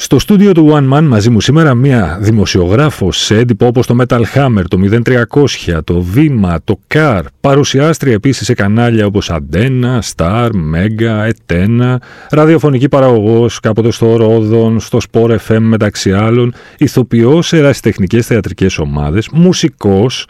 Στο 0.00 0.18
στούντιο 0.18 0.52
του 0.52 0.70
One 0.72 0.92
Man 0.92 1.02
μαζί 1.02 1.30
μου 1.30 1.40
σήμερα 1.40 1.74
μία 1.74 2.18
δημοσιογράφος 2.20 3.18
σε 3.18 3.38
έντυπο 3.38 3.66
όπως 3.66 3.86
το 3.86 3.96
Metal 4.00 4.22
Hammer, 4.34 4.62
το 4.68 4.78
0300, 5.68 5.78
το 5.84 6.00
Βήμα, 6.00 6.58
το 6.64 6.80
Car, 6.94 7.22
παρουσιάστρια 7.40 8.12
επίσης 8.12 8.46
σε 8.46 8.54
κανάλια 8.54 9.06
όπως 9.06 9.30
Αντένα, 9.30 10.02
Star, 10.14 10.48
Mega, 10.48 11.26
Ετένα, 11.26 12.02
ραδιοφωνική 12.30 12.88
παραγωγός 12.88 13.60
κάποτε 13.60 13.90
στο 13.90 14.16
Ρόδον, 14.16 14.80
στο 14.80 14.98
Sport 15.10 15.36
FM 15.48 15.58
μεταξύ 15.60 16.12
άλλων, 16.12 16.54
ηθοποιός 16.78 17.46
σε 17.46 17.56
ερασιτεχνικές 17.56 18.26
θεατρικές 18.26 18.78
ομάδες, 18.78 19.28
μουσικός, 19.32 20.26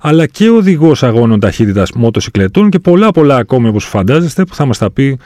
αλλά 0.00 0.26
και 0.26 0.48
οδηγός 0.48 1.02
αγώνων 1.02 1.40
ταχύτητας 1.40 1.92
μοτοσυκλετών 1.92 2.68
και 2.68 2.78
πολλά 2.78 3.10
πολλά 3.10 3.36
ακόμη 3.36 3.68
όπως 3.68 3.84
φαντάζεστε 3.84 4.44
που 4.44 4.54
θα 4.54 4.64
μας 4.64 4.78
τα 4.78 4.90
πει 4.90 5.18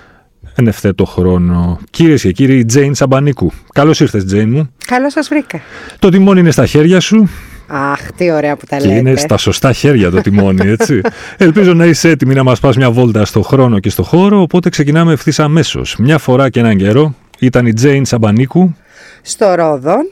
εν 0.59 0.67
ευθέτω 0.67 1.05
χρόνο. 1.05 1.79
Κυρίες 1.91 2.23
και 2.23 2.33
κύριοι, 2.33 2.65
Τζέιν 2.65 2.95
Σαμπανίκου. 2.95 3.53
Καλώς 3.73 4.01
ήρθες, 4.01 4.25
Τζέιν 4.25 4.51
μου. 4.51 4.71
Καλώς 4.87 5.13
σας 5.13 5.29
βρήκα. 5.29 5.61
Το 5.99 6.09
τιμόνι 6.09 6.41
είναι 6.41 6.51
στα 6.51 6.67
χέρια 6.67 7.01
σου. 7.01 7.29
Αχ, 7.67 8.13
τι 8.13 8.31
ωραία 8.31 8.57
που 8.57 8.67
τα 8.67 8.77
και 8.77 8.87
λέτε. 8.87 8.99
είναι 8.99 9.17
στα 9.17 9.37
σωστά 9.37 9.73
χέρια 9.73 10.11
το 10.11 10.21
τιμόνι, 10.21 10.69
έτσι. 10.69 11.01
Ελπίζω 11.37 11.75
να 11.75 11.85
είσαι 11.85 12.09
έτοιμη 12.09 12.35
να 12.35 12.43
μας 12.43 12.61
πας 12.61 12.77
μια 12.77 12.91
βόλτα 12.91 13.25
στο 13.25 13.43
χρόνο 13.43 13.79
και 13.79 13.91
στο 13.91 14.03
χώρο, 14.03 14.41
οπότε 14.41 14.69
ξεκινάμε 14.69 15.13
ευθύς 15.13 15.39
αμέσως. 15.39 15.97
Μια 15.99 16.19
φορά 16.19 16.51
και 16.51 16.61
έναν 16.61 16.77
καιρό 16.77 17.15
ήταν 17.39 17.67
η 17.67 17.73
Τζέιν 17.73 18.05
Σαμπανίκου. 18.05 18.75
Στο 19.23 19.55
Ρόδον, 19.55 20.11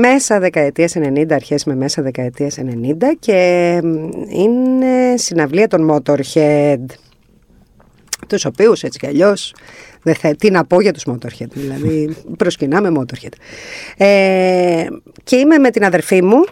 μέσα 0.00 0.38
δεκαετίας 0.38 0.94
90, 0.96 1.34
αρχές 1.34 1.64
με 1.64 1.74
μέσα 1.76 2.02
δεκαετίας 2.02 2.58
90 2.58 2.62
και 3.18 3.70
είναι 4.32 5.16
συναυλία 5.16 5.68
των 5.68 5.90
Motorhead 5.90 6.84
τους 8.26 8.44
οποίους 8.44 8.82
έτσι 8.82 8.98
κι 8.98 9.06
αλλιώς 9.06 9.54
δεν 10.02 10.14
θα, 10.14 10.34
τι 10.34 10.50
να 10.50 10.64
πω 10.64 10.80
για 10.80 10.92
τους 10.92 11.06
Motorhead, 11.10 11.48
δηλαδή 11.52 12.16
προσκυνάμε 12.38 12.92
Motorhead. 12.98 13.32
Ε, 13.96 14.86
και 15.24 15.36
είμαι 15.36 15.58
με 15.58 15.70
την 15.70 15.84
αδερφή 15.84 16.22
μου 16.22 16.44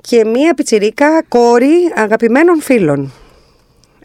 και 0.00 0.24
μία 0.24 0.54
πιτσιρίκα 0.54 1.22
κόρη 1.28 1.92
αγαπημένων 1.94 2.60
φίλων. 2.60 3.12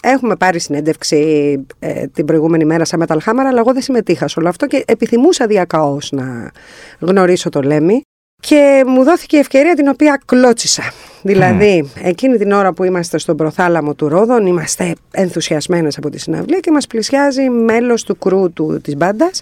Έχουμε 0.02 0.35
πάρει 0.35 0.59
συνέντευξη 0.59 1.66
ε, 1.80 2.08
την 2.08 2.25
προηγούμενη 2.25 2.66
μέρα 2.66 2.85
σαν 2.85 3.05
Metal 3.08 3.17
Hammer, 3.17 3.45
αλλά 3.47 3.59
εγώ 3.59 3.73
δεν 3.73 3.81
συμμετείχα 3.81 4.28
σε 4.28 4.39
όλο 4.39 4.50
αυτό 4.50 4.67
και 4.67 4.83
επιθυμούσα 4.88 5.47
διακαώς 5.47 6.11
να 6.11 6.52
γνωρίσω 7.00 7.50
το 7.50 7.61
Λέμι. 7.61 8.02
Και 8.41 8.83
μου 8.88 9.03
δόθηκε 9.03 9.35
η 9.35 9.39
ευκαιρία 9.39 9.75
την 9.75 9.88
οποία 9.88 10.22
κλώτσισα. 10.25 10.83
Δηλαδή, 11.21 11.91
εκείνη 12.01 12.37
την 12.37 12.51
ώρα 12.51 12.73
που 12.73 12.83
είμαστε 12.83 13.17
στον 13.17 13.35
προθάλαμο 13.37 13.93
του 13.93 14.07
Ρόδων, 14.07 14.45
είμαστε 14.45 14.93
ενθουσιασμένες 15.11 15.97
από 15.97 16.09
τη 16.09 16.19
συναυλία 16.19 16.59
και 16.59 16.71
μας 16.71 16.87
πλησιάζει 16.87 17.49
μέλος 17.49 18.03
του 18.03 18.17
κρού 18.17 18.53
του, 18.53 18.79
της 18.83 18.95
μπάντας 18.95 19.41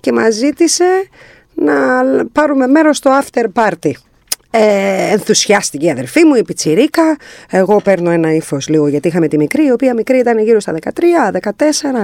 και 0.00 0.12
μας 0.12 0.34
ζήτησε 0.34 1.08
να 1.54 1.74
πάρουμε 2.32 2.66
μέρος 2.66 2.96
στο 2.96 3.10
after 3.22 3.44
party. 3.54 3.92
Ε, 4.54 5.12
ενθουσιάστηκε 5.12 5.86
η 5.86 5.90
αδερφή 5.90 6.24
μου, 6.24 6.34
η 6.34 6.42
πιτσιρίκα. 6.42 7.16
Εγώ 7.50 7.80
παίρνω 7.84 8.10
ένα 8.10 8.34
ύφος 8.34 8.68
λίγο 8.68 8.88
γιατί 8.88 9.08
είχαμε 9.08 9.28
τη 9.28 9.36
μικρή, 9.36 9.66
η 9.66 9.70
οποία 9.70 9.94
μικρή 9.94 10.18
ήταν 10.18 10.38
γύρω 10.38 10.60
στα 10.60 10.74
13, 10.82 10.88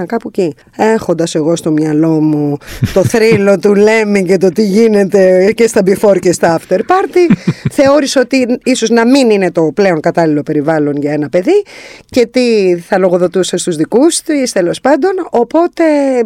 14, 0.01 0.05
κάπου 0.05 0.27
εκεί. 0.27 0.55
Έχοντας 0.77 1.35
εγώ 1.35 1.55
στο 1.55 1.71
μυαλό 1.71 2.09
μου 2.09 2.57
το 2.93 3.03
θρύλο 3.03 3.59
του 3.59 3.75
Λέμι 3.75 4.23
και 4.23 4.37
το 4.37 4.49
τι 4.49 4.63
γίνεται 4.63 5.51
και 5.55 5.67
στα 5.67 5.81
before 5.85 6.19
και 6.19 6.31
στα 6.31 6.59
after 6.59 6.77
party, 6.77 7.35
θεώρησα 7.77 8.21
ότι 8.21 8.59
ίσως 8.63 8.89
να 8.89 9.07
μην 9.07 9.29
είναι 9.29 9.51
το 9.51 9.71
πλέον 9.73 9.99
κατάλληλο 9.99 10.43
περιβάλλον 10.43 10.95
για 10.97 11.11
ένα 11.11 11.29
παιδί 11.29 11.63
και 12.05 12.25
τι 12.25 12.77
θα 12.77 12.97
λογοδοτούσε 12.97 13.57
στους 13.57 13.75
δικούς 13.75 14.21
της 14.21 14.51
τέλος 14.51 14.81
πάντων. 14.81 15.11
Οπότε 15.29 15.83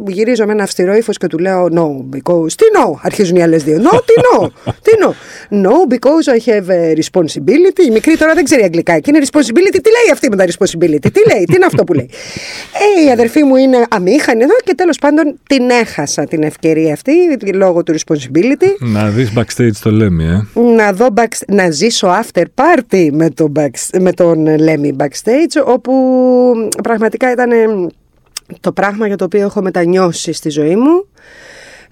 γυρίζω 0.07 0.45
με 0.45 0.51
ένα 0.51 0.63
αυστηρό 0.63 0.93
ύφος 0.93 1.17
και 1.17 1.27
του 1.27 1.37
λέω 1.37 1.67
No, 1.73 2.15
because. 2.15 2.51
Τι 2.51 2.65
no, 2.77 2.93
αρχίζουν 3.01 3.35
οι 3.35 3.43
άλλες 3.43 3.63
δύο. 3.63 3.77
No, 3.77 3.99
τι 4.05 4.13
no, 4.23 4.49
τι 4.65 4.91
no. 5.01 5.09
No, 5.65 5.93
because 5.93 6.12
I 6.35 6.39
have 6.49 6.69
a 6.69 6.93
responsibility. 7.01 7.83
Η 7.87 7.91
μικρή 7.91 8.17
τώρα 8.17 8.33
δεν 8.33 8.43
ξέρει 8.43 8.63
αγγλικά. 8.63 8.99
Και 8.99 9.11
είναι 9.13 9.25
responsibility. 9.25 9.79
Τι 9.83 9.89
λέει 9.89 10.09
αυτή 10.11 10.29
με 10.29 10.35
τα 10.35 10.45
responsibility; 10.45 11.11
Τι 11.13 11.33
λέει, 11.33 11.43
τι 11.45 11.55
είναι 11.55 11.65
αυτό 11.65 11.83
που 11.83 11.93
λέει; 11.93 12.09
Ε, 12.99 13.05
η 13.05 13.11
αδερφή 13.11 13.43
μου 13.43 13.55
είναι 13.55 13.85
αμήχανη 13.89 14.43
εδώ 14.43 14.55
και 14.63 14.73
τέλος 14.75 14.97
πάντων 14.99 15.39
την 15.47 15.69
έχασα 15.69 16.23
την 16.23 16.43
ευκαιρία 16.43 16.93
αυτή 16.93 17.13
λόγω 17.53 17.83
του 17.83 17.93
responsibility. 17.93 18.67
Να 18.79 19.09
δεις 19.09 19.33
backstage 19.37 19.75
το 19.81 19.91
Λέμι, 19.91 20.25
ε. 20.25 20.59
Να, 20.75 20.93
δω 20.93 21.07
back, 21.15 21.33
να 21.47 21.69
ζήσω 21.69 22.07
after 22.07 22.43
party 22.55 23.09
με, 23.11 23.29
το 23.29 23.51
back, 23.55 23.99
με 23.99 24.11
τον 24.11 24.59
Λέμι 24.59 24.95
backstage, 24.99 25.63
όπου 25.65 25.93
πραγματικά 26.83 27.31
ήταν 27.31 27.49
το 28.59 28.71
πράγμα 28.71 29.07
για 29.07 29.15
το 29.15 29.23
οποίο 29.23 29.41
έχω 29.41 29.61
μετανιώσει 29.61 30.33
στη 30.33 30.49
ζωή 30.49 30.75
μου. 30.75 31.07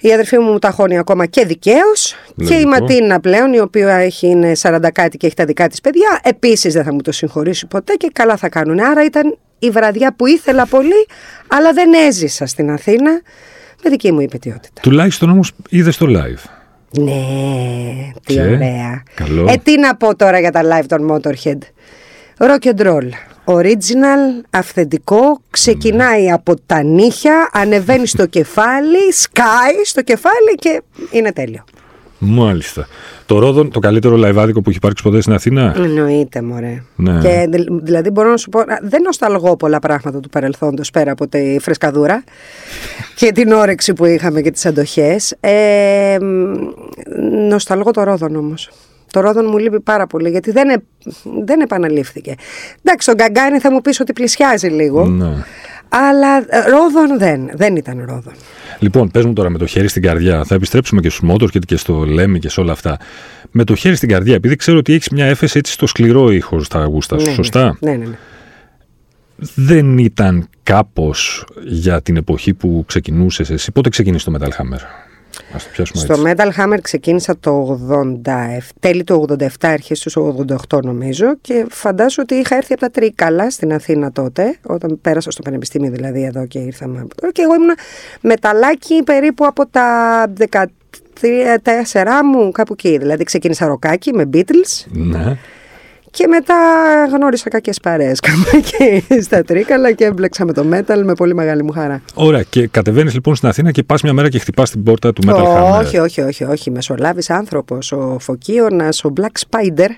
Η 0.02 0.14
αδερφή 0.14 0.38
μου 0.38 0.52
μου 0.52 0.60
ταχώνει 0.60 0.98
ακόμα 0.98 1.26
και 1.26 1.46
δικαίως. 1.46 2.16
Και 2.48 2.54
η 2.54 2.66
Ματίνα 2.66 3.20
πλέον, 3.20 3.54
η 3.54 3.60
οποία 3.60 3.96
έχει, 3.96 4.28
είναι 4.28 4.52
40 4.62 4.80
κάτι 4.94 5.18
και 5.18 5.26
έχει 5.26 5.36
τα 5.36 5.46
δικά 5.46 5.68
της 5.68 5.82
παιδιά, 5.82 6.20
επίσης 6.24 6.74
δεν 6.74 6.84
θα 6.84 6.94
μου 6.94 7.02
το 7.02 7.12
συγχωρήσει 7.12 7.68
ποτέ 7.68 7.94
και 7.94 8.10
καλά 8.14 8.38
θα 8.38 8.50
κάνουν. 8.50 8.80
Άρα 8.80 9.04
ήταν 9.04 9.38
η 9.60 9.70
βραδιά 9.70 10.14
που 10.16 10.26
ήθελα 10.28 10.66
πολύ, 10.66 11.08
αλλά 11.48 11.74
δεν 11.74 11.94
έζησα 12.08 12.46
στην 12.46 12.72
Αθήνα 12.72 13.12
με 13.84 13.90
δική 13.90 14.12
μου 14.12 14.22
υπετιότητα. 14.22 14.82
Τουλάχιστον 14.82 15.30
όμως 15.30 15.52
είδες 15.70 15.98
το 15.98 16.06
live. 16.10 16.50
Ναι, 17.00 17.14
τι 18.26 18.34
Και, 18.34 18.42
ωραία. 18.42 19.04
καλό. 19.16 19.46
Ε, 19.50 19.56
τι 19.64 19.80
να 19.80 19.96
πω 19.96 20.16
τώρα 20.16 20.40
για 20.40 20.52
τα 20.52 20.62
live 20.64 20.86
των 20.88 21.12
Motorhead. 21.12 21.58
Rock 22.38 22.74
and 22.76 22.82
roll. 22.88 23.10
Original, 23.58 24.46
αυθεντικό, 24.50 25.42
ξεκινάει 25.50 26.32
από 26.32 26.54
τα 26.66 26.84
νύχια, 26.84 27.50
ανεβαίνει 27.54 28.08
στο 28.08 28.26
κεφάλι, 28.26 29.12
σκάει 29.12 29.84
στο 29.84 30.02
κεφάλι 30.02 30.56
και 30.60 30.82
είναι 31.12 31.32
τέλειο. 31.32 31.64
Μάλιστα. 32.24 32.88
Το 33.26 33.40
Ρόδον, 33.40 33.72
το 33.72 33.80
καλύτερο 33.80 34.16
λαϊβάδικο 34.16 34.62
που 34.62 34.70
έχει 34.70 34.78
υπάρξει 34.78 35.04
ποτέ 35.04 35.22
στην 35.22 35.34
Αθήνα; 35.34 35.74
Εννοείται, 35.78 36.42
μωρέ. 36.42 36.84
Ναι. 36.96 37.20
Και, 37.22 37.48
δη- 37.50 37.68
δηλαδή 37.84 38.10
μπορώ 38.10 38.30
να 38.30 38.38
σου 38.38 38.50
πω, 38.50 38.60
α, 38.60 38.66
δεν 38.82 39.02
νοσταλγώ 39.02 39.56
πολλά 39.56 39.80
πράγματα 39.80 40.20
του 40.20 40.30
παρελθόντος 40.30 40.90
πέρα 40.92 41.12
από 41.12 41.28
τη 41.28 41.58
φρεσκαδούρα 41.62 42.24
και 43.16 43.32
την 43.32 43.52
όρεξη 43.52 43.94
που 43.94 44.06
είχαμε 44.06 44.42
και 44.42 44.52
τις 44.52 44.66
αντοχές. 44.66 45.36
Ε, 45.40 46.18
μ, 46.22 46.54
νοσταλγώ 47.50 47.92
το 47.92 48.04
Ρόδον 48.04 48.36
όμως. 48.36 48.70
Το 49.12 49.20
Ρόδον 49.20 49.46
μου 49.50 49.58
λείπει 49.58 49.80
πάρα 49.80 50.08
πολύ 50.08 50.30
γιατί 50.30 50.52
δεν, 50.52 50.70
ε- 50.70 50.84
δεν 51.46 51.62
επαναλήφθηκε. 51.62 52.36
Εντάξει, 52.84 53.08
τον 53.08 53.16
Γκαγκάνη 53.16 53.60
θα 53.60 53.72
μου 53.72 53.82
πεις 53.82 54.00
ότι 54.00 54.14
πλησιάζει 54.14 54.68
λίγο. 54.68 55.06
Ναι. 55.06 55.34
Αλλά 55.90 56.38
ε, 56.38 56.70
Ρόδον 56.70 57.18
δεν, 57.18 57.50
δεν 57.54 57.76
ήταν 57.76 58.04
Ρόδον. 58.08 58.34
Λοιπόν, 58.80 59.12
πες 59.12 59.26
μου 59.26 59.34
τώρα 59.34 59.50
με 59.50 59.58
το 59.58 59.66
χέρι 59.66 59.88
στην 59.88 60.02
καρδιά. 60.02 60.44
Θα 60.44 60.56
επιστρέψουμε 60.56 61.02
και 61.02 61.10
στους 61.10 61.22
μότορ 61.22 61.50
και 61.50 61.76
στο 61.76 62.06
Λέμι 62.06 62.40
και 62.40 62.50
σε 62.50 62.60
όλα 62.62 62.72
αυτά. 62.72 62.98
Με 63.52 63.64
το 63.64 63.76
χέρι 63.76 63.96
στην 63.96 64.10
καρδιά, 64.10 64.36
επειδή 64.36 64.56
ξέρω 64.56 64.78
ότι 64.78 64.94
έχεις 64.94 65.10
μια 65.10 65.26
έφεση 65.26 65.58
έτσι 65.58 65.72
στο 65.74 65.88
σκληρό 65.88 66.32
ήχο 66.32 66.64
στα 66.64 66.86
γούστα 66.86 67.18
σου, 67.18 67.24
Ναι, 67.24 67.30
ναι. 67.30 67.36
σωστά; 67.36 67.78
Ναι, 67.80 67.92
ναι, 67.92 68.06
ναι. 68.06 68.18
Δεν 69.56 69.98
ήταν 69.98 70.48
κάπως 70.64 71.46
για 71.66 72.02
την 72.02 72.18
εποχή 72.18 72.54
που 72.54 72.84
ξεκινούσες 72.88 73.50
εσύ; 73.50 73.72
Πότε 73.72 73.90
ξεκίνησε 73.90 74.32
το 74.32 74.38
Metal 74.40 74.48
Hammer, 74.48 74.82
Α 75.54 75.58
το 75.58 75.70
πιάσουμε 75.72 76.04
Στο 76.04 76.28
έτσι. 76.28 76.52
Metal 76.58 76.62
Hammer 76.62 76.78
ξεκίνησα 76.82 77.38
το 77.40 77.80
87, 78.26 78.32
τέλη 78.80 79.04
του 79.04 79.26
87, 79.30 79.46
αρχές 79.60 80.00
του 80.00 80.46
88 80.70 80.84
νομίζω 80.84 81.36
και 81.42 81.66
φαντάζομαι 81.70 82.28
ότι 82.30 82.36
είχα 82.36 82.56
έρθει 82.56 82.74
από 82.74 82.82
τα 82.82 82.90
Τρίκαλα 82.90 83.50
στην 83.50 83.74
Αθήνα 83.74 84.12
τότε, 84.12 84.58
όταν 84.62 85.00
πέρασα 85.02 85.32
στο 85.32 85.42
Πανεπιστήμιο 85.42 85.92
δηλαδή 85.92 86.24
εδώ 86.24 86.46
και 86.46 86.60
ήρθαμε 86.60 87.00
από 87.02 87.16
τώρα 87.16 87.32
και 87.32 87.42
εγώ 87.42 87.54
ήμουν 87.54 87.76
μεταλλάκι 88.22 89.04
περίπου 89.04 89.46
από 89.46 89.68
τα 89.68 90.26
13 90.40 90.60
μου 92.34 92.52
κάπου 92.52 92.74
εκεί, 92.74 92.98
δηλαδή 92.98 93.24
ξεκίνησα 93.24 93.68
ροκάκι 93.68 94.14
με 94.14 94.30
Beatles 94.34 94.86
Ναι. 94.92 95.38
Και 96.12 96.28
μετά 96.28 96.56
γνώρισα 97.12 97.50
κακές 97.50 97.80
παρέες 97.80 98.20
κάπου 98.26 98.58
εκεί 98.58 99.22
στα 99.22 99.44
Τρίκαλα 99.44 99.92
και 99.92 100.06
έμπλεξα 100.06 100.46
με 100.46 100.54
το 100.54 100.66
metal 100.74 101.02
με 101.04 101.14
πολύ 101.14 101.34
μεγάλη 101.36 101.64
μου 101.64 101.72
χαρά. 101.72 102.02
Ωραία. 102.14 102.44
Και 102.50 102.68
κατεβαίνεις 102.68 103.14
λοιπόν 103.14 103.36
στην 103.36 103.50
Αθήνα 103.50 103.72
και 103.72 103.84
πας 103.84 104.02
μια 104.02 104.14
μέρα 104.14 104.30
και 104.30 104.40
χτυπάς 104.40 104.72
την 104.72 104.84
πόρτα 104.84 105.14
του 105.14 105.22
Metal 105.28 105.34
Hammer. 105.34 105.80
Όχι, 105.80 105.98
όχι, 105.98 106.22
όχι, 106.22 106.44
όχι. 106.44 106.72
Μεσολάβης 106.72 107.30
άνθρωπος, 107.30 107.92
ο 107.92 108.18
Φωκίωνας, 108.20 109.04
ο 109.04 109.14
Black 109.20 109.50
Spider. 109.50 109.90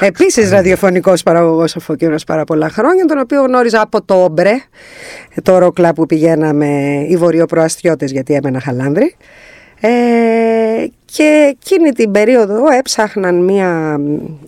Επίσης 0.00 0.50
ραδιοφωνικός 0.50 1.22
παραγωγός 1.22 1.76
ο 1.76 1.80
Φωκίωνας 1.80 2.24
πάρα 2.24 2.44
πολλά 2.44 2.68
χρόνια, 2.68 3.04
τον 3.04 3.18
οποίο 3.18 3.42
γνώριζα 3.42 3.80
από 3.80 4.02
το 4.02 4.14
Όμπρε, 4.14 4.52
το 5.42 5.58
ροκλά 5.58 5.92
που 5.92 6.06
πηγαίναμε 6.06 6.66
οι 7.08 7.16
βορειοπροαστιώτες 7.16 8.10
γιατί 8.10 8.34
έμενα 8.34 8.60
χαλάνδρη. 8.60 9.16
Ε, 9.80 9.88
Και 11.12 11.54
εκείνη 11.58 11.90
την 11.90 12.10
περίοδο 12.10 12.72
έψαχναν 12.78 13.44
μία 13.44 14.00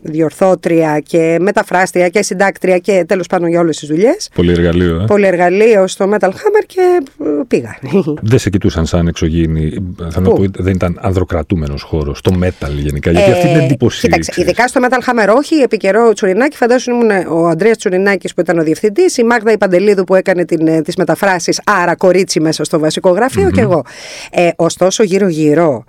διορθώτρια 0.02 0.98
και 0.98 1.36
μεταφράστρια 1.40 2.08
και 2.08 2.22
συντάκτρια 2.22 2.78
και 2.78 3.04
τέλος 3.08 3.26
πάντων 3.26 3.48
για 3.48 3.60
όλες 3.60 3.76
τις 3.76 3.88
δουλειές. 3.88 4.30
Πολυεργαλείο, 4.34 5.00
ε. 5.00 5.04
Πολυεργαλείο 5.06 5.86
στο 5.86 6.10
Metal 6.12 6.28
Hammer 6.28 6.64
και 6.66 7.02
ε, 7.24 7.24
πήγα. 7.48 7.78
Δεν 8.22 8.38
σε 8.38 8.50
κοιτούσαν 8.50 8.86
σαν 8.86 9.06
εξωγήινη. 9.06 9.72
Θα 10.10 10.20
να 10.20 10.30
πω, 10.30 10.44
δεν 10.58 10.74
ήταν 10.74 10.98
ανδροκρατούμενος 11.02 11.82
χώρος. 11.82 12.20
Το 12.20 12.38
metal 12.42 12.70
γενικά. 12.70 13.10
Γιατί 13.10 13.30
αυτή 13.30 13.48
είναι 13.48 13.64
εντύπωση. 13.64 14.00
Κοίταξε, 14.00 14.30
ξέρεις. 14.30 14.50
ειδικά 14.50 14.68
στο 14.68 14.80
Metal 14.84 15.10
Hammer 15.10 15.36
όχι, 15.36 15.54
επί 15.54 15.76
καιρό 15.76 16.12
Τσουρινάκη, 16.12 16.56
φαντάζομαι 16.56 16.96
ήμουν 16.96 17.26
ο 17.32 17.46
Ανδρέας 17.46 17.76
Τσουρινάκης 17.76 18.34
που 18.34 18.40
ήταν 18.40 18.58
ο 18.58 18.62
διευθυντής, 18.62 19.16
η 19.16 19.24
Μάγδα 19.24 19.52
Ιπαντελίδου 19.52 20.04
που 20.04 20.14
έκανε 20.14 20.44
την, 20.44 20.66
ε, 20.66 20.82
τις 20.82 20.96
μεταφράσεις, 20.96 21.60
άρα 21.64 21.94
κορίτσι 21.96 22.40
μέσα 22.40 22.64
στο 22.64 22.78
βασικό 22.78 23.10
γραφείο 23.10 23.50
και 23.50 23.60
εγώ. 23.60 23.84
Ε, 24.30 24.48
ωστόσο 24.56 25.02
γύρω-γύρω, 25.02 25.84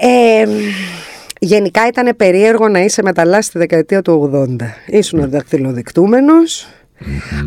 ε, 0.00 0.46
γενικά 1.40 1.86
ήταν 1.86 2.16
περίεργο 2.16 2.68
να 2.68 2.80
είσαι 2.80 3.02
μεταλλάς 3.02 3.44
στη 3.44 3.58
δεκαετία 3.58 4.02
του 4.02 4.30
80. 4.34 4.56
Ήσουν 4.86 5.30
δακτυλοδεικτούμενος. 5.30 6.66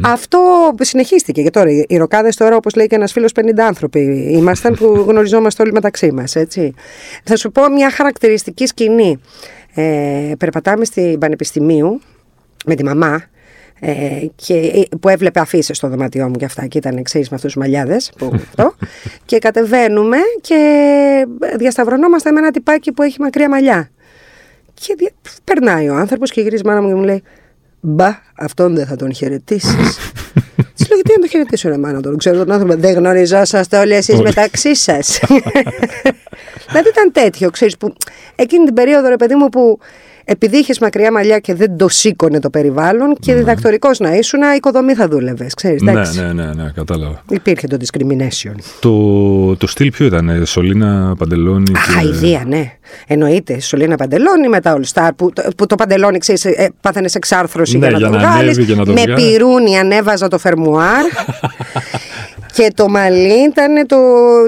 Αυτό 0.04 0.40
συνεχίστηκε 0.80 1.42
και 1.42 1.50
τώρα. 1.50 1.70
Οι 1.88 1.98
ροκάδες 1.98 2.36
τώρα, 2.36 2.56
όπως 2.56 2.76
λέει 2.76 2.88
και 2.88 2.96
ένας 2.96 3.12
φίλος, 3.12 3.32
50 3.36 3.64
άνθρωποι 3.64 4.00
ήμασταν 4.32 4.76
που 4.76 5.06
γνωριζόμαστε 5.08 5.62
όλοι 5.62 5.72
μεταξύ 5.72 6.12
μας. 6.12 6.36
Θα 7.24 7.36
σου 7.36 7.52
πω 7.52 7.70
μια 7.70 7.92
χαρακτηριστική 7.92 8.66
σκηνή. 8.66 9.20
Ε, 9.76 10.32
περπατάμε 10.38 10.86
στην 10.86 11.20
Πανεπιστημίου 11.20 12.02
με 12.66 12.76
τη 12.76 12.84
μαμά 12.84 13.24
ε, 13.84 14.26
και, 14.36 14.88
που 15.00 15.10
έβλεπε 15.10 15.40
αφήσεις 15.40 15.78
στο 15.78 15.88
δωμάτιό 15.88 16.28
μου 16.30 16.36
και 16.36 16.46
αυτά 16.46 16.66
και 16.66 16.78
ήταν 16.78 16.98
εξή 16.98 17.18
με 17.18 17.24
αυτούς 17.32 17.42
τους 17.42 17.56
μαλλιάδες. 17.56 18.12
και 19.26 19.38
κατεβαίνουμε 19.40 20.18
και 20.42 20.58
διασταυρωνόμαστε 21.58 22.32
με 22.32 22.40
ένα 22.40 22.52
τυπάκι 22.52 22.92
που 22.92 23.02
έχει 23.02 23.22
μακριά 23.22 23.50
μαλλιά. 23.50 23.90
Και 24.74 24.96
δια- 24.98 25.12
περνάει 25.44 25.90
ο 25.90 25.96
άνθρωπος 25.96 26.32
και 26.32 26.42
γυρίζει 26.42 26.62
η 26.66 26.68
μάνα 26.68 26.82
μου 26.82 26.88
και 26.88 26.94
μου 26.96 27.04
λέει: 27.04 27.24
Μπα, 27.80 28.10
αυτόν 28.38 28.76
δεν 28.76 28.86
θα 28.86 28.96
τον 28.96 29.14
χαιρετήσεις. 29.14 29.76
Της 30.76 30.88
λέω: 30.90 30.96
Γιατί 30.96 31.12
να 31.12 31.20
τον 31.20 31.30
χαιρετήσω, 31.30 31.70
ρε 31.70 31.78
μάνα, 31.78 32.02
τον 32.02 32.18
ξέρω 32.18 32.38
τον 32.38 32.52
άνθρωπο. 32.52 32.76
Δεν 32.76 32.94
γνωριζόσαστε 32.94 33.78
όλοι 33.78 33.94
εσείς 33.94 34.14
Όλοι. 34.16 34.24
μεταξύ 34.24 34.76
σας. 34.76 35.20
δηλαδή 36.68 36.90
ήταν 36.90 37.12
τέτοιο, 37.12 37.50
ξέρεις 37.50 37.78
που 37.78 37.94
εκείνη 38.36 38.66
την 38.66 38.74
περίοδο, 38.74 39.08
ρε 39.10 39.16
παιδί 39.16 39.36
μου, 39.36 39.50
που 39.50 39.80
επειδή 40.26 40.58
είχες 40.58 40.80
μακριά 40.80 41.12
μαλλιά 41.12 41.40
και 41.40 41.56
δεν 41.56 41.78
το 41.78 41.88
σήκωνε 41.90 42.40
το 42.40 42.50
περιβάλλον 42.50 43.16
και 43.20 43.34
διδακτορικός 43.36 44.00
να 44.00 44.16
ήσουν, 44.16 44.40
οικοδομή 44.56 44.94
θα 44.94 45.08
δούλευες. 45.08 45.54
Ξέρεις, 45.54 45.82
Ναι, 45.82 45.92
εντάξει. 45.92 46.20
ναι, 46.22 46.34
ναι, 46.34 46.46
ναι, 46.54 46.72
κατάλαβα. 46.76 47.24
Υπήρχε 47.30 47.68
το 47.68 47.78
discrimination. 47.80 48.56
Το, 48.80 49.56
το 49.56 49.68
στυλ 49.68 49.92
ποιο 49.92 50.06
ήταν, 50.06 50.30
ε, 50.30 50.46
Σολίνα 50.46 51.16
Παντελόνι. 51.18 51.72
Α, 51.72 52.02
και... 52.02 52.08
ιδέα, 52.08 52.44
ναι. 52.48 52.72
Εννοείται. 53.08 53.60
Σωλήνα 53.60 53.96
παντελόνι 53.96 54.48
με 54.50 54.60
τα 54.60 54.78
All 54.80 54.94
Star 54.94 55.10
που, 55.16 55.32
το- 55.34 55.44
που 55.58 55.66
το 55.66 55.76
παντελόνι 55.76 56.18
ξέρεις, 56.18 56.46
ε, 56.46 56.70
πάθανε 56.82 57.10
εξάρθρωση 57.14 57.78
Ναι, 57.78 57.88
για 57.88 57.90
να 57.92 57.98
για 57.98 58.08
το 58.08 58.14
να 58.14 58.20
βγάλεις. 58.20 58.40
ανέβει 58.58 58.66
και 58.72 58.76
να 58.80 58.86
το 58.86 58.94
Με 58.94 59.02
βγάλει. 59.02 59.16
πυρούνι 59.32 59.78
ανέβαζα 59.78 60.28
το 60.28 60.38
φερμουάρ. 60.38 61.06
και 62.54 62.72
το 62.76 62.90
μαλλί 62.90 63.44
ήταν 63.50 63.86
το, 63.88 63.98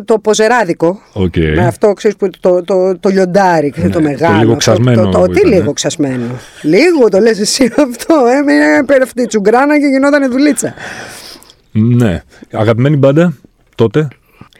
το 0.06 0.20
ποζεράδικο. 0.20 1.02
Οκ. 1.14 1.36
Με 1.56 1.66
αυτό 1.68 1.94
ξέρεις 1.94 2.18
που 2.18 2.30
το, 2.40 2.64
το, 2.64 3.00
το 3.00 3.10
λιοντάρι, 3.10 3.72
το 3.72 3.82
Ναι, 3.82 3.90
το 3.90 4.02
μεγάλο. 4.02 4.38
λίγο 4.38 4.54
αυτό, 4.54 4.58
ξασμένο 4.72 5.04
Το, 5.04 5.10
το, 5.10 5.20
που 5.20 5.32
τι 5.32 5.40
ήταν, 5.40 5.52
ε. 5.52 5.56
λίγο 5.56 5.74
ξασμένο. 5.74 6.26
λίγο 6.62 7.10
το 7.10 7.20
λες 7.20 7.40
εσύ 7.40 7.64
αυτό. 7.90 8.14
Ε, 8.26 8.42
μια 8.54 8.84
πέφτει 8.86 9.26
τσουγκράνα 9.26 9.80
και 9.80 9.86
γινόταν 9.86 10.32
δουλίτσα. 10.32 10.74
Ναι. 11.72 12.22
Αγαπημένη 12.52 12.96
μπάντα 12.98 13.34
τότε; 13.76 14.08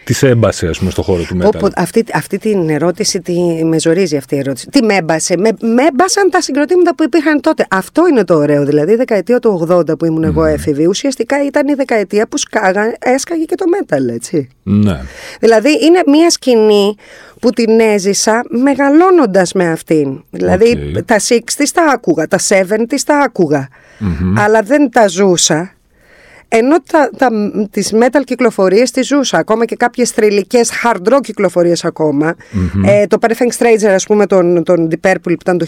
Τι 0.04 0.14
σε 0.14 0.28
έμπασε, 0.28 0.68
ας 0.68 0.78
πούμε, 0.78 0.92
στο 0.92 1.02
χώρο 1.02 1.24
του 1.24 1.38
metal. 1.42 1.46
Όπου, 1.46 1.68
αυτή, 1.76 2.04
αυτή 2.14 2.38
την 2.38 2.70
ερώτηση 2.70 3.22
τη, 3.22 3.64
με 3.64 3.80
ζορίζει 3.80 4.18
αυτή 4.18 4.36
η 4.36 4.38
ερώτηση. 4.38 4.68
Τι 4.68 4.84
με 4.84 4.94
έμπασε. 4.94 5.38
Με, 5.38 5.50
με 5.62 5.84
έμπασαν 5.84 6.30
τα 6.30 6.42
συγκροτήματα 6.42 6.96
που 6.96 7.04
υπήρχαν 7.04 7.42
τότε. 7.42 7.66
Αυτό 7.70 8.08
είναι 8.08 8.24
το 8.24 8.36
ωραίο. 8.36 8.66
Δηλαδή 8.66 8.92
η 8.92 8.96
δεκαετία 8.96 9.40
του 9.40 9.68
80 9.70 9.98
που 10.00 10.06
ήμουν 10.06 10.24
εγώ 10.24 10.46
έφηβη, 10.46 10.88
ουσιαστικά 10.88 11.46
ήταν 11.46 11.68
η 11.68 11.74
δεκαετία 11.74 12.28
που 12.28 12.38
σκάγα, 12.38 12.96
έσκαγε 13.00 13.44
και 13.44 13.56
το 13.56 13.66
metal, 13.80 14.14
έτσι. 14.14 14.48
Ναι. 14.64 15.00
Δηλαδή 15.40 15.70
είναι 15.70 16.02
μια 16.08 16.30
σκηνή 16.30 16.96
που 17.40 17.50
την 17.50 17.80
έζησα 17.80 18.42
μεγαλώνοντας 18.50 19.54
με 19.54 19.72
αυτήν. 19.72 20.24
Δηλαδή 20.30 20.94
Οκ. 20.98 21.04
τα 21.04 21.20
60 21.20 21.38
τα 21.74 21.84
άκουγα, 21.94 22.28
τα 22.28 22.38
70 22.38 22.58
τα 23.06 23.18
ακουγα 23.18 23.68
αλλά 24.36 24.62
δεν 24.62 24.90
τα 24.92 25.08
ζούσα. 25.08 25.73
Ενώ 26.56 26.82
τα, 26.82 27.10
τα, 27.18 27.30
τις 27.72 27.94
metal 27.94 28.22
κυκλοφορίες 28.24 28.92
τις 28.92 29.08
ζούσα, 29.08 29.38
ακόμα 29.38 29.66
και 29.66 29.76
κάποιες 29.76 30.10
θρηλυκές 30.10 30.72
hard 30.84 31.14
rock 31.14 31.20
κυκλοφορίες 31.22 31.86
ακόμα. 31.86 32.36
Ε, 32.86 33.08
το 33.08 33.18
Perfect 33.22 33.58
Stranger, 33.58 33.90
ας 33.90 34.06
πούμε, 34.06 34.26
τον, 34.26 34.64
τον 34.64 34.90
Deep 34.92 35.10
Purple 35.10 35.16
που 35.24 35.30
ήταν 35.30 35.58
το 35.58 35.66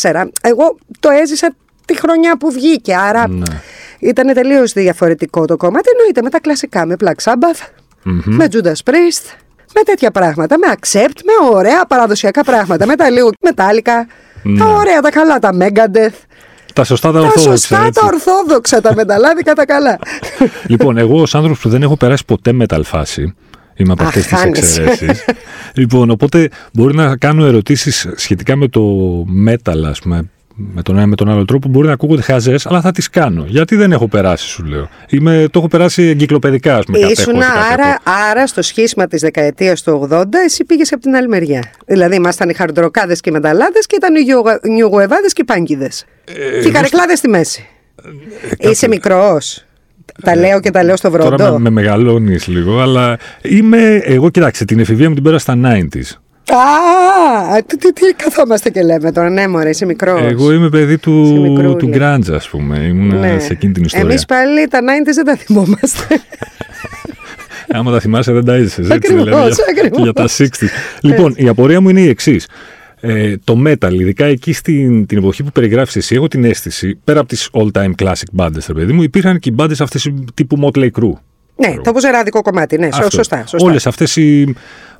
1984, 0.00 0.24
εγώ 0.42 0.78
το 1.00 1.10
έζησα 1.10 1.54
τη 1.84 1.98
χρονιά 1.98 2.36
που 2.36 2.50
βγήκε, 2.52 2.94
άρα 2.94 3.24
ήταν 3.98 4.32
τελείως 4.34 4.72
διαφορετικό 4.72 5.44
το 5.44 5.56
κομμάτι. 5.56 5.88
Εννοείται 5.96 6.22
με 6.22 6.30
τα 6.30 6.40
κλασικά, 6.40 6.86
με 6.86 6.94
Black 7.04 7.32
Sabbath, 7.32 7.68
με 8.24 8.46
Judas 8.52 8.90
Priest, 8.90 9.24
με 9.74 9.82
τέτοια 9.84 10.10
πράγματα, 10.10 10.58
με 10.58 10.66
Accept, 10.72 11.18
με 11.24 11.50
ωραία 11.50 11.84
παραδοσιακά 11.86 12.44
πράγματα, 12.44 12.86
με 12.86 12.96
τα 12.96 13.10
λίγο 13.10 13.30
μετάλλικα, 13.40 14.06
τα 14.58 14.64
ωραία, 14.64 15.00
τα 15.00 15.10
καλά, 15.10 15.38
τα 15.38 15.50
Megadeth. 15.60 16.16
Τα 16.72 16.84
σωστά 16.84 17.12
τα 17.12 17.20
Τα 17.20 17.24
ορθόδοξα. 17.26 17.50
σωστά, 17.50 17.84
έτσι. 17.86 18.00
τα 18.00 18.06
ορθόδοξα, 18.06 18.80
τα 18.80 18.94
μεταλλάδικα, 18.94 19.52
τα 19.52 19.64
καλά. 19.66 19.98
λοιπόν, 20.66 20.96
εγώ 20.98 21.20
ως 21.20 21.34
άνθρωπος 21.34 21.60
που 21.60 21.68
δεν 21.68 21.82
έχω 21.82 21.96
περάσει 21.96 22.24
ποτέ 22.24 22.52
metal 22.60 22.80
φάση. 22.84 23.34
Είμαι 23.76 23.92
από 23.92 24.02
Αχ, 24.02 24.08
αυτές 24.08 24.26
τις 24.26 24.38
χάνεις. 24.38 24.58
εξαιρέσεις. 24.78 25.24
λοιπόν, 25.74 26.10
οπότε 26.10 26.48
μπορεί 26.72 26.94
να 26.94 27.16
κάνω 27.16 27.44
ερωτήσεις 27.46 28.06
σχετικά 28.16 28.56
με 28.56 28.68
το 28.68 28.82
metal, 29.48 29.82
ας 29.90 30.00
πούμε, 30.00 30.30
με 30.74 30.82
τον 30.82 30.96
ένα 30.96 31.06
με 31.06 31.16
τον 31.16 31.28
άλλο 31.28 31.44
τρόπο. 31.44 31.68
Μπορεί 31.68 31.86
να 31.86 31.92
ακούγονται 31.92 32.22
χαζές, 32.22 32.66
αλλά 32.66 32.80
θα 32.80 32.90
τις 32.92 33.10
κάνω. 33.10 33.44
Γιατί 33.48 33.76
δεν 33.76 33.92
έχω 33.92 34.08
περάσει, 34.08 34.46
σου 34.48 34.64
λέω. 34.64 34.88
Είμαι, 35.08 35.46
το 35.50 35.58
έχω 35.58 35.68
περάσει 35.68 36.02
εγκυκλοπαιδικά, 36.02 36.76
ας 36.76 36.84
πούμε. 36.84 36.98
κατέχω 36.98 37.20
Ήσουν 37.20 37.34
ότι 37.34 37.44
τα 37.44 37.52
άρα, 37.72 37.86
έχω. 37.86 37.96
άρα 38.30 38.46
στο 38.46 38.62
σχίσμα 38.62 39.06
της 39.06 39.20
δεκαετίας 39.20 39.82
του 39.82 40.08
80 40.12 40.24
εσύ 40.44 40.64
πήγες 40.64 40.92
από 40.92 41.02
την 41.02 41.14
άλλη 41.14 41.28
μεριά. 41.28 41.62
Δηλαδή 41.86 42.16
ήμασταν 42.16 42.48
οι 42.48 42.54
χαρντροκάδες 42.54 43.20
και 43.20 43.30
οι 43.30 43.32
μεταλλάδες 43.32 43.86
και 43.86 43.96
ήταν 43.96 44.14
οι 44.14 44.20
γιογα- 44.20 44.60
νιουγοεβάδες 44.62 45.32
και 45.32 45.40
οι 45.40 45.44
πάγκιδες. 45.44 46.04
Ε, 46.24 46.60
και 46.60 46.68
οι 46.68 46.70
καρεκλάδες 46.70 47.18
στη 47.18 47.28
μέση. 47.28 47.66
Είσαι 48.58 48.88
μικρός. 48.88 49.64
Τα 50.22 50.36
λέω 50.36 50.60
και 50.60 50.70
τα 50.70 50.84
λέω 50.84 50.96
στο 50.96 51.10
βρόντο. 51.10 51.34
Ε, 51.34 51.36
Τώρα 51.36 51.52
με, 51.52 51.58
με 51.58 51.70
μεγαλώνεις 51.70 52.46
λίγο, 52.46 52.80
αλλά 52.80 53.18
είμαι. 53.42 53.96
Εγώ, 54.04 54.30
κοιτάξτε, 54.30 54.64
την 54.64 54.78
εφηβεία 54.78 55.08
μου 55.08 55.14
την 55.14 55.22
πέρασα 55.22 55.42
στα 55.52 55.54
90s. 55.64 56.21
Α, 56.46 57.62
τι, 57.66 57.76
τι, 57.78 57.92
τι 57.92 58.12
καθόμαστε 58.16 58.70
και 58.70 58.82
λέμε 58.82 59.12
τώρα. 59.12 59.30
Ναι, 59.30 59.48
μωρέ, 59.48 59.68
είσαι 59.68 59.86
μικρός. 59.86 60.20
Εγώ 60.22 60.52
είμαι 60.52 60.68
παιδί 60.68 60.92
Είσαι 60.92 61.00
του, 61.02 61.40
μικρούλη. 61.40 61.76
του 61.76 61.90
Grunge, 61.94 62.32
ας 62.34 62.48
πούμε. 62.48 62.78
Ήμουν 62.78 63.18
Ναι. 63.18 63.38
σε 63.38 63.52
εκείνη 63.52 63.72
την 63.72 63.84
ιστορία. 63.84 64.08
Εμείς 64.08 64.24
πάλι 64.26 64.68
τα 64.68 64.78
90s 64.80 65.14
δεν 65.14 65.24
τα 65.24 65.36
θυμόμαστε. 65.36 66.20
Άμα 67.74 67.92
τα 67.92 68.00
θυμάσαι, 68.00 68.32
δεν 68.32 68.44
τα 68.44 68.54
έζησε. 68.54 68.80
Έτσι, 68.80 68.92
Ακριβώς, 68.94 69.24
δηλαδή, 69.24 69.52
για, 69.52 69.64
ακριβώς. 69.70 70.02
για 70.02 70.12
τα 70.12 70.24
60. 70.28 70.68
Λοιπόν, 71.00 71.34
η 71.36 71.48
απορία 71.48 71.80
μου 71.80 71.88
είναι 71.88 72.00
η 72.00 72.08
εξής. 72.08 72.48
Ε, 73.00 73.34
το 73.44 73.62
metal, 73.66 73.92
ειδικά 73.92 74.24
εκεί 74.24 74.52
στην 74.52 75.06
την 75.06 75.18
εποχή 75.18 75.42
που 75.42 75.50
περιγράφεις 75.52 75.96
εσύ, 75.96 76.14
έχω 76.14 76.28
την 76.28 76.44
αίσθηση, 76.44 76.98
πέρα 77.04 77.20
από 77.20 77.28
τις 77.28 77.48
all-time 77.52 77.90
classic 78.02 78.36
bands, 78.36 78.66
ρε 78.66 78.74
παιδί 78.74 78.92
μου, 78.92 79.02
υπήρχαν 79.02 79.38
και 79.38 79.50
οι 79.50 79.54
bands 79.58 79.72
αυτές 79.80 80.12
τύπου 80.34 80.56
Motley 80.62 80.88
Crue. 81.00 81.12
ναι, 81.56 81.74
το 81.82 81.92
ποζεράδικο 81.92 82.42
κομμάτι, 82.42 82.78
ναι, 82.78 82.84
σω- 82.92 82.94
Αυτό. 83.04 83.10
σωστά. 83.16 83.44
σωστά. 83.46 83.68
Όλες 83.68 83.86
αυτές 83.86 84.16
οι 84.16 84.54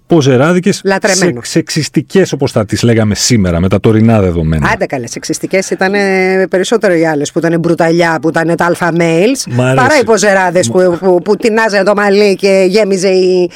ποζεράδικες 0.07 0.81
Λατρεμένο. 0.85 1.41
σε, 1.45 1.51
σεξιστικές 1.53 2.33
όπως 2.33 2.53
θα 2.53 2.65
τις 2.65 2.83
λέγαμε 2.83 3.15
σήμερα 3.15 3.61
με 3.61 3.69
τα 3.69 3.81
τωρινά 3.81 4.21
δεδομένα. 4.21 4.71
Άντε 4.73 4.87
καλέ, 4.87 5.07
σεξιστικές 5.07 5.71
ήταν 5.71 5.95
ε, 5.95 6.47
περισσότερο 6.51 6.95
οι 6.95 7.07
άλλες 7.07 7.33
που 7.33 7.39
ήταν 7.39 7.59
μπρουταλιά, 7.61 8.19
που 8.23 8.29
ήταν 8.29 8.57
τα 8.57 8.65
αλφα 8.65 8.91
males. 8.99 9.51
Μ' 9.51 9.61
αρέσει. 9.61 9.77
Παρά 9.87 9.99
οι 10.01 10.05
ποζεράδες 10.05 10.71
που, 10.71 10.97
που, 11.01 11.21
που 11.25 11.37
τεινάζε 11.37 11.83
το 11.83 11.93
μαλλί 11.97 12.35
και 12.35 12.65
γέμιζε 12.69 13.09
η, 13.09 13.51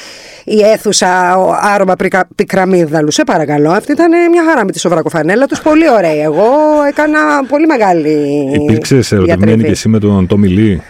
η 0.45 0.59
αίθουσα 0.73 1.37
ο- 1.37 1.55
άρωμα 1.61 1.95
πρικα- 1.95 2.27
πικραμίδαλου. 2.35 3.11
Σε 3.11 3.23
παρακαλώ, 3.23 3.71
αυτή 3.71 3.91
ήταν 3.91 4.11
ε, 4.13 4.27
μια 4.31 4.43
χαρά 4.49 4.65
με 4.65 4.71
τη 4.71 4.79
σοβρακοφανέλα 4.79 5.45
τους. 5.45 5.59
Πολύ 5.61 5.89
ωραία. 5.89 6.23
Εγώ 6.23 6.43
έκανα 6.89 7.19
πολύ 7.47 7.65
μεγάλη. 7.65 8.09
Υπήρξες 8.53 9.11
ερωτευμένη 9.11 9.37
διατριβή. 9.45 9.63
και 9.63 9.71
εσύ 9.71 9.89
με 9.89 9.99
τον 9.99 10.27
Tommy 10.27 10.47
Lee; 10.47 10.81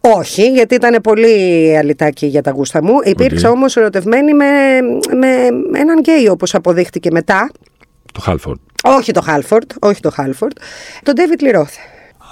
Όχι, 0.00 0.50
γιατί 0.50 0.74
ήταν 0.74 1.00
πολύ 1.02 1.76
αλητάκι 1.78 2.26
για 2.26 2.42
τα 2.42 2.50
γούστα 2.50 2.82
μου. 2.82 2.94
Υπήρξα 3.04 3.48
Οκ. 3.48 3.54
όμως 3.54 3.76
ερωτευμένη 3.76 4.34
με, 4.34 4.46
με 5.70 5.78
έναν 5.78 5.98
γκέι 5.98 6.28
όπως 6.28 6.54
αποδείχτηκε 6.54 7.10
μετά. 7.10 7.50
Το 8.12 8.20
Halford. 8.20 8.58
Όχι 8.84 9.12
το 9.12 9.20
Halford, 9.20 9.70
όχι 9.80 10.00
το 10.00 10.10
Halford. 10.10 10.52
Τον 11.02 11.14
David 11.14 11.42
Lee 11.42 11.55
Roth. 11.55 11.76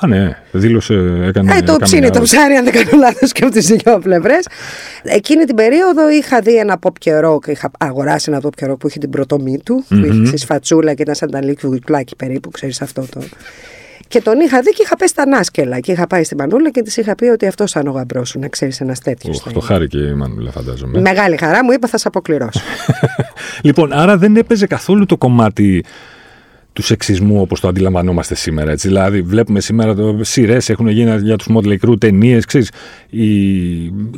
Α, 0.01 0.07
ναι, 0.07 0.39
δήλωσε, 0.53 0.95
έκανε. 1.27 1.55
Ε, 1.57 1.61
το 1.61 1.75
coming 1.75 1.83
ψήνει 1.83 2.11
το 2.11 2.21
out. 2.21 2.23
ψάρι, 2.23 2.55
αν 2.55 2.65
δεν 2.65 2.73
κάνω 2.73 2.91
λάθος 2.99 3.33
και 3.33 3.45
από 3.45 3.53
τις 3.53 3.67
δύο 3.67 3.99
πλευρές. 3.99 4.47
Εκείνη 5.03 5.45
την 5.45 5.55
περίοδο 5.55 6.11
είχα 6.11 6.41
δει 6.41 6.57
ένα 6.57 6.79
pop 6.83 6.93
και 6.99 7.21
rock. 7.25 7.49
Είχα 7.49 7.71
αγοράσει 7.79 8.31
ένα 8.31 8.41
pop 8.43 8.55
και 8.55 8.67
rock 8.71 8.79
που 8.79 8.89
είχε 8.89 8.99
την 8.99 9.11
προτομή 9.11 9.59
του. 9.65 9.85
Που 9.89 9.95
είχε 9.95 10.23
ξέρεις, 10.23 10.45
φατσούλα 10.45 10.95
και 10.95 11.03
ήταν 11.03 11.15
σαν 11.15 11.31
τα 11.31 11.45
λίκη 11.45 12.17
περίπου, 12.17 12.51
ξέρεις 12.51 12.83
αυτό 12.83 13.07
το. 13.11 13.21
Και 14.09 14.21
τον 14.21 14.41
είχα 14.41 14.61
δει 14.61 14.71
και 14.71 14.83
είχα 14.83 14.97
πέσει 14.97 15.15
τα 15.15 15.27
νάσκελα. 15.27 15.81
Και 15.81 15.93
είχα 15.93 16.07
πάει 16.07 16.25
στην 16.25 16.37
Μανούλα 16.41 16.71
και 16.71 16.83
της 16.83 16.97
είχα 16.97 17.15
πει 17.15 17.25
ότι 17.25 17.47
αυτός 17.47 17.71
ήταν 17.71 17.87
ο 17.87 17.91
γαμπρός 17.91 18.29
σου, 18.29 18.39
να 18.39 18.49
ξέρεις 18.49 18.81
ένας 18.81 19.01
τέτοιος. 19.01 19.43
Οχ, 19.47 19.53
το 19.53 19.61
χάρηκε 19.61 19.99
η 19.99 20.15
Μανούλα, 20.15 20.51
φαντάζομαι. 20.51 21.01
Μεγάλη 21.01 21.37
χαρά 21.37 21.65
μου 21.65 21.73
είπα 21.73 21.89
θα 21.89 21.99
σε 21.99 22.09
αποκληρώσω. 22.09 22.61
λοιπόν, 23.63 23.93
άρα 23.93 24.17
δεν 24.17 24.37
έπαιζε 24.37 24.67
καθόλου 24.67 25.07
το 25.07 25.17
κομμάτι 25.17 25.85
του 26.79 26.85
σεξισμού 26.85 27.41
όπως 27.41 27.61
το 27.61 27.69
αντιλαμβανόμαστε 27.69 28.35
σήμερα. 28.35 28.71
Έτσι. 28.71 28.89
Δηλαδή, 28.89 29.23
βλέπουμε 29.23 29.61
σήμερα 29.61 29.95
σειρές 30.21 30.69
έχουν 30.69 30.89
γίνει 30.89 31.19
για 31.23 31.37
τους 31.37 31.47
Motley 31.55 31.77
Crue 31.87 31.99
ταινίες. 31.99 32.45
Η... 33.11 33.29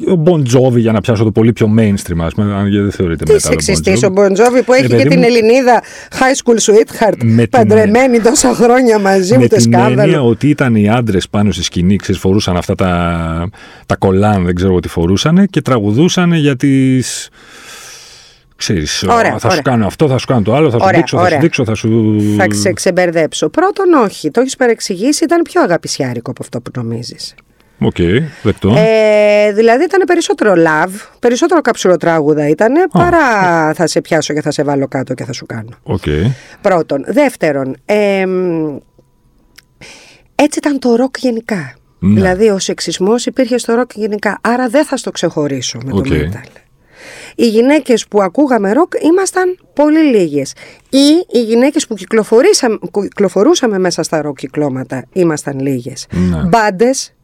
Ο 0.09 0.23
Bon 0.25 0.39
Jovi, 0.39 0.79
για 0.79 0.93
να 0.93 1.01
πιάσω 1.01 1.25
το 1.25 1.31
πολύ 1.31 1.53
πιο 1.53 1.75
mainstream, 1.79 2.19
ας 2.19 2.35
πούμε, 2.35 2.55
αν 2.55 2.71
δεν 2.71 2.91
θεωρείται 2.91 3.25
Τι 3.25 3.41
σεξιστής 3.41 4.03
ο 4.03 4.13
Bon 4.17 4.31
Jovi 4.31 4.63
που 4.65 4.73
έχει 4.73 4.93
ε, 4.95 4.97
και 4.97 5.09
την 5.09 5.23
Ελληνίδα 5.23 5.83
High 6.11 6.45
School 6.45 6.57
Sweetheart 6.57 7.47
παντρεμένη 7.51 8.15
την... 8.15 8.23
τόσα 8.23 8.55
χρόνια 8.55 8.99
μαζί 8.99 9.39
με 9.39 9.49
το 9.49 9.61
σκάνδαλο. 9.61 9.89
Με 9.89 9.91
την 9.95 10.01
έννοια 10.01 10.23
ότι 10.23 10.49
ήταν 10.49 10.75
οι 10.75 10.89
άντρες 10.89 11.29
πάνω 11.29 11.53
στη 11.53 11.63
σκηνή, 11.63 11.97
ξέρεις, 11.97 12.21
φορούσαν 12.21 12.57
αυτά 12.57 12.75
τα, 12.75 13.51
τα 13.87 13.97
κολάν, 13.97 14.45
δεν 14.45 14.55
ξέρω 14.55 14.81
τι 14.81 14.89
φορούσαν 14.89 15.47
και 15.51 15.61
τραγουδούσαν 15.61 16.33
για 16.33 16.57
τις 16.57 17.29
Ξέρεις, 18.61 18.99
θα 18.99 19.15
ωραία. 19.15 19.39
σου 19.39 19.63
κάνω 19.63 19.87
αυτό, 19.87 20.09
θα 20.09 20.19
σου 20.19 20.27
κάνω 20.27 20.43
το 20.43 20.55
άλλο, 20.55 20.71
θα 20.71 20.79
σου 20.79 20.89
δείξω, 20.95 21.19
θα 21.19 21.29
σου 21.29 21.39
δείξω, 21.41 21.65
θα 21.65 21.75
σου... 21.75 22.21
Θα 22.37 22.47
σε 22.55 22.73
ξεμπερδέψω. 22.73 23.49
Πρώτον 23.49 23.93
όχι, 23.93 24.31
το 24.31 24.41
έχεις 24.41 24.57
παρεξηγήσει, 24.57 25.25
ήταν 25.25 25.43
πιο 25.43 25.63
αγαπησιάρικο 25.63 26.31
από 26.31 26.43
αυτό 26.43 26.61
που 26.61 26.71
νομίζεις. 26.75 27.35
OK, 27.79 27.95
okay, 27.99 28.19
δεκτό. 28.43 28.75
Ε, 28.77 29.53
δηλαδή 29.53 29.85
ήταν 29.85 30.03
περισσότερο 30.07 30.53
love, 30.53 30.91
περισσότερο 31.19 31.61
καψουροτράγουδα 31.61 32.49
ήταν, 32.49 32.73
παρά 32.93 33.25
θα 33.75 33.87
σε 33.87 34.01
πιάσω 34.01 34.35
και 34.35 34.41
θα 34.41 34.51
σε 34.51 34.63
βάλω 34.63 34.89
κάτω 34.89 35.15
και 35.15 35.25
θα 35.25 35.33
σου 35.33 35.47
κάνω. 35.47 35.71
Okay. 35.85 36.31
Πρώτον. 36.61 37.05
Δεύτερον, 37.07 37.77
ε, 37.85 38.25
έτσι 40.35 40.59
ήταν 40.59 40.79
το 40.79 40.95
ροκ 40.95 41.19
γενικά. 41.19 41.75
Ναι. 41.99 42.15
Δηλαδή 42.15 42.49
ο 42.49 42.59
σεξισμός 42.59 43.27
υπήρχε 43.27 43.59
στο 43.59 43.75
ροκ 43.75 43.91
γενικά, 43.95 44.39
άρα 44.41 44.69
δεν 44.69 44.85
θα 44.85 44.97
στο 44.97 45.11
ξεχωρίσω 45.11 45.79
με 45.85 45.91
το 45.91 46.03
metal 46.05 46.61
οι 47.35 47.49
γυναίκες 47.49 48.07
που 48.09 48.23
ακούγαμε 48.23 48.73
ροκ 48.73 48.93
ήμασταν 49.03 49.59
πολύ 49.73 50.01
λίγες. 50.01 50.53
Ή 50.91 51.39
οι 51.39 51.43
γυναίκες 51.43 51.87
που 51.87 51.95
κυκλοφορούσαμε 51.95 53.79
μέσα 53.79 54.03
στα 54.03 54.23
ροκ 54.23 54.37
κυκλώματα 54.37 55.05
ήμασταν 55.13 55.61
λίγες. 55.61 56.07
Ναι. 56.11 56.43
Μπάντες 56.49 57.15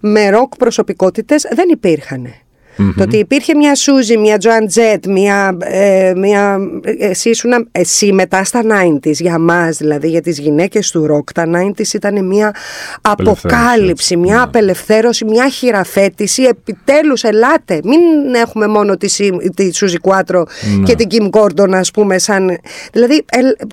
με 0.00 0.30
ροκ 0.30 0.56
προσωπικότητες 0.56 1.46
δεν 1.54 1.68
υπήρχαν. 1.68 2.34
Το 2.76 3.02
ότι 3.02 3.16
υπήρχε 3.16 3.54
μια 3.54 3.74
Σούζη, 3.74 4.16
μια 4.16 4.38
Joan 4.38 4.66
Jett, 4.66 5.06
μια, 5.06 5.56
ε, 5.60 6.12
μια, 6.16 6.58
εσύ, 6.98 7.30
ήσουν, 7.30 7.68
εσύ 7.72 8.12
μετά 8.12 8.44
στα 8.44 8.62
90s 8.62 9.12
για 9.12 9.38
μας 9.38 9.76
δηλαδή 9.76 10.08
για 10.08 10.20
τις 10.20 10.38
γυναίκες 10.38 10.90
του 10.90 11.06
ροκ 11.06 11.32
τα 11.32 11.44
90s 11.46 11.94
ήταν 11.94 12.26
μια 12.26 12.54
αποκάλυψη, 13.00 14.16
μια 14.16 14.36
ναι. 14.36 14.42
απελευθέρωση, 14.42 15.24
μια 15.24 15.48
χειραφέτηση 15.48 16.42
επιτέλους 16.42 17.22
ελάτε 17.22 17.80
μην 17.84 18.34
έχουμε 18.34 18.66
μόνο 18.66 18.96
τη, 18.96 19.30
τη 19.54 19.74
Suzi 19.74 19.98
Quatro 19.98 20.46
ναι. 20.78 20.84
και 20.84 20.94
την 20.94 21.08
Kim 21.08 21.30
Gordon 21.30 21.74
ας 21.74 21.90
πούμε 21.90 22.18
σαν 22.18 22.58
δηλαδή 22.92 23.24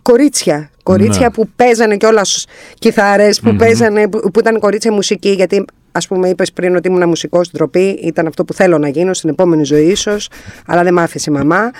κορίτσια 0.01 0.71
Κορίτσια 0.83 1.25
ναι. 1.25 1.31
που 1.31 1.49
παίζανε 1.55 1.97
κιόλας 1.97 2.45
κιθάρες, 2.79 3.39
που, 3.39 3.55
παίζανε, 3.55 4.07
που, 4.07 4.31
που 4.31 4.39
ήταν 4.39 4.59
κορίτσια 4.59 4.91
μουσική, 4.91 5.29
γιατί 5.29 5.65
Α 5.91 5.99
πούμε, 5.99 6.29
είπες 6.29 6.51
πριν 6.51 6.75
ότι 6.75 6.87
ήμουν 6.87 7.07
μουσικός 7.07 7.45
στην 7.45 7.57
τροπή. 7.57 7.87
Ήταν 7.89 8.27
αυτό 8.27 8.45
που 8.45 8.53
θέλω 8.53 8.77
να 8.77 8.87
γίνω 8.87 9.13
στην 9.13 9.29
επόμενη 9.29 9.63
ζωή, 9.63 9.85
ίσως. 9.85 10.29
Αλλά 10.65 10.83
δεν 10.83 10.93
μ' 10.93 10.99
άφησε 10.99 11.29
η 11.29 11.33
μαμά. 11.33 11.71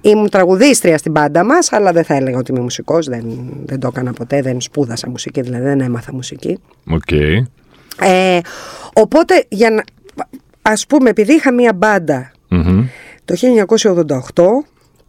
Ήμουν 0.00 0.28
τραγουδίστρια 0.28 0.98
στην 0.98 1.12
πάντα 1.12 1.44
μας, 1.44 1.72
αλλά 1.72 1.92
δεν 1.92 2.04
θα 2.04 2.14
έλεγα 2.14 2.38
ότι 2.38 2.50
είμαι 2.50 2.60
μουσικός. 2.60 3.06
Δεν, 3.06 3.24
δεν 3.64 3.80
το 3.80 3.86
έκανα 3.86 4.12
ποτέ. 4.12 4.42
Δεν 4.42 4.60
σπούδασα 4.60 5.10
μουσική, 5.10 5.40
δηλαδή 5.40 5.64
δεν 5.64 5.80
έμαθα 5.80 6.14
μουσική. 6.14 6.58
Okay. 6.90 7.42
Ε, 8.00 8.38
οπότε, 8.92 9.44
για 9.48 9.70
να, 9.70 9.82
ας 10.62 10.86
πούμε, 10.86 11.10
επειδή 11.10 11.32
είχα 11.32 11.52
μία 11.52 11.72
μπάντα 11.74 12.32
το 13.24 13.34
1988 14.34 14.44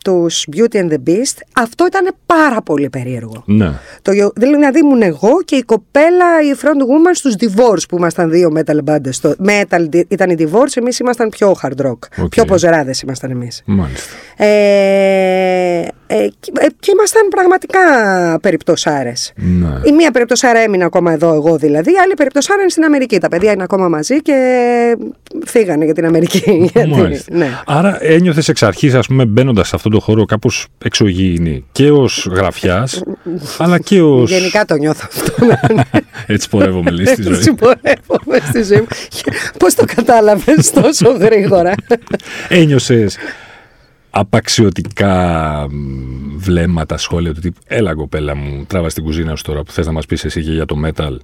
τους 0.04 0.46
Beauty 0.56 0.76
and 0.76 0.90
the 0.90 0.98
Beast, 1.08 1.38
αυτό 1.54 1.86
ήταν 1.86 2.16
πάρα 2.26 2.62
πολύ 2.62 2.90
περίεργο. 2.90 3.44
Ναι. 3.46 3.72
Το, 4.02 4.12
δηλαδή 4.36 4.80
ήμουν 4.80 5.02
εγώ 5.02 5.42
και 5.46 5.56
η 5.56 5.64
κοπέλα, 5.64 6.42
η 6.42 6.56
front 6.62 6.82
woman 6.82 7.12
στους 7.14 7.36
Divorce 7.40 7.88
που 7.90 7.98
ήμασταν 7.98 8.30
δύο 8.30 8.52
metal 8.56 8.80
bands. 8.86 9.16
Το 9.22 9.36
metal 9.48 10.04
ήταν 10.08 10.30
η 10.30 10.36
Divorce, 10.40 10.76
εμείς 10.76 11.00
ήμασταν 11.00 11.30
πιο 11.30 11.56
hard 11.62 11.86
rock. 11.86 12.28
Πιο 12.30 12.46
ποζεράδες 12.46 13.02
ήμασταν 13.02 13.32
εμείς. 13.32 13.64
Μάλιστα. 13.66 14.14
Ε, 14.44 15.88
ε, 16.12 16.28
και 16.80 16.92
ήμασταν 16.92 17.28
πραγματικά 17.28 17.80
περιπτωσάρες. 18.42 19.34
Ναι. 19.36 19.68
Η 19.84 19.92
μία 19.92 20.12
περιπτωσάρα 20.12 20.60
έμεινε 20.60 20.84
ακόμα 20.84 21.12
εδώ, 21.12 21.34
εγώ 21.34 21.58
δηλαδή, 21.58 21.92
η 21.92 21.98
άλλη 22.04 22.14
περιπτωσάρα 22.14 22.62
είναι 22.62 22.70
στην 22.70 22.84
Αμερική. 22.84 23.18
Τα 23.18 23.28
παιδιά 23.28 23.52
είναι 23.52 23.64
ακόμα 23.64 23.88
μαζί 23.88 24.22
και 24.22 24.36
φύγανε 25.46 25.86
για 25.86 25.94
την 25.94 26.06
Αμερική. 26.06 26.72
Μάλιστα. 26.98 27.36
ναι. 27.36 27.50
Άρα 27.66 27.98
ένιωθες 28.02 28.48
εξ 28.48 28.64
αρχής, 28.64 28.94
ας 28.94 29.08
πούμε, 29.08 29.26
μπαίνοντας 29.26 29.68
σε 29.68 29.76
αυτό 29.76 29.90
το 29.90 30.00
χώρο 30.00 30.26
κάπως 30.26 30.68
εξωγήινη 30.84 31.66
και 31.72 31.92
ως 31.92 32.28
γραφιάς, 32.32 33.04
αλλά 33.58 33.80
και 33.80 34.02
ως... 34.02 34.32
Γενικά 34.32 34.66
το 34.66 34.76
νιώθω 34.76 35.08
αυτό. 35.08 35.34
Έτσι 36.34 36.50
πορεύομαι 36.50 36.92
λέει 36.92 37.06
στη 37.06 37.22
ζωή. 37.22 37.34
Έτσι 37.34 37.54
πορεύομαι 37.54 38.40
στη 38.48 38.64
ζωή 38.64 38.80
μου. 38.80 38.88
Πώς 39.58 39.74
το 39.74 39.86
κατάλαβες 39.96 40.72
τόσο 40.72 41.10
γρήγορα. 41.12 41.74
Ένιωσες 42.50 43.18
απαξιωτικά 44.10 45.68
βλέμματα, 46.38 46.98
σχόλια 46.98 47.34
του 47.34 47.40
τύπου 47.40 47.60
«Έλα 47.68 47.94
κοπέλα 47.94 48.36
μου, 48.36 48.66
τράβα 48.68 48.90
στην 48.90 49.04
κουζίνα 49.04 49.36
σου 49.36 49.44
τώρα 49.44 49.64
που 49.64 49.72
θες 49.72 49.86
να 49.86 49.92
μας 49.92 50.06
πεις 50.06 50.26
εσύ 50.26 50.44
και 50.44 50.52
για 50.52 50.66
το 50.66 50.76
metal». 50.86 51.18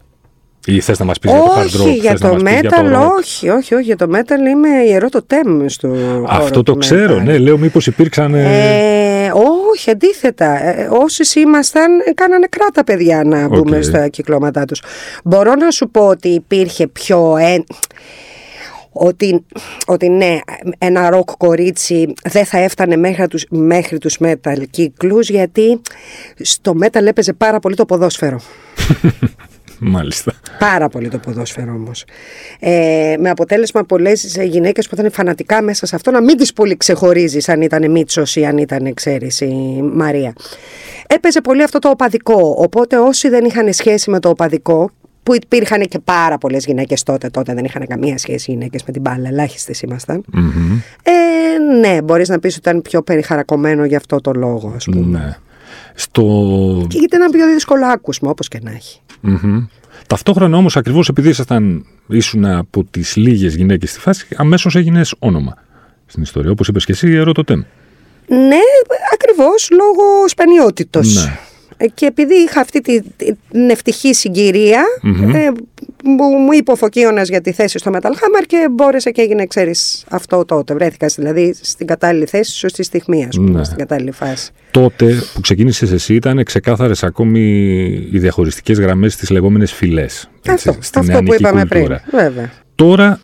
Ή 0.67 0.79
θες 0.79 0.99
να 0.99 1.05
μας 1.05 1.19
πεις 1.19 1.31
για 1.31 1.39
το 1.39 1.51
hard 1.55 1.81
rock, 1.81 1.99
για 1.99 2.19
το 2.19 2.37
metal, 2.45 3.11
όχι, 3.17 3.49
όχι, 3.49 3.73
όχι. 3.73 3.83
Για 3.83 3.95
το 3.95 4.07
metal 4.11 4.49
είμαι 4.49 4.69
ιερό 4.87 5.09
το 5.09 5.23
τέμ 5.23 5.65
στο. 5.67 5.95
Αυτό 6.27 6.63
το 6.63 6.75
ξέρω, 6.75 7.19
ναι. 7.19 7.37
Λέω, 7.37 7.57
μήπως 7.57 7.87
υπήρξαν. 7.87 8.33
Ε, 8.33 9.31
όχι, 9.71 9.89
αντίθετα. 9.89 10.65
Ε, 10.65 10.89
όσοι 10.91 11.39
ήμασταν, 11.39 11.91
κάνανε 12.15 12.47
κράτα 12.49 12.83
παιδιά 12.83 13.23
να 13.25 13.47
μπούμε 13.47 13.81
στα 13.81 14.07
κυκλώματά 14.07 14.65
τους. 14.65 14.81
Μπορώ 15.23 15.55
να 15.55 15.71
σου 15.71 15.89
πω 15.89 16.07
ότι 16.07 16.27
υπήρχε 16.27 16.87
πιο. 16.87 17.37
Ε, 17.37 17.63
ότι, 18.97 19.45
ότι 19.85 20.09
ναι, 20.09 20.39
ένα 20.77 21.09
ροκ 21.09 21.29
κορίτσι 21.37 22.13
δεν 22.23 22.45
θα 22.45 22.57
έφτανε 22.57 22.95
μέχρι 22.95 23.27
τους, 23.27 23.45
μέχρι 23.49 23.97
τους 23.97 24.17
metal 24.19 24.63
κύκλους 24.69 25.29
γιατί 25.29 25.81
στο 26.41 26.75
metal 26.81 27.05
έπαιζε 27.05 27.33
πάρα 27.33 27.59
πολύ 27.59 27.75
το 27.75 27.85
ποδόσφαιρο. 27.85 28.39
Μάλιστα. 29.79 30.33
Πάρα 30.59 30.89
πολύ 30.89 31.09
το 31.09 31.17
ποδόσφαιρο 31.17 31.71
όμως. 31.71 32.05
Ε, 32.59 33.15
με 33.19 33.29
αποτέλεσμα 33.29 33.83
πολλές 33.83 34.37
γυναίκες 34.43 34.87
που 34.89 34.95
ήταν 34.95 35.11
φανατικά 35.11 35.61
μέσα 35.61 35.85
σε 35.85 35.95
αυτό 35.95 36.11
να 36.11 36.21
μην 36.21 36.37
τις 36.37 36.53
πολύ 36.53 36.77
ξεχωρίζεις 36.77 37.49
αν 37.49 37.61
ήταν 37.61 37.91
Μίτσος 37.91 38.35
ή 38.35 38.45
αν 38.45 38.57
ήταν, 38.57 38.93
ξέρεις, 38.93 39.41
η 39.41 39.81
Μαρία. 39.93 40.33
Έπαιζε 41.07 41.41
πολύ 41.41 41.63
αυτό 41.63 41.79
το 41.79 41.89
οπαδικό. 41.89 42.55
Οπότε 42.57 42.97
όσοι 42.97 43.29
δεν 43.29 43.45
είχαν 43.45 43.73
σχέση 43.73 44.09
με 44.09 44.19
το 44.19 44.29
οπαδικό 44.29 44.91
που 45.25 45.35
υπήρχαν 45.35 45.81
και 45.81 45.99
πάρα 45.99 46.37
πολλές 46.37 46.65
γυναίκες 46.65 47.03
τότε. 47.03 47.29
Τότε 47.29 47.53
δεν 47.53 47.65
είχαν 47.65 47.87
καμία 47.87 48.17
σχέση 48.17 48.51
οι 48.51 48.53
γυναίκες 48.53 48.83
με 48.83 48.91
την 48.91 49.01
μπάλα, 49.01 49.27
ελάχιστες 49.27 49.81
Ε, 49.81 49.91
ναι, 51.79 52.01
μπορείς 52.01 52.29
να 52.29 52.39
πεις 52.39 52.57
ότι 52.57 52.69
ήταν 52.69 52.81
πιο 52.81 53.01
περιχαρακωμένο 53.01 53.85
για 53.85 53.97
αυτό 53.97 54.21
το 54.21 54.31
λόγο, 54.31 54.73
ας 54.75 54.85
πούμε. 54.85 55.19
Ναι. 55.19 55.37
Στο... 55.93 56.21
Και 56.87 56.97
γιατί 56.97 57.15
ήταν 57.15 57.31
πιο 57.31 57.47
δύσκολο 57.53 57.85
άκουσμα, 57.85 58.29
όπως 58.29 58.47
και 58.47 58.59
να 58.61 58.71
έχει. 58.71 58.99
Mm-hmm. 59.27 59.67
Ταυτόχρονα 60.07 60.57
όμως, 60.57 60.77
ακριβώς 60.77 61.07
επειδή 61.07 61.29
ήσασταν, 61.29 61.85
ήσουν 62.07 62.45
από 62.45 62.83
τις 62.83 63.15
λίγες 63.15 63.55
γυναίκες 63.55 63.89
στη 63.89 63.99
φάση, 63.99 64.27
αμέσως 64.35 64.75
έγινες 64.75 65.15
όνομα 65.19 65.53
στην 66.05 66.21
ιστορία. 66.21 66.51
Όπως 66.51 66.67
είπες 66.67 66.85
και 66.85 66.91
εσύ, 66.91 67.11
ερωτοτέμ. 67.11 67.61
Ναι, 68.27 68.59
ακριβώς 69.13 69.69
λόγω 69.71 70.27
σπανιότητος. 70.27 71.15
Ναι. 71.15 71.39
Ε, 71.77 71.87
και 71.87 72.05
επειδή 72.05 72.33
είχα 72.33 72.61
αυτή 72.61 72.81
την 72.81 73.69
ευτυχή 73.69 74.13
συγκυρία, 74.13 74.83
ε, 75.33 75.51
μου 76.05 76.51
είπε 76.53 76.71
ο 76.71 76.75
Φωκίωνας 76.75 77.29
για 77.29 77.41
τη 77.41 77.51
θέση 77.51 77.77
στο 77.77 77.91
Metal 77.93 78.11
Hammer 78.11 78.43
και 78.47 78.67
μπόρεσα 78.71 79.11
και 79.11 79.21
έγινε, 79.21 79.45
ξέρεις, 79.45 80.05
αυτό 80.09 80.45
τότε. 80.45 80.73
Βρέθηκα 80.73 81.07
δηλαδή 81.15 81.55
στην 81.61 81.87
κατάλληλη 81.87 82.25
θέση, 82.25 82.55
σωστή 82.55 82.83
στιγμή, 82.83 83.25
ας 83.25 83.35
πούμε, 83.35 83.49
ναι. 83.49 83.63
στην 83.63 83.77
κατάλληλη 83.77 84.11
φάση. 84.11 84.51
Τότε 84.71 85.23
που 85.33 85.41
ξεκίνησες 85.41 85.91
εσύ 85.91 86.13
ήταν 86.13 86.43
ξεκάθαρες 86.43 87.03
ακόμη 87.03 87.39
οι 88.11 88.19
διαχωριστικές 88.19 88.79
γραμμές 88.79 89.13
στις 89.13 89.29
λεγόμενες 89.29 89.71
φυλές. 89.73 90.29
Αυτό, 90.47 90.77
αυτό 90.95 91.23
που 91.23 91.33
είπαμε 91.33 91.65
πριν, 91.65 91.99
βέβαια. 92.11 92.51
Τώρα 92.75 93.19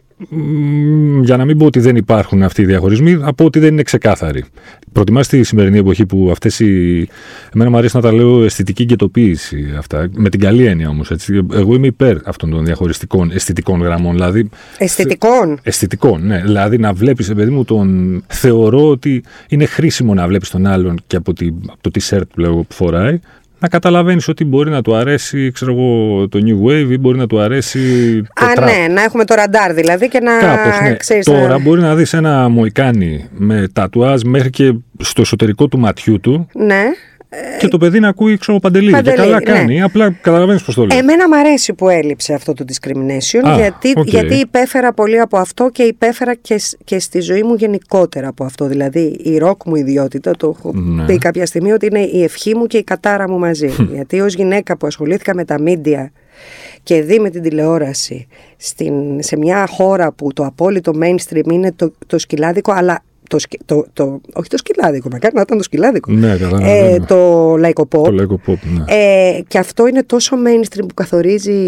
για 1.23 1.37
να 1.37 1.45
μην 1.45 1.57
πω 1.57 1.65
ότι 1.65 1.79
δεν 1.79 1.95
υπάρχουν 1.95 2.43
αυτοί 2.43 2.61
οι 2.61 2.65
διαχωρισμοί, 2.65 3.17
από 3.21 3.45
ότι 3.45 3.59
δεν 3.59 3.71
είναι 3.71 3.83
ξεκάθαροι. 3.83 4.43
Προτιμάς 4.91 5.27
τη 5.27 5.43
σημερινή 5.43 5.77
εποχή 5.77 6.05
που 6.05 6.29
αυτές 6.31 6.59
οι... 6.59 7.07
Εμένα 7.53 7.69
μου 7.69 7.77
αρέσει 7.77 7.95
να 7.95 8.01
τα 8.01 8.13
λέω 8.13 8.43
αισθητική 8.43 8.85
κετοποίηση 8.85 9.73
αυτά, 9.77 10.09
με 10.15 10.29
την 10.29 10.39
καλή 10.39 10.65
έννοια 10.65 10.89
όμως. 10.89 11.11
Έτσι. 11.11 11.47
Εγώ 11.53 11.73
είμαι 11.73 11.87
υπέρ 11.87 12.17
αυτών 12.25 12.49
των 12.49 12.65
διαχωριστικών 12.65 13.31
αισθητικών 13.31 13.81
γραμμών. 13.81 14.13
Δηλαδή, 14.13 14.49
αισθητικών; 14.77 15.59
Αισθητικών, 15.63 16.25
ναι. 16.25 16.41
Δηλαδή 16.45 16.77
να 16.77 16.93
βλέπεις, 16.93 17.33
παιδί 17.33 17.51
μου, 17.51 17.65
τον... 17.65 18.23
θεωρώ 18.27 18.89
ότι 18.89 19.23
είναι 19.49 19.65
χρήσιμο 19.65 20.13
να 20.13 20.27
βλέπεις 20.27 20.49
τον 20.49 20.65
άλλον 20.65 20.99
και 21.07 21.15
από, 21.15 21.33
τη... 21.33 21.47
από 21.67 21.81
το 21.81 21.91
t-shirt 21.93 22.21
που, 22.35 22.65
που 22.67 22.73
φοράει, 22.73 23.19
να 23.61 23.67
καταλαβαίνεις 23.67 24.27
ότι 24.27 24.45
μπορεί 24.45 24.69
να 24.69 24.81
του 24.81 24.95
αρέσει 24.95 25.51
ξέρω 25.51 25.71
εγώ, 25.71 26.27
το 26.27 26.39
New 26.45 26.67
Wave 26.69 26.87
ή 26.91 26.97
μπορεί 26.97 27.17
να 27.17 27.27
του 27.27 27.39
αρέσει. 27.39 27.79
Το 28.33 28.45
Α, 28.45 28.51
trap. 28.55 28.63
ναι, 28.63 28.93
να 28.93 29.01
έχουμε 29.03 29.25
το 29.25 29.33
ραντάρ 29.35 29.73
δηλαδή 29.73 30.07
και 30.07 30.19
να 30.19 30.37
Κάπως, 30.39 30.79
ναι. 30.81 30.95
ξέρεις, 30.95 31.25
Τώρα 31.25 31.47
να- 31.47 31.59
μπορεί 31.59 31.81
να 31.81 31.95
δεις 31.95 32.13
ένα 32.13 32.49
μοϊκάνι 32.49 33.29
με 33.37 33.67
τατουάζ 33.73 34.21
μέχρι 34.25 34.49
και 34.49 34.73
στο 34.99 35.21
εσωτερικό 35.21 35.67
του 35.67 35.79
ματιού 35.79 36.19
του 36.19 36.47
Ναι. 36.53 36.83
Και 37.59 37.67
το 37.67 37.77
παιδί 37.77 37.99
να 37.99 38.07
ακούει 38.07 38.37
ξέρω 38.37 38.59
Παντελή. 38.59 38.85
Και 38.85 38.91
Παντελή, 38.91 39.15
καλά 39.17 39.35
ναι. 39.37 39.43
κάνει. 39.43 39.81
Απλά 39.81 40.09
καταλαβαίνεις 40.21 40.63
πώς 40.63 40.75
το 40.75 40.85
λέει. 40.85 40.97
Εμένα 40.99 41.27
μου 41.27 41.35
αρέσει 41.37 41.73
που 41.73 41.89
έλειψε 41.89 42.33
αυτό 42.33 42.53
το 42.53 42.65
discrimination 42.67 43.47
Α, 43.47 43.55
γιατί, 43.55 43.93
οκ. 43.95 44.07
γιατί 44.07 44.35
υπέφερα 44.35 44.93
πολύ 44.93 45.19
από 45.19 45.37
αυτό 45.37 45.69
και 45.69 45.83
υπέφερα 45.83 46.33
και, 46.35 46.57
σ- 46.57 46.77
και 46.83 46.99
στη 46.99 47.19
ζωή 47.19 47.43
μου 47.43 47.53
γενικότερα 47.53 48.27
από 48.27 48.43
αυτό. 48.43 48.65
Δηλαδή 48.65 49.19
η 49.23 49.37
ροκ 49.37 49.61
μου 49.65 49.75
ιδιότητα, 49.75 50.31
το 50.37 50.55
έχω 50.57 50.71
Ναι. 50.73 51.05
πει 51.05 51.17
κάποια 51.17 51.45
στιγμή 51.45 51.71
ότι 51.71 51.85
είναι 51.85 51.99
η 51.99 52.23
ευχή 52.23 52.55
μου 52.55 52.65
και 52.65 52.77
η 52.77 52.83
κατάρα 52.83 53.29
μου 53.29 53.39
μαζί. 53.39 53.69
γιατί 53.93 54.19
ως 54.21 54.33
γυναίκα 54.33 54.77
που 54.77 54.87
ασχολήθηκα 54.87 55.35
με 55.35 55.45
τα 55.45 55.55
media 55.65 56.05
και 56.83 57.01
δει 57.01 57.19
με 57.19 57.29
την 57.29 57.41
τηλεόραση 57.41 58.27
στην, 58.57 58.93
σε 59.23 59.37
μια 59.37 59.67
χώρα 59.67 60.11
που 60.11 60.33
το 60.33 60.45
απόλυτο 60.45 60.91
mainstream 61.03 61.51
είναι 61.51 61.71
το, 61.75 61.93
το 62.07 62.17
σκυλάδικο 62.17 62.71
αλλά 62.71 63.03
το, 63.31 63.39
σκ- 63.39 63.65
το, 63.65 63.85
το, 63.93 64.21
όχι 64.33 64.49
το 64.49 64.57
σκυλάδικο, 64.57 65.07
μακάρι 65.11 65.35
να 65.35 65.41
ήταν 65.41 65.57
το 65.57 65.63
σκυλάδικο. 65.63 66.11
Ναι, 66.11 66.37
καταλαβαίνω. 66.37 66.69
Ε, 66.93 66.99
το 67.07 67.55
λαϊκό 67.57 67.87
pop. 67.91 68.03
Το 68.03 68.11
λέγω 68.11 68.39
pop, 68.47 68.53
ναι. 68.63 68.83
Ε, 68.87 69.41
και 69.47 69.57
αυτό 69.57 69.87
είναι 69.87 70.03
τόσο 70.03 70.35
mainstream 70.45 70.85
που 70.87 70.93
καθορίζει 70.93 71.59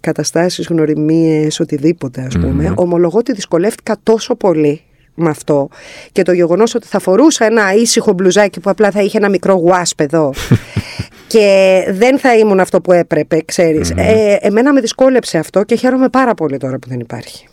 καταστάσεις, 0.00 0.66
γνωριμίες, 0.66 1.60
οτιδήποτε 1.60 2.20
ας 2.26 2.34
πούμε. 2.38 2.72
Ομολογώ 2.76 3.18
ότι 3.18 3.32
δυσκολεύτηκα 3.32 3.96
τόσο 4.02 4.34
πολύ 4.34 4.80
με 5.14 5.28
αυτό 5.28 5.68
και 6.12 6.22
το 6.22 6.32
γεγονός 6.32 6.74
ότι 6.74 6.86
θα 6.86 6.98
φορούσα 6.98 7.44
ένα 7.44 7.74
ήσυχο 7.74 8.12
μπλουζάκι 8.12 8.60
που 8.60 8.70
απλά 8.70 8.90
θα 8.90 9.02
είχε 9.02 9.18
ένα 9.18 9.28
μικρό 9.28 9.54
γουάσπ 9.54 10.00
εδώ 10.00 10.32
και 11.28 11.84
δεν 11.90 12.18
θα 12.18 12.36
ήμουν 12.36 12.60
αυτό 12.60 12.80
που 12.80 12.92
έπρεπε, 12.92 13.42
ξέρεις. 13.44 13.90
Ε, 13.96 14.38
εμένα 14.40 14.72
με 14.72 14.80
δυσκόλεψε 14.80 15.38
αυτό 15.38 15.62
και 15.62 15.74
χαίρομαι 15.74 16.08
πάρα 16.08 16.34
πολύ 16.34 16.56
τώρα 16.56 16.78
που 16.78 16.88
δεν 16.88 17.00
υπάρχει. 17.00 17.48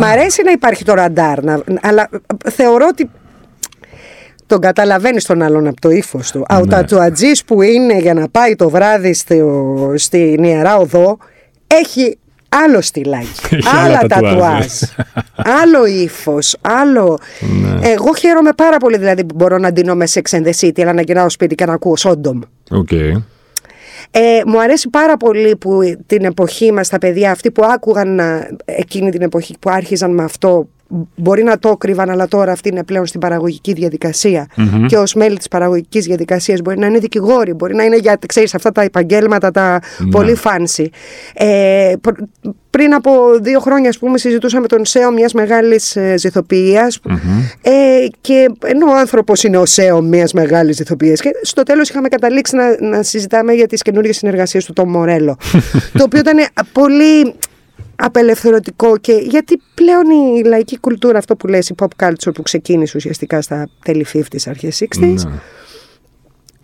Μ' 0.00 0.04
αρέσει 0.04 0.42
να 0.42 0.50
υπάρχει 0.50 0.84
το 0.84 0.94
ραντάρ, 0.94 1.42
να- 1.44 1.62
αλλά 1.82 2.08
θεωρώ 2.50 2.86
ότι 2.90 3.10
τον 4.46 4.60
καταλαβαίνεις 4.60 5.24
τον 5.24 5.42
άλλον 5.42 5.66
από 5.66 5.80
το 5.80 5.90
ύφος 5.90 6.30
του. 6.30 6.46
Ο 6.50 6.58
Ναι. 6.58 6.66
τατουατζή 6.66 7.30
που 7.46 7.62
είναι 7.62 7.98
για 7.98 8.14
να 8.14 8.28
πάει 8.28 8.54
το 8.56 8.68
βράδυ 8.70 9.14
στο, 9.14 9.92
στην 9.96 10.44
ιερά 10.44 10.76
οδό 10.76 11.18
έχει 11.66 12.18
άλλο 12.64 12.80
στυλάκι. 12.80 13.28
Έχει 13.56 13.68
άλλα 13.68 13.82
άλλα 13.82 13.98
τατουάζ. 13.98 14.32
τατουάζ. 14.32 14.66
άλλο 15.62 15.86
ύφος. 15.86 16.56
Άλλο. 16.60 17.18
Ναι. 17.40 17.88
Εγώ 17.88 18.14
χαίρομαι 18.14 18.50
πάρα 18.56 18.76
πολύ 18.76 18.98
δηλαδή 18.98 19.24
που 19.24 19.34
μπορώ 19.34 19.58
να 19.58 19.72
ντύνομαι 19.72 20.06
Sex 20.06 20.18
and 20.18 20.35
the 20.35 20.53
City, 20.53 20.82
αλλά 20.82 20.92
να 20.92 21.02
γυρνάω 21.02 21.30
σπίτι 21.30 21.54
και 21.54 21.64
να 21.64 21.72
ακούω 21.72 21.96
Sodom. 21.96 22.40
Οκ. 22.70 22.90
Ε, 24.10 24.42
μου 24.46 24.60
αρέσει 24.60 24.88
πάρα 24.88 25.16
πολύ 25.16 25.56
που 25.56 25.80
την 26.06 26.24
εποχή 26.24 26.72
μας 26.72 26.88
τα 26.88 26.98
παιδιά 26.98 27.30
αυτοί 27.30 27.50
που 27.50 27.64
άκουγαν 27.64 28.18
ε, 28.18 28.56
εκείνη 28.64 29.10
την 29.10 29.22
εποχή 29.22 29.54
που 29.60 29.70
άρχιζαν 29.70 30.14
με 30.14 30.24
αυτό 30.24 30.68
μπορεί 31.14 31.42
να 31.42 31.58
το 31.58 31.76
κρύβαν 31.76 32.10
αλλά 32.10 32.28
τώρα 32.28 32.52
αυτοί 32.52 32.68
είναι 32.68 32.84
πλέον 32.84 33.06
στην 33.06 33.20
παραγωγική 33.20 33.72
διαδικασία. 33.72 34.46
Και 34.86 34.96
ως 34.96 35.14
μέλη 35.14 35.36
της 35.36 35.48
παραγωγικής 35.48 36.04
διαδικασίας 36.04 36.60
μπορεί 36.60 36.78
να 36.78 36.86
είναι 36.86 36.98
δικηγόροι, 36.98 37.52
μπορεί 37.52 37.74
να 37.74 37.84
είναι 37.84 37.96
για 37.96 38.18
ξέρεις, 38.26 38.54
αυτά 38.54 38.72
τα 38.72 38.82
επαγγέλματα 38.82 39.50
τα 39.50 39.80
πολύ 40.10 40.36
fancy. 40.44 40.86
Ε, 41.34 41.92
πρ- 42.00 42.50
πριν 42.70 42.94
από 42.94 43.10
δύο 43.40 43.60
χρόνια, 43.60 43.88
ας 43.88 43.98
πούμε, 43.98 44.18
συζητούσαμε 44.18 44.66
τον 44.66 44.84
CEO 44.84 45.10
μιας 45.10 45.32
μεγάλης 45.32 45.96
ε, 45.96 46.14
ζυθοποιίας 46.16 47.00
ε, 47.62 47.70
και 48.20 48.50
ενώ 48.64 48.90
ο 48.90 48.96
άνθρωπος 48.96 49.42
είναι 49.42 49.56
ο 49.56 49.66
ΣΕΟ 49.66 50.00
μιας 50.00 50.32
μεγάλης 50.32 50.76
ζηθοποιίας 50.76 51.20
και 51.20 51.30
στο 51.42 51.62
τέλος 51.62 51.88
είχαμε 51.88 52.08
καταλήξει 52.08 52.56
να, 52.56 52.88
να 52.88 53.02
συζητάμε 53.02 53.52
για 53.52 53.66
τις 53.66 53.82
καινούργιες 53.82 54.16
συνεργασίες 54.16 54.64
του 54.64 54.72
Τόμ 54.72 54.90
Μορέλο 54.90 55.38
το 55.98 56.02
οποίο 56.04 56.18
ήταν 56.18 56.46
πολύ 56.72 57.34
απελευθερωτικό 57.96 58.96
και 58.98 59.12
γιατί 59.12 59.60
πλέον 59.74 60.10
η 60.10 60.42
λαϊκή 60.44 60.78
κουλτούρα, 60.78 61.18
αυτό 61.18 61.36
που 61.36 61.46
λες, 61.46 61.68
η 61.68 61.74
pop 61.78 62.06
culture 62.06 62.34
που 62.34 62.42
ξεκίνησε 62.42 62.96
ουσιαστικά 62.96 63.42
στα 63.42 63.68
τέλη 63.84 64.06
50s, 64.12 64.42
αρχές 64.46 64.80
60s, 64.80 64.98
Ναι. 65.00 65.38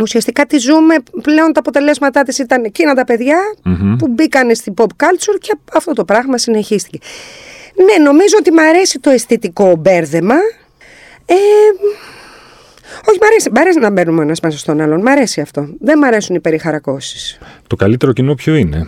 ουσιαστικά 0.02 0.46
τη 0.46 0.58
ζούμε, 0.58 0.94
πλέον 1.22 1.52
τα 1.52 1.60
αποτελέσματά 1.60 2.22
της 2.22 2.38
ήταν 2.38 2.64
εκείνα 2.64 2.94
τα 2.94 3.04
παιδια 3.04 3.38
που 3.98 4.08
μπήκαν 4.08 4.54
στην 4.54 4.74
pop 4.76 4.86
culture 4.96 5.38
και 5.40 5.56
αυτό 5.74 5.92
το 5.92 6.04
πράγμα 6.04 6.38
συνεχίστηκε. 6.38 6.98
Ναι, 7.84 8.04
νομίζω 8.04 8.36
ότι 8.38 8.52
μ' 8.52 8.58
αρέσει 8.58 8.98
το 9.00 9.10
αισθητικό 9.10 9.76
μπέρδεμα. 9.76 10.34
Ε, 11.26 11.34
όχι, 13.08 13.18
μ' 13.20 13.24
αρέσει, 13.24 13.50
μ' 13.50 13.58
αρέσει 13.58 13.78
να 13.78 13.90
μπαίνουμε 13.90 14.22
ένας 14.22 14.40
μέσα 14.40 14.58
στον 14.58 14.80
άλλον. 14.80 15.00
Μ' 15.00 15.08
αρέσει 15.08 15.40
αυτό. 15.40 15.68
Δεν 15.80 15.98
μ' 15.98 16.04
αρέσουν 16.04 16.34
οι 16.34 16.40
περιχαρακώσεις. 16.40 17.38
Το 17.66 17.76
καλύτερο 17.76 18.12
κοινό 18.12 18.34
ποιο 18.34 18.54
είναι; 18.54 18.86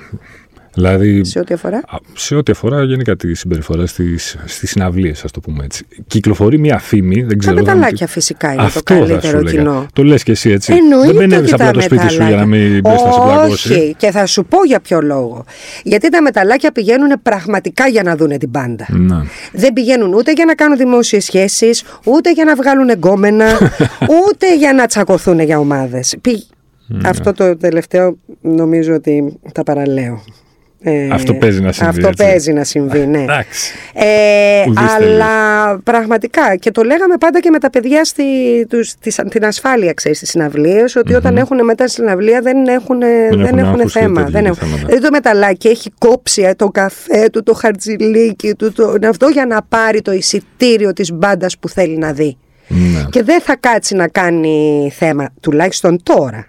Δηλαδή, 0.78 1.24
Σε 1.24 1.38
ό,τι 1.38 1.54
αφορά; 1.54 1.76
Α, 1.76 1.96
Σε 2.12 2.34
ό,τι 2.34 2.52
αφορά 2.52 2.84
γενικά 2.84 3.16
τη 3.16 3.34
συμπεριφορά 3.34 3.86
στις, 3.86 4.36
στις 4.44 4.70
συναυλίες, 4.70 5.24
ας 5.24 5.30
το 5.30 5.40
πούμε 5.40 5.64
έτσι. 5.64 5.86
Κυκλοφορεί 6.06 6.58
μια 6.58 6.78
φήμη, 6.78 7.14
δεν 7.20 7.28
Τα 7.28 7.34
ξέρω... 7.36 7.56
αν- 7.56 7.62
μεταλλάκια 7.64 8.06
φυσικά 8.06 8.52
είναι 8.52 8.62
Αυτό 8.62 8.82
το 8.82 8.94
θα 8.94 8.98
καλύτερο 9.00 9.38
σου 9.38 9.44
λέγα. 9.44 9.56
κοινό. 9.56 9.86
Το 9.92 10.02
λες 10.04 10.22
και 10.22 10.30
εσύ 10.32 10.50
έτσι. 10.50 10.72
Εννοείται 10.72 11.06
δεν 11.06 11.28
μπαίνεις 11.28 11.52
ότι 11.52 11.52
απλά 11.52 11.66
τα 11.66 11.72
το 11.72 11.80
σπίτι 11.80 12.08
σου 12.10 12.22
για 12.26 12.36
να 12.36 12.46
μην 12.46 12.60
μεταλλάκια- 12.60 12.90
μπες 12.92 13.02
να 13.02 13.12
σε 13.12 13.20
πλακώσει. 13.20 13.72
Όχι, 13.72 13.94
και 13.98 14.10
θα 14.10 14.26
σου 14.26 14.44
πω 14.44 14.64
για 14.64 14.80
ποιο 14.80 15.00
λόγο. 15.00 15.44
Γιατί 15.82 16.08
τα 16.10 16.22
μεταλλάκια 16.22 16.72
πηγαίνουν 16.72 17.10
πραγματικά 17.22 17.86
για 17.88 18.02
να 18.02 18.16
δούνε 18.16 18.36
την 18.38 18.50
πάντα. 18.50 18.86
Να. 18.90 19.26
Δεν 19.52 19.72
πηγαίνουν 19.72 20.12
ούτε 20.14 20.32
για 20.32 20.44
να 20.44 20.54
κάνουν 20.54 20.76
δημόσιες 20.76 21.24
σχέσεις, 21.24 21.84
ούτε 22.04 22.32
για 22.32 22.44
να 22.44 22.54
βγάλουν 22.54 22.88
εγκόμενα, 22.88 23.46
ούτε 24.26 24.56
για 24.58 24.72
να 24.72 24.86
τσακωθούν 24.86 25.40
για 25.40 25.58
ομάδες. 25.58 26.16
Πη- 26.20 26.46
Ναι. 26.88 27.08
Αυτό 27.08 27.32
το 27.32 27.56
τελευταίο 27.56 28.16
νομίζω 28.40 28.94
ότι 28.94 29.38
τα 29.52 29.62
παραλέω. 29.62 30.22
Ε, 30.88 31.08
Αυτό 31.12 31.34
παίζει 31.34 31.60
να 31.60 31.72
συμβεί, 31.72 31.88
Αυτό 31.96 32.08
έτσι. 32.08 32.24
παίζει 32.24 32.52
να 32.52 32.64
συμβεί, 32.64 33.06
ναι. 33.06 33.22
Εντάξει. 33.22 33.72
Ε, 33.94 34.64
Ουδής 34.68 34.90
αλλά 34.94 35.26
πραγματικά 35.78 36.56
και 36.56 36.70
το 36.70 36.82
λέγαμε 36.82 37.16
πάντα 37.20 37.40
και 37.40 37.50
με 37.50 37.58
τα 37.58 37.70
παιδιά 37.70 38.04
στη, 38.04 38.22
τους, 38.68 38.94
της, 38.94 39.20
την 39.30 39.44
ασφάλεια 39.44 39.92
ξέρεις 39.92 40.16
στις 40.16 40.30
συναυλίες 40.30 40.96
ότι 40.96 41.14
όταν 41.14 41.36
έχουν 41.36 41.64
μετά 41.64 41.86
στη 41.86 42.00
συναυλία 42.00 42.40
δεν 42.40 42.66
έχουν, 42.66 42.98
δεν 42.98 43.32
έχουν 43.40 43.58
έχουν 43.58 43.58
άγχος 43.58 43.92
και 43.92 43.98
θέμα. 43.98 44.14
τέτοια 44.24 44.30
Δεν 44.40 44.44
έχουν. 44.44 44.56
θέματα. 44.58 44.84
Δηλαδή 44.86 45.02
το 45.02 45.08
μεταλλάκι 45.12 45.68
έχει 45.68 45.90
κόψει 45.98 46.42
ε, 46.42 46.54
το 46.54 46.68
καφέ 46.68 47.28
του, 47.32 47.42
το 47.42 47.54
χαρτζιλίκι 47.54 48.54
του, 48.54 48.72
το, 48.72 48.92
είναι 48.96 49.06
αυτό 49.06 49.28
για 49.28 49.46
να 49.46 49.62
πάρει 49.62 50.02
το 50.02 50.12
εισιτήριο 50.12 50.92
της 50.92 51.12
μπάντας 51.12 51.58
που 51.58 51.68
θέλει 51.68 51.96
να 51.98 52.12
δει. 52.12 52.36
Ναι. 52.68 53.04
Και 53.10 53.22
δεν 53.22 53.40
θα 53.40 53.56
κάτσει 53.60 53.94
να 53.94 54.08
κάνει 54.08 54.92
θέμα, 54.96 55.28
τουλάχιστον 55.40 56.02
τώρα. 56.02 56.46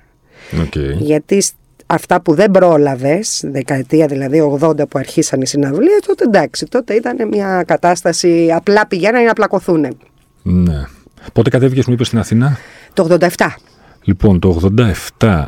Οκ. 0.61 0.73
Γιατί 0.99 1.41
σ- 1.41 1.53
αυτά 1.87 2.21
που 2.21 2.33
δεν 2.33 2.51
πρόλαβες, 2.51 3.43
δεκαετία 3.51 4.07
δηλαδή 4.07 4.57
80 4.61 4.77
που 4.77 4.99
αρχίσαν 4.99 5.41
οι 5.41 5.47
συναυλίες, 5.47 5.99
τότε 6.07 6.23
εντάξει, 6.23 6.65
τότε 6.65 6.93
ήταν 6.93 7.27
μια 7.27 7.63
κατάσταση 7.67 8.51
απλά 8.55 8.87
πηγαίνανε 8.87 9.25
να 9.25 9.33
πλακωθούν. 9.33 9.97
Ναι. 10.41 10.83
Πότε 11.33 11.49
κατέβηκες 11.49 11.85
μου 11.85 11.93
είπες 11.93 12.07
στην 12.07 12.19
Αθήνα; 12.19 12.57
Το 12.93 13.17
87. 13.19 13.27
Λοιπόν, 14.03 14.39
το 14.39 14.71
87, 15.19 15.45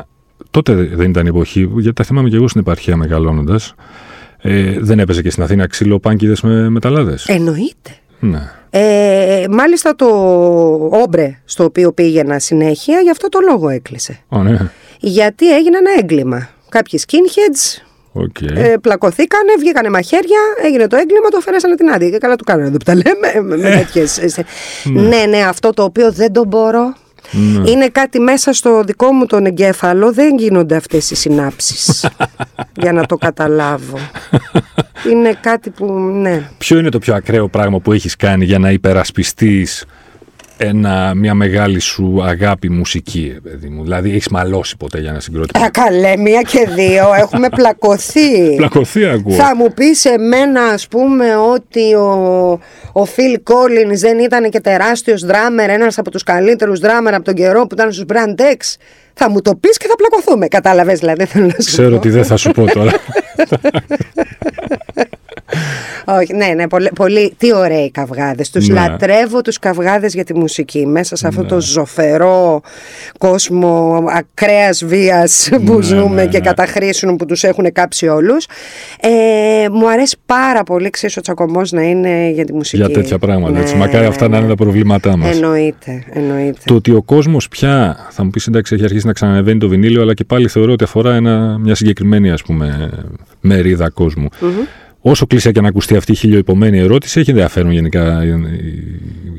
τότε 0.52 0.74
δεν 0.74 1.10
ήταν 1.10 1.26
η 1.26 1.30
εποχή, 1.30 1.70
γιατί 1.74 1.94
τα 1.94 2.04
θυμάμαι 2.04 2.30
και 2.30 2.36
εγώ 2.36 2.48
στην 2.48 2.62
επαρχία 2.62 2.96
μεγαλώνοντας. 2.96 3.74
Ε, 4.42 4.80
δεν 4.80 5.00
έπαιζε 5.00 5.22
και 5.22 5.30
στην 5.30 5.44
Αθήνα 5.44 5.68
ξύλο 5.68 6.00
πάνκιδες 6.00 6.42
με 6.42 6.70
μεταλλάδες. 6.70 7.26
Εννοείται. 7.26 7.92
Ναι. 8.20 8.52
Ε, 8.70 9.46
μάλιστα 9.50 9.96
το 9.96 10.06
Ombre 10.92 11.40
στο 11.46 11.64
οποίο 11.64 11.92
πήγαινα 11.92 12.40
συνέχεια, 12.40 13.00
γι' 13.00 13.10
αυτό 13.10 13.30
το 13.30 13.40
λόγο 13.50 13.70
έκλεισε. 13.70 14.20
Ω, 14.28 14.44
ναι. 14.44 14.72
Γιατί 15.00 15.56
έγινε 15.56 15.78
ένα 15.78 15.90
έγκλημα. 16.00 16.50
Κάποιοι 16.70 17.00
skinheads 17.08 17.82
Οκ. 18.14 18.42
ε, 18.42 18.76
πλακωθήκανε, 18.82 19.52
βγήκανε 19.60 19.90
μαχαίρια, 19.90 20.40
έγινε 20.64 20.88
το 20.88 20.96
έγκλημα, 20.98 21.30
το 21.30 21.38
αφαιρέσανε 21.38 21.76
την 21.76 21.90
άδεια. 21.90 22.10
Και 22.10 22.18
καλά 22.18 22.36
του 22.36 22.44
κάνανε 22.44 22.68
εδώ 22.68 22.78
που 22.78 22.84
τα 22.84 22.96
λέμε. 22.96 23.48
Με, 23.48 23.58
με 23.58 23.70
τέτοιες, 23.70 24.18
ε, 24.18 24.28
σε- 24.28 24.46
ναι, 24.84 25.26
ναι, 25.30 25.38
αυτό 25.44 25.70
το 25.70 25.84
οποίο 25.84 26.12
δεν 26.12 26.32
το 26.34 26.46
μπορώ. 26.46 26.94
Είναι 27.66 27.88
κάτι 27.88 28.20
μέσα 28.20 28.54
στο 28.54 28.84
δικό 28.84 29.12
μου 29.12 29.26
τον 29.26 29.46
εγκέφαλο, 29.46 30.12
δεν 30.14 30.38
γίνονται 30.38 30.76
αυτές 30.76 31.12
οι 31.12 31.16
συνάψεις 31.16 32.08
για 32.82 32.92
να 32.94 33.06
το 33.06 33.16
καταλάβω. 33.18 33.98
Είναι 35.12 35.38
κάτι 35.42 35.70
που, 35.70 35.94
ναι. 36.00 36.50
Ποιο 36.58 36.78
είναι 36.78 36.90
το 36.90 37.00
πιο 37.00 37.14
ακραίο 37.16 37.48
πράγμα 37.48 37.80
που 37.80 37.92
έχεις 37.92 38.16
κάνει 38.16 38.46
για 38.46 38.60
να 38.60 38.72
υπερασπιστείς 38.72 39.86
ένα, 40.62 41.14
μια 41.16 41.34
μεγάλη 41.34 41.80
σου 41.80 42.24
αγάπη 42.24 42.70
μουσική, 42.70 43.32
ρε 43.34 43.50
παιδί 43.50 43.68
μου. 43.70 43.84
Δηλαδή, 43.84 44.10
έχεις 44.10 44.28
μαλώσει 44.28 44.78
ποτέ 44.78 45.00
για 45.00 45.10
ένα 45.10 45.20
συγκρότημα. 45.20 45.66
Ε, 45.66 45.70
καλέ, 45.70 46.18
μία 46.18 46.42
και 46.42 46.68
δύο, 46.76 47.14
έχουμε 47.24 47.50
πλακωθεί. 47.50 48.56
Πλακωθεί 48.56 49.06
ακούω. 49.06 49.34
Θα 49.34 49.56
μου 49.56 49.74
πεις 49.74 50.00
σε 50.00 50.18
μένα, 50.18 50.62
ας 50.62 50.88
πούμε, 50.88 51.36
ότι 51.36 51.94
ο, 51.94 52.12
ο 52.94 53.04
Phil 53.16 53.36
Collins 53.54 53.96
δεν 53.98 54.20
ήταν 54.20 54.50
και 54.50 54.60
τεράστιος 54.60 55.26
δράμερ, 55.26 55.70
ένας 55.70 55.98
από 55.98 56.12
τους 56.12 56.24
καλύτερους 56.24 56.80
δράμερ 56.80 57.14
από 57.14 57.24
τον 57.24 57.34
καιρό 57.34 57.62
που 57.62 57.74
ήταν 57.74 57.92
στους 57.92 58.06
Brand 58.08 58.42
X. 58.42 58.76
Θα 59.14 59.30
μου 59.30 59.42
το 59.42 59.56
πεις 59.56 59.78
και 59.78 59.88
θα 59.88 59.96
πλακωθούμε. 59.96 60.48
Κατάλαβες 60.48 61.00
δηλαδή, 61.00 61.26
θέλω 61.26 61.46
να 61.46 61.52
σου 61.60 61.72
Ξέρω 61.72 61.90
πω. 61.90 61.96
ότι 61.96 62.10
δεν 62.10 62.26
θα 62.26 62.38
σου 62.38 62.52
πω 62.52 62.66
τώρα. 62.66 62.92
Όχι, 66.18 66.34
ναι, 66.34 66.46
ναι, 66.56 66.68
πολύ, 66.68 66.90
πολύ 66.96 67.34
τι 67.38 67.54
ωραίοι 67.54 67.92
καυγάδες. 67.92 68.50
Τους 68.50 68.68
Ναι. 68.68 68.74
λατρεύω 68.74 69.42
τους 69.42 69.60
καυγάδες 69.60 70.14
για 70.14 70.24
τη 70.24 70.36
μουσική. 70.36 70.86
Μέσα 70.86 71.16
σε 71.16 71.28
αυτό 71.28 71.44
το 71.44 71.62
ζωφερό 71.62 72.62
κόσμο 73.18 74.04
ακραίας 74.10 74.86
βίας 74.86 75.50
που 75.66 75.74
Ναι, 75.78 75.82
ζούμε 75.82 76.24
ναι, 76.24 76.26
και 76.26 76.38
ναι. 76.38 76.46
καταχρήσεων 76.46 77.16
που 77.16 77.26
τους 77.26 77.44
έχουν 77.44 77.72
κάψει 77.72 78.08
όλους. 78.08 78.46
Ε, 79.00 79.10
μου 79.72 79.90
αρέσει 79.90 80.18
πάρα 80.26 80.64
πολύ, 80.64 80.90
ξέρεις 80.90 81.18
ο 81.18 81.22
τσακωμός 81.22 81.72
να 81.72 81.82
είναι 81.82 82.30
για 82.30 82.46
τη 82.46 82.54
μουσική. 82.54 82.78
Για 82.78 82.90
τέτοια 82.90 83.20
πράγματα. 83.20 83.60
έτσι. 83.60 83.74
Ναι, 83.74 83.80
Μακάρι 83.80 84.00
ναι, 84.00 84.08
αυτά 84.08 84.28
να 84.28 84.30
ναι. 84.30 84.38
είναι 84.38 84.48
τα 84.48 84.56
προβλήματά 84.64 85.18
μας. 85.18 85.36
Εννοείται, 85.36 86.04
εννοείται. 86.14 86.60
Το 86.66 86.74
ότι 86.76 86.92
ο 86.92 87.02
κόσμος 87.02 87.48
πια, 87.48 87.98
θα 88.10 88.24
μου 88.24 88.30
πεις 88.30 88.48
εντάξει, 88.48 88.76
έχει 88.76 88.84
αρχίσει 88.84 89.06
να 89.06 89.14
ξανανεβαίνει 89.14 89.60
το 89.60 89.68
βινίλιο, 89.68 90.02
αλλά 90.02 90.14
και 90.14 90.24
πάλι 90.24 90.48
θεωρώ 90.48 90.72
ότι 90.72 90.84
αφορά 90.84 91.16
ένα, 91.16 91.58
μια 91.60 91.76
συγκεκριμένη 91.76 92.32
ας 92.32 92.42
πούμε, 92.44 92.90
μερίδα 93.42 93.90
κόσμου. 93.90 94.28
Όσο 95.02 95.28
κλείσει 95.28 95.52
και 95.52 95.62
να 95.62 95.68
ακουστεί 95.68 95.96
αυτή 95.96 96.12
η 96.12 96.16
χιλιοϊπωμένη 96.16 96.78
ερώτηση, 96.78 97.20
έχει 97.20 97.30
ενδιαφέρον 97.30 97.72
γενικά 97.72 98.26
η, 98.26 98.30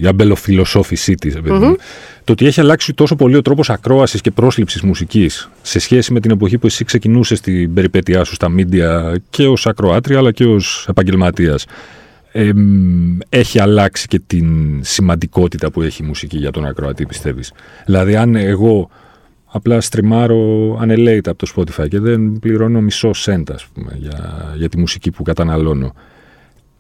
η 0.01 0.07
αμπελοφιλοσόφησή 0.07 1.15
της. 1.15 1.35
Το 2.25 2.33
ότι 2.33 2.47
έχει 2.47 2.61
αλλάξει 2.61 2.95
τόσο 2.95 3.17
πολύ 3.17 3.37
ο 3.37 3.43
τρόπος 3.43 3.71
ακρόασης 3.71 4.21
και 4.21 4.31
πρόσληψης 4.31 4.83
μουσικής 4.83 5.51
σε 5.63 5.79
σχέση 5.79 6.13
με 6.13 6.21
την 6.21 6.31
εποχή 6.31 6.59
που 6.59 6.67
εσύ 6.67 6.85
ξεκινούσες 6.85 7.41
την 7.41 7.75
περιπέτειά 7.75 8.25
σου 8.25 8.35
στα 8.35 8.49
μίντια 8.49 9.17
και 9.31 9.47
ως 9.47 9.67
ακροάτρια 9.67 10.19
αλλά 10.19 10.33
και 10.33 10.45
ως 10.45 10.87
επαγγελματίας. 10.89 11.67
Εμ, 12.33 13.19
έχει 13.29 13.61
αλλάξει 13.61 14.07
και 14.07 14.21
την 14.27 14.81
σημαντικότητα 14.81 15.71
που 15.71 15.83
έχει 15.83 16.03
η 16.03 16.07
μουσική 16.07 16.37
για 16.37 16.51
τον 16.51 16.65
ακροατή, 16.65 17.07
πιστεύεις; 17.07 17.53
Δηλαδή, 17.87 18.17
αν 18.17 18.35
εγώ 18.35 18.91
απλά 19.53 19.81
στριμάρω 19.81 20.73
unelate 20.83 21.27
από 21.29 21.37
το 21.37 21.53
Spotify 21.57 21.89
και 21.89 22.01
δεν 22.01 22.39
πληρώνω 22.41 22.81
μισό 22.81 23.11
cent, 23.25 23.43
ας 23.53 23.67
πούμε, 23.75 23.97
για, 23.99 24.45
για 24.57 24.69
τη 24.69 24.79
μουσική 24.79 25.11
που 25.11 25.23
καταναλώνω, 25.23 25.95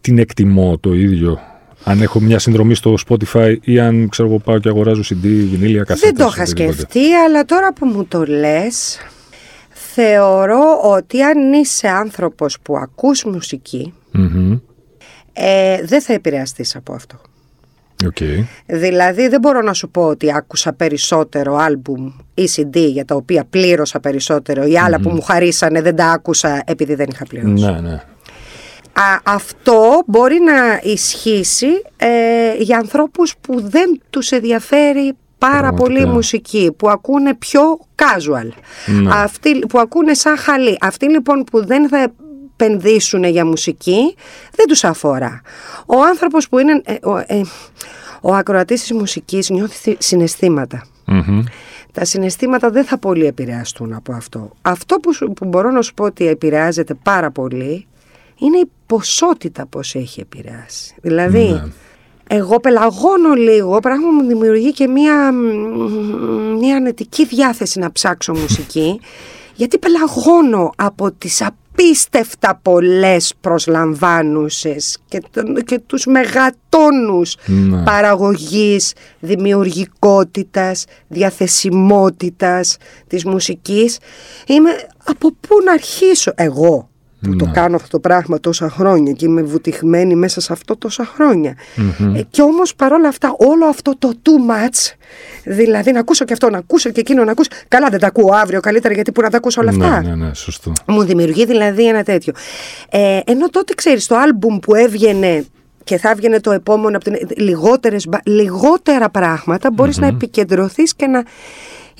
την 0.01 0.19
εκτιμώ 0.19 0.79
το 0.79 0.95
ίδιο 0.95 1.39
αν 1.85 2.03
έχω 2.03 2.21
μια 2.21 2.39
συνδρομή 2.39 2.75
στο 2.75 2.95
Spotify 3.09 3.57
ή 3.61 3.79
αν 3.81 4.09
ξέρω 4.09 4.29
εγώ 4.29 4.39
πάω 4.39 4.59
και 4.59 4.69
αγοράζω 4.69 5.03
CD, 5.03 5.23
βινίλια, 5.23 5.85
κασέτες. 5.85 6.11
Δεν 6.11 6.27
το 6.27 6.33
είχα 6.33 6.43
οτιδήποτε. 6.43 6.73
σκεφτεί, 6.73 7.13
αλλά 7.13 7.45
τώρα 7.45 7.73
που 7.73 7.87
μου 7.87 8.05
το 8.05 8.25
λες, 8.25 8.99
θεωρώ 9.71 10.81
ότι 10.83 11.23
αν 11.23 11.53
είσαι 11.53 11.89
άνθρωπος 11.89 12.59
που 12.63 12.77
ακούς 12.77 13.25
μουσική, 13.25 13.93
Μμμ. 14.13 14.59
ε, 15.33 15.85
δεν 15.85 16.03
θα 16.03 16.13
επηρεαστείς 16.13 16.77
από 16.77 16.93
αυτό. 16.93 17.21
Οκ. 18.07 18.17
Δηλαδή 18.67 19.29
δεν 19.29 19.41
μπορώ 19.41 19.61
να 19.63 19.73
σου 19.73 19.89
πω 19.91 20.03
ότι 20.03 20.33
άκουσα 20.37 20.73
περισσότερο 20.73 21.57
άλμπουμ 21.57 22.13
ή 22.35 22.49
CD 22.57 22.77
για 22.77 23.05
τα 23.05 23.15
οποία 23.15 23.45
πλήρωσα 23.51 24.01
περισσότερο 24.01 24.65
ή 24.65 24.79
άλλα 24.79 25.01
που 25.01 25.11
μου 25.11 25.21
χαρίσανε 25.23 25.83
δεν 25.83 25.97
τα 25.97 26.07
άκουσα 26.11 26.63
επειδή 26.67 26.95
δεν 26.95 27.07
είχα 27.13 27.25
πληρώσει. 27.29 27.65
Ναι, 27.65 27.81
ναι. 27.81 28.01
Α, 28.93 29.19
αυτό 29.23 30.03
μπορεί 30.07 30.39
να 30.41 30.81
ισχύσει 30.93 31.83
ε, 31.97 32.09
για 32.59 32.79
ανθρώπους 32.79 33.35
που 33.41 33.61
δεν 33.69 34.01
τους 34.11 34.31
ενδιαφέρει 34.31 35.13
πάρα 35.39 35.53
Πραγματικά. 35.61 35.83
πολύ 35.85 36.01
η 36.01 36.05
μουσική, 36.15 36.73
που 36.77 36.89
ακούνε 36.91 37.35
πιο 37.35 37.61
casual, 37.95 38.49
Ναι. 38.87 39.11
αυτοί 39.15 39.59
που 39.59 39.79
ακούνε 39.79 40.15
σαν 40.15 40.37
χαλί. 40.37 40.77
Αυτοί 40.81 41.11
λοιπόν 41.11 41.45
που 41.45 41.67
δεν 41.67 41.89
θα 41.89 42.13
επενδύσουν 42.65 43.25
για 43.25 43.47
μουσική, 43.47 44.15
δεν 44.55 44.67
τους 44.69 44.85
αφορά. 44.85 45.41
Ο 45.87 46.03
άνθρωπος 46.03 46.49
που 46.49 46.59
είναι... 46.59 46.81
ε, 46.85 46.95
ο, 47.03 47.17
ε, 47.27 47.41
ο 48.21 48.35
ακροατής 48.35 48.81
της 48.81 48.93
μουσικής 48.93 49.51
νιώθει 49.51 49.97
συναισθήματα. 49.99 50.87
Μμμ. 51.07 51.43
Τα 51.93 52.05
συναισθήματα 52.05 52.71
δεν 52.71 52.85
θα 52.85 52.99
πολύ 52.99 53.27
επηρεαστούν 53.27 53.93
από 53.93 54.13
αυτό. 54.13 54.51
Αυτό 54.63 54.97
που, 54.97 55.15
σου- 55.15 55.33
που 55.33 55.45
μπορώ 55.45 55.71
να 55.71 55.83
σου 55.83 55.95
πω 55.95 56.05
ότι 56.05 56.27
επηρεάζεται 56.27 56.95
πάρα 56.95 57.31
πολύ 57.31 57.87
είναι 58.39 58.59
η 58.59 58.71
ποσότητα 58.87 59.67
πώς 59.67 59.95
έχει 59.95 60.21
επηρεάσει. 60.21 60.95
Δηλαδή, 61.01 61.49
Ναι. 61.49 61.63
εγώ 62.29 62.61
πελαγώνω 62.61 63.35
λίγο, 63.35 63.79
πράγμα 63.79 64.09
μου 64.11 64.27
δημιουργεί 64.27 64.73
και 64.73 64.87
μία, 64.89 65.33
μ, 65.33 65.37
μία 66.59 66.77
ανετική 66.77 67.27
διάθεση 67.27 67.79
να 67.79 67.93
ψάξω 67.93 68.35
μουσική, 68.37 69.01
γιατί 69.61 69.79
πελαγώνω 69.79 70.73
από 70.77 71.13
τις 71.13 71.43
απίστευτα 71.73 72.59
πολλές 72.63 73.35
προσλαμβάνουσες 73.41 74.99
και, 75.09 75.23
τον, 75.31 75.55
και 75.65 75.79
τους 75.79 76.07
μεγατόνους 76.07 77.37
Ναι. 77.47 77.83
παραγωγής, 77.83 78.93
δημιουργικότητας, 79.21 80.85
διαθεσιμότητας 81.09 82.77
της 83.07 83.25
μουσικής. 83.25 83.99
Είμαι 84.47 84.71
από 85.05 85.33
πού 85.41 85.57
να 85.65 85.73
αρχίσω 85.73 86.33
εγώ; 86.35 86.90
Που 87.23 87.37
το 87.37 87.51
κάνω 87.53 87.77
αυτό 87.77 87.89
το 87.89 87.99
πράγμα 88.01 88.41
τόσα 88.41 88.71
χρόνια 88.71 89.13
και 89.13 89.25
είμαι 89.25 89.43
βουτυγμένη 89.43 90.15
μέσα 90.15 90.41
σε 90.41 90.53
αυτό 90.53 90.77
τόσα 90.77 91.05
χρόνια. 91.05 91.55
Ε, 92.17 92.23
και 92.31 92.43
όμως 92.43 92.75
παρόλα 92.75 93.09
αυτά 93.09 93.35
όλο 93.39 93.67
αυτό 93.67 93.95
το 93.99 94.13
too 94.23 94.51
much, 94.51 94.95
δηλαδή 95.45 95.93
να 95.93 96.01
ακούσω 96.01 96.25
και 96.25 96.33
αυτό, 96.33 96.51
να 96.51 96.59
ακούσω 96.59 96.91
και 96.91 97.01
εκείνο, 97.01 97.25
να 97.25 97.31
ακούσω. 97.31 97.49
Καλά 97.69 97.89
δεν 97.89 98.01
τα 98.01 98.07
ακούω 98.07 98.35
αύριο 98.35 98.61
καλύτερα 98.61 98.95
γιατί 98.95 99.13
που 99.13 99.21
να 99.23 99.31
τα 99.31 99.37
ακούσω 99.37 99.61
όλα 99.61 99.71
αυτά. 99.71 100.01
Ναι, 100.03 100.09
ναι, 100.09 100.27
ναι, 100.27 100.35
σωστό. 100.35 100.73
Μου 100.87 101.03
δημιουργεί 101.03 101.47
δηλαδή 101.47 101.89
ένα 101.89 102.03
τέτοιο. 102.03 102.33
Ε, 102.91 103.21
ενώ 103.25 103.49
τότε 103.49 103.75
ξέρεις 103.75 104.07
το 104.07 104.17
άλμπουμ 104.17 104.59
που 104.59 104.75
έβγαινε 104.75 105.45
και 105.85 105.97
θα 105.97 106.11
έβγαινε 106.11 106.41
το 106.41 106.51
επόμενο 106.51 106.97
από 106.97 107.05
την, 107.05 107.29
λιγότερες, 107.37 108.07
μπα- 108.09 108.21
λιγότερα 108.25 109.11
πράγματα 109.11 109.71
μπορείς 109.71 109.99
να 109.99 110.07
επικεντρωθείς 110.07 110.95
και 110.95 111.07
να... 111.07 111.23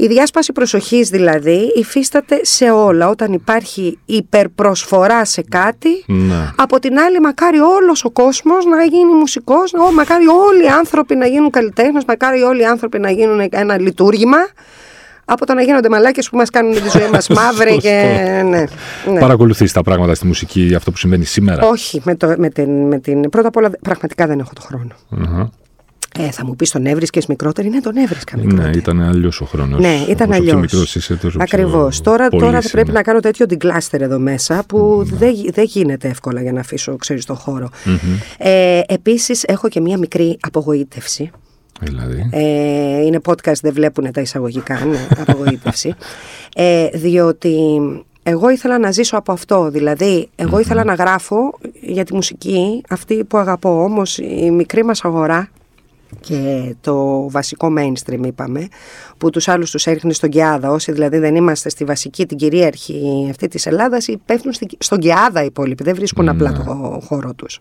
Η 0.03 0.07
διάσπαση 0.07 0.53
προσοχής 0.53 1.09
δηλαδή 1.09 1.73
υφίσταται 1.75 2.41
σε 2.43 2.71
όλα 2.71 3.09
όταν 3.09 3.33
υπάρχει 3.33 3.99
υπερπροσφορά 4.05 5.25
σε 5.25 5.43
κάτι 5.49 6.05
Ναι. 6.07 6.51
από 6.57 6.79
την 6.79 6.99
άλλη 6.99 7.21
μακάρι 7.21 7.59
όλος 7.59 8.05
ο 8.05 8.11
κόσμος 8.11 8.65
να 8.65 8.85
γίνει 8.85 9.15
μουσικός 9.15 9.73
ο, 9.75 9.93
μακάρι 9.93 10.27
όλοι 10.27 10.65
οι 10.65 10.69
άνθρωποι 10.69 11.15
να 11.15 11.27
γίνουν 11.27 11.51
καλλιτέχνες 11.51 12.05
μακάρι 12.07 12.41
όλοι 12.43 12.61
οι 12.61 12.65
άνθρωποι 12.65 12.99
να 12.99 13.11
γίνουν 13.11 13.49
ένα 13.51 13.79
λειτουργήμα 13.81 14.37
από 15.25 15.47
το 15.47 15.55
να 15.55 15.63
γίνονται 15.63 15.89
μαλάκες 15.89 16.29
που 16.29 16.37
μας 16.37 16.51
κάνουν 16.51 16.73
τη 16.73 16.89
ζωή 16.99 17.09
μας 17.13 17.29
μαύρη 17.39 17.77
και 17.79 18.03
ναι, 18.45 18.65
ναι. 19.13 19.21
Παρακολουθείς 19.21 19.73
τα 19.73 19.83
πράγματα 19.83 20.15
στη 20.15 20.27
μουσική, 20.27 20.75
αυτό 20.77 20.91
που 20.91 20.97
συμβαίνει 20.97 21.25
σήμερα; 21.25 21.67
Όχι, 21.69 22.01
με, 22.05 22.15
το, 22.15 22.35
με, 22.39 22.49
την, 22.49 22.87
με 22.87 22.99
την. 22.99 23.31
Πρώτα 23.31 23.49
απ' 23.49 23.57
όλα, 23.57 23.71
πραγματικά 23.83 24.27
δεν 24.27 24.39
έχω 24.39 24.51
το 24.55 24.61
χρόνο. 24.61 24.95
Αχα. 25.23 25.51
Ε, 26.19 26.31
θα 26.31 26.45
μου 26.47 26.57
πεις 26.57 26.71
τον 26.71 26.87
έβρισκες 26.87 27.27
μικρότερη. 27.27 27.69
Ναι, 27.69 27.81
τον 27.81 27.97
έβρισκα 27.97 28.37
μικρότερη. 28.37 28.69
Ναι, 28.71 28.77
ήταν 28.77 29.03
αλλιώς 29.03 29.41
ο 29.41 29.45
χρόνος. 29.45 29.81
Ναι, 29.81 29.95
ήταν 30.09 30.31
Όσο 30.31 30.41
πιο 30.41 30.53
αλλιώς. 30.53 30.61
μικρός 30.61 30.95
είσαι, 30.95 31.15
τόσο 31.17 31.29
πιο 31.39 31.41
Ακριβώς. 31.43 32.01
Τώρα, 32.01 32.29
πολύ 32.29 32.41
τώρα 32.43 32.53
θα 32.53 32.59
είσαι, 32.59 32.71
πρέπει 32.71 32.89
ναι. 32.89 32.93
να 32.95 33.03
κάνω 33.03 33.21
τέτοιο 33.21 33.47
ντιγκλάστερ 33.47 34.03
εδώ 34.03 34.19
μέσα 34.19 34.63
που 34.69 35.03
δεν, 35.05 35.31
γι- 35.33 35.51
δεν 35.51 35.65
γίνεται 35.65 36.09
εύκολα 36.09 36.43
για 36.43 36.53
να 36.53 36.61
αφήσω, 36.61 36.97
ξέρεις, 36.97 37.25
τον 37.25 37.37
χώρο. 37.37 37.69
Ε, 38.39 38.81
Επίσης, 38.89 39.43
έχω 39.45 39.69
και 39.69 39.81
μία 39.81 39.99
μικρή 39.99 40.37
απογοήτευση. 40.41 41.31
Δηλαδή; 41.81 42.29
Ε, 42.33 43.01
είναι 43.05 43.21
podcast, 43.29 43.61
δεν 43.63 43.73
βλέπουν 43.73 44.13
τα 44.13 44.21
εισαγωγικά, 44.21 44.85
ναι, 44.85 45.07
απογοήτευση. 45.27 45.95
Ε, 46.55 46.89
διότι 46.93 47.57
εγώ 48.23 48.51
ήθελα 48.51 48.79
να 48.79 48.91
ζήσω 48.91 49.17
από 49.17 49.33
αυτό. 49.33 49.71
Δηλαδή, 49.71 50.29
εγώ 50.37 50.59
ήθελα 50.59 50.85
να 50.85 50.95
γράφω 50.95 51.59
για 51.81 52.05
τη 52.05 52.15
μουσική, 52.15 52.83
αυτή 52.89 53.25
που 53.25 53.39
αγαπώ. 53.39 53.83
Όμως 53.83 54.19
η 54.19 54.51
μικρή 54.51 54.85
μας 54.85 55.05
αγορά 55.05 55.49
και 56.21 56.75
το 56.81 57.27
βασικό 57.31 57.69
mainstream 57.79 58.21
είπαμε, 58.27 58.69
που 59.19 59.31
τους 59.31 59.49
άλλους 59.49 59.71
τους 59.71 59.87
έριχνε 59.87 60.13
στον 60.13 60.29
Κεάδα, 60.31 60.71
όσοι 60.71 60.93
δηλαδή 60.93 61.19
δεν 61.19 61.35
είμαστε 61.35 61.69
στη 61.69 61.85
βασική, 61.85 62.27
την 62.27 62.37
κυρίαρχη 62.37 63.27
αυτή 63.31 63.49
της 63.49 63.67
Ελλάδας, 63.67 64.07
πέφτουν 64.27 64.53
στη- 64.53 64.77
στον 64.79 64.99
Κεάδα 64.99 65.43
οι 65.43 65.47
υπόλοιποι, 65.47 65.85
δεν 65.85 65.95
βρίσκουν 65.95 66.29
απλά 66.29 66.53
το 66.53 67.01
χώρο 67.07 67.35
τους. 67.35 67.59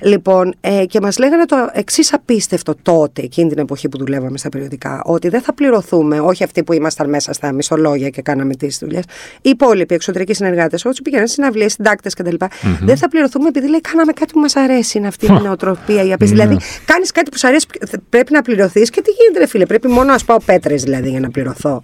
Λοιπόν, 0.00 0.54
ε, 0.60 0.84
και 0.84 1.00
μας 1.00 1.18
λέγανε 1.18 1.44
το 1.44 1.56
εξής 1.72 2.12
απίστευτο 2.12 2.74
τότε, 2.82 3.22
εκείνη 3.22 3.48
την 3.48 3.58
εποχή 3.58 3.88
που 3.88 3.98
δουλεύαμε 3.98 4.38
στα 4.38 4.48
περιοδικά, 4.48 5.02
ότι 5.04 5.28
δεν 5.28 5.40
θα 5.40 5.54
πληρωθούμε, 5.54 6.20
όχι 6.20 6.44
αυτοί 6.44 6.62
που 6.62 6.72
ήμασταν 6.72 7.08
μέσα 7.08 7.32
στα 7.32 7.52
μισθολόγια 7.52 8.08
και 8.08 8.22
κάναμε 8.22 8.54
τις 8.54 8.78
δουλειές, 8.78 9.02
οι 9.42 9.48
υπόλοιποι 9.50 9.94
εξωτερικοί 9.94 10.34
συνεργάτες, 10.34 10.84
όσοι 10.84 11.02
πήγαιναν 11.02 11.26
στις 11.26 11.38
συναυλίες, 11.38 11.72
συντάκτες 11.72 12.14
κτλ. 12.14 12.34
Δεν 12.80 12.96
θα 12.96 13.08
πληρωθούμε 13.08 13.48
επειδή 13.48 13.68
λέει 13.68 13.80
κάναμε 13.80 14.12
κάτι 14.12 14.32
που 14.32 14.40
μας 14.40 14.56
αρέσει, 14.56 14.98
είναι 14.98 15.06
αυτή 15.06 15.26
η 15.26 15.30
νοοτροπία, 15.30 16.02
η 16.04 16.12
απίστευτη. 16.12 16.26
δηλαδή, 16.26 16.56
κάνεις 16.84 17.10
κάτι 17.12 17.30
που 17.30 17.38
σου 17.38 17.46
αρέσει, 17.46 17.66
πρέπει 18.08 18.32
να 18.32 18.42
πληρωθείς 18.42 18.90
και 18.90 19.00
τι 19.00 19.10
γίνεται, 19.10 19.38
ρε 19.38 19.46
φίλε, 19.46 19.66
πρέπει 19.66 19.88
μόνο 19.88 20.04
να 20.04 20.18
σπάω 20.18 20.38
πέτρες 20.44 20.82
δηλαδή 20.82 21.08
για 21.10 21.20
να 21.20 21.30
πληρωθώ. 21.30 21.80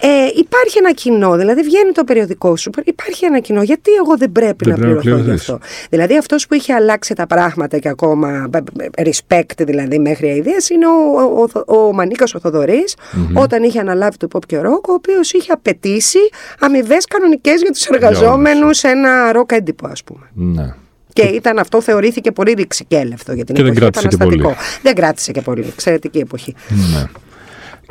Ε, 0.00 0.08
υπάρχει 0.36 0.78
ένα 0.78 0.92
κοινό, 0.92 1.36
δηλαδή 1.36 1.62
βγαίνει 1.62 1.92
το 1.92 2.04
περιοδικό 2.04 2.56
σου, 2.56 2.70
υπάρχει 2.84 3.24
ένα 3.24 3.38
κοινό, 3.40 3.62
γιατί 3.62 3.90
εγώ 3.92 4.16
δεν 4.16 4.32
πρέπει 4.32 4.64
Δεν 4.64 4.72
να 4.72 4.78
πρέπει 4.78 4.94
να 4.94 5.00
πληρωθώ 5.00 5.16
γι' 5.16 5.22
πληρωθείς. 5.22 5.48
αυτό. 5.50 5.66
Δηλαδή 5.90 6.16
αυτός 6.16 6.46
που 6.46 6.54
είχε 6.54 6.72
αλλάξει 6.72 7.14
τα 7.14 7.26
πράγματα 7.34 7.78
και 7.78 7.88
ακόμα 7.88 8.48
respect 8.96 9.56
δηλαδή 9.58 9.98
μέχρι 9.98 10.28
αηδίας 10.28 10.68
είναι 10.70 10.86
ο, 10.86 10.90
ο, 11.22 11.48
ο, 11.74 11.86
ο 11.86 11.92
Μανίκας 11.92 12.34
ο 12.34 12.40
θοδωρης 12.40 12.94
όταν 13.34 13.62
είχε 13.62 13.78
αναλάβει 13.80 14.16
το 14.16 14.28
pop 14.32 14.38
και 14.46 14.58
rock 14.60 14.88
ο 14.88 14.92
οποίος 14.92 15.32
είχε 15.32 15.52
απαιτήσει 15.52 16.18
αμοιβές 16.60 17.04
κανονικές 17.04 17.60
για 17.60 17.70
τους 17.70 17.86
εργαζόμενους 17.86 18.78
σε 18.78 18.88
ένα 18.88 19.32
rock 19.36 19.52
έντυπο 19.52 19.86
ας 19.88 20.04
πούμε. 20.04 20.30
Ναι. 20.34 20.74
Και 21.12 21.22
ήταν 21.22 21.58
αυτό 21.58 21.80
θεωρήθηκε 21.80 22.32
πολύ 22.32 22.52
ρηξικέλευτο 22.52 23.32
για 23.32 23.44
την 23.44 23.54
Και 23.54 23.62
δεν 23.62 23.70
εποχή 23.72 23.90
κράτησε 23.90 24.08
και 24.08 24.14
επαναστατικό. 24.14 24.48
πολύ. 24.54 24.80
Δεν 24.82 24.94
κράτησε 24.94 25.32
και 25.32 25.40
πολύ. 25.40 25.64
Εξαιρετική 25.68 26.18
εποχή. 26.18 26.54
ναι. 26.68 27.04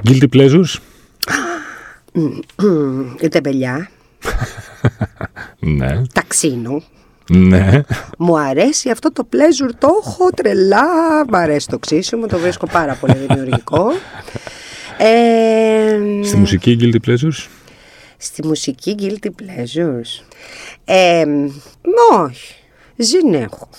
Guilty 0.08 0.28
pleasures; 0.36 0.76
Η 3.22 3.28
τεμπελιά, 3.28 3.90
Ναι. 5.60 6.02
ταξίνο. 6.14 6.84
Ναι. 7.30 7.82
Μου 8.18 8.40
αρέσει 8.40 8.90
αυτό 8.90 9.12
το 9.12 9.28
pleasure, 9.32 9.72
το 9.78 9.88
έχω 10.06 10.30
τρελά. 10.36 10.86
Μ' 11.30 11.36
αρέσει 11.36 11.68
το 11.68 11.80
ξύσιμο, 11.80 12.26
το 12.26 12.38
βρίσκω 12.38 12.68
πάρα 12.68 12.94
πολύ 12.94 13.14
δημιουργικό. 13.28 13.92
Ε, 14.98 16.00
Στη 16.24 16.38
μουσική 16.38 16.78
Guilty 16.82 17.10
Pleasures; 17.10 17.48
Στη 18.18 18.48
μουσική 18.48 18.96
Guilty 19.00 19.28
Pleasures. 19.28 20.24
Ε, 20.86 21.26
όχι, 22.14 22.56
δεν 22.96 23.34
έχω. 23.34 23.70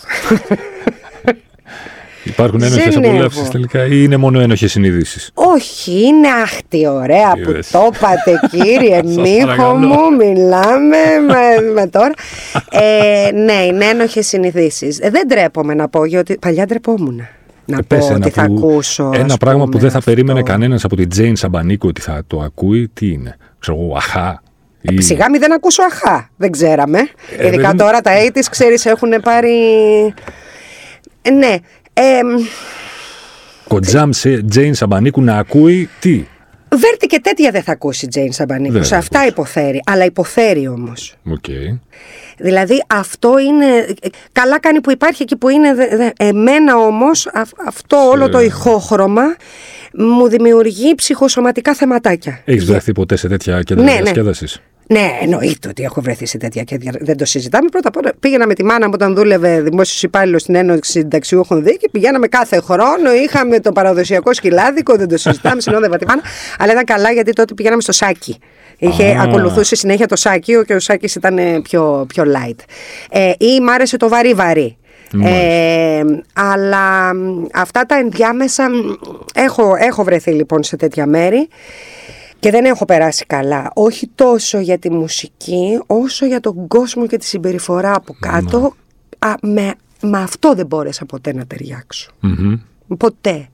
Υπάρχουν 2.25 2.63
ένοχες 2.63 2.95
Δεν 2.95 3.05
απολαύσεις 3.07 3.41
έχω. 3.41 3.51
τελικά 3.51 3.85
ή 3.87 3.91
είναι 4.03 4.17
μόνο 4.17 4.41
ένοχες 4.41 4.71
συνειδήσεις; 4.71 5.31
Όχι, 5.35 6.07
είναι 6.07 6.29
αχτή 6.43 6.87
ωραία 6.89 7.31
που 7.45 7.51
Είδες. 7.51 7.71
το 7.71 7.91
είπατε 7.95 8.41
κύριε 8.51 9.03
Μίχο 9.03 9.47
παρακαλώ. 9.47 9.75
μου, 9.79 10.17
μιλάμε 10.17 10.97
με, 11.29 11.71
με 11.75 11.87
τώρα. 11.87 12.13
Ε, 12.71 13.31
ναι, 13.33 13.53
είναι 13.53 13.85
ένοχες 13.85 14.27
συνηθίσεις. 14.27 14.99
Ε, 15.01 15.11
δεν 15.11 15.29
τρέπομαι 15.29 15.75
να 15.75 15.89
πω, 15.89 16.05
γιατί 16.05 16.37
παλιά 16.41 16.67
ντρεπόμουν. 16.67 17.17
Να 17.67 17.77
Ε, 17.77 17.81
πω 17.81 17.87
πες 17.89 18.11
ότι 18.11 18.31
θα 18.31 18.43
ακούσω. 18.43 19.11
ένα 19.15 19.25
ας 19.25 19.37
πράγμα 19.37 19.59
πούμε, 19.61 19.71
που 19.71 19.79
δεν 19.79 19.91
θα 19.91 19.99
αυτό. 19.99 20.11
περίμενε 20.11 20.43
κανένας 20.43 20.85
από 20.85 20.97
την 20.97 21.09
Τζέιν 21.09 21.37
Σαμπανίκου 21.37 21.89
ότι 21.89 22.01
θα 22.01 22.23
το 22.27 22.41
ακούει, 22.41 22.89
τι 22.89 23.07
είναι; 23.09 23.37
Ξέρω 23.59 23.79
εγώ, 23.81 23.97
αχά. 23.97 24.43
Ή... 24.81 25.03
Σιγά 25.03 25.31
μη 25.31 25.39
δεν 25.39 25.53
ακούσω 25.53 25.83
αχά, 25.83 26.29
δεν 26.37 26.51
ξέραμε. 26.51 26.99
Ε, 27.39 27.47
Ειδικά 27.47 27.69
δεν- 27.69 27.77
τώρα 27.77 28.01
τα 28.01 28.11
80's, 28.29 28.47
ξέρεις, 28.51 28.87
έχουν 28.87 29.09
πάρει... 29.23 29.51
Ε, 31.23 31.31
ναι, 31.31 31.55
ε, 31.95 32.21
Κοντζάμ 33.69 34.11
σε 34.11 34.43
Τζέιν 34.43 34.75
Σαμπανίκου 34.75 35.23
να 35.23 35.37
ακούει 35.37 35.89
τι; 36.01 36.25
Βέρτη 36.69 37.07
και 37.07 37.21
τέτοια 37.21 37.51
δεν 37.51 37.63
θα 37.63 37.73
ακούσει 37.73 38.05
η 38.05 38.09
Τζέιν 38.09 38.33
Σαμπανίκου. 38.33 38.73
Δεν 38.73 38.83
Σε 38.85 38.89
θα 38.89 38.97
αυτά 38.97 39.27
υποφέρει. 39.27 39.81
Αλλά 39.87 40.05
υποφέρει 40.05 40.69
όμως. 40.69 41.15
Οκ. 41.25 41.45
Δηλαδή 42.39 42.85
αυτό 42.87 43.39
είναι. 43.39 43.87
Καλά 44.33 44.61
κάνει 44.61 44.81
που 44.81 44.91
υπάρχει 44.91 45.23
εκεί 45.23 45.37
που 45.37 45.49
είναι. 45.49 45.75
δε- 45.75 45.97
δε- 45.97 46.11
Εμένα 46.19 46.77
όμως 46.77 47.29
αυτό 47.67 47.97
όλο 47.97 48.29
το 48.29 48.41
ηχόχρωμα 48.41 49.23
μου 49.93 50.29
δημιουργεί 50.29 50.95
ψυχοσωματικά 50.95 51.75
θεματάκια. 51.75 52.41
Έχεις 52.45 52.65
βρεθεί 52.65 52.93
ποτέ 52.93 53.17
σε 53.17 53.29
τέτοια 53.29 53.63
κέντρα 53.63 53.85
Ναι, 53.85 53.93
ναι. 53.93 53.97
διασκέδασης; 54.01 54.55
Ναι, 54.57 54.63
εννοείται 55.23 55.69
ότι 55.69 55.83
έχω 55.83 56.01
βρεθεί 56.01 56.27
σε 56.27 56.39
τέτοια 56.39 56.63
και 56.63 56.79
δεν 57.01 57.17
το 57.17 57.25
συζητάμε. 57.25 57.69
Πρώτα 57.69 57.89
απ' 57.89 57.97
όλα 57.97 58.13
πήγαινα 58.21 58.47
με 58.47 58.55
τη 58.55 58.65
μάνα 58.65 58.87
μου 58.87 58.93
όταν 58.95 59.15
δούλευε 59.15 59.61
δημόσιος 59.61 60.03
υπάλληλος 60.03 60.43
στην 60.43 60.55
Ένωση 60.55 60.81
Συνταξιούχων 60.83 61.63
ΔΕΗ. 61.63 61.89
Πηγαίναμε 61.89 62.27
κάθε 62.27 62.61
χρόνο, 62.61 63.13
είχαμε 63.25 63.61
το 63.61 63.73
παραδοσιακό 63.73 64.35
σκυλάδικο, 64.35 64.97
δεν 64.97 65.09
το 65.09 65.17
συζητάμε, 65.17 65.61
συνόδευα 65.61 65.97
τη 65.97 66.07
μάνα. 66.07 66.23
Αλλά 66.59 66.73
ήταν 66.73 66.85
καλά 66.85 67.11
γιατί 67.11 67.33
τότε 67.33 67.55
πηγαίναμε 67.55 67.83
στο 67.83 67.93
σάκι. 67.93 68.39
Είχε, 68.79 69.05
Α. 69.05 69.23
ακολουθούσε 69.23 69.77
συνέχεια 69.77 70.07
το 70.07 70.17
σάκι 70.17 70.65
και 70.67 70.75
ο 70.75 70.81
σάκι 70.81 71.13
ήταν 71.17 71.39
ε, 71.39 71.61
πιο, 71.61 72.07
πιο 72.09 72.25
light. 72.27 72.59
Ε, 73.11 73.33
ή 73.39 73.61
μ' 73.61 73.69
άρεσε 73.69 73.97
το 73.97 74.09
βαρύ-βαρύ. 74.09 74.77
Ε, 75.25 76.03
αλλά 76.33 77.15
μ, 77.15 77.45
αυτά 77.53 77.87
τα 77.87 77.97
ενδιάμεσα 77.97 78.71
μ, 78.71 78.75
έχω, 79.35 79.75
έχω 79.79 80.05
βρεθεί 80.05 80.31
λοιπόν 80.31 80.63
σε 80.63 80.77
τέτοια 80.77 81.07
μέρη 81.07 81.49
και 82.45 82.51
δεν 82.51 82.65
έχω 82.65 82.85
περάσει 82.85 83.25
καλά. 83.27 83.71
Όχι 83.75 84.11
τόσο 84.15 84.59
για 84.59 84.79
τη 84.79 84.91
μουσική, 84.91 85.81
όσο 85.87 86.27
για 86.27 86.41
τον 86.41 86.69
κόσμο 86.69 87.07
και 87.07 87.17
τη 87.17 87.25
συμπεριφορά 87.25 87.95
από 87.95 88.17
κάτω. 88.21 88.75
Α, 89.19 89.35
με, 89.43 89.75
με 90.01 90.19
αυτό 90.19 90.55
δεν 90.55 90.67
μπόρεσα 90.67 91.05
ποτέ 91.05 91.35
να 91.35 91.47
ταιριάξω. 91.47 92.11
Μμμ. 92.21 92.55
Ποτέ. 92.97 93.49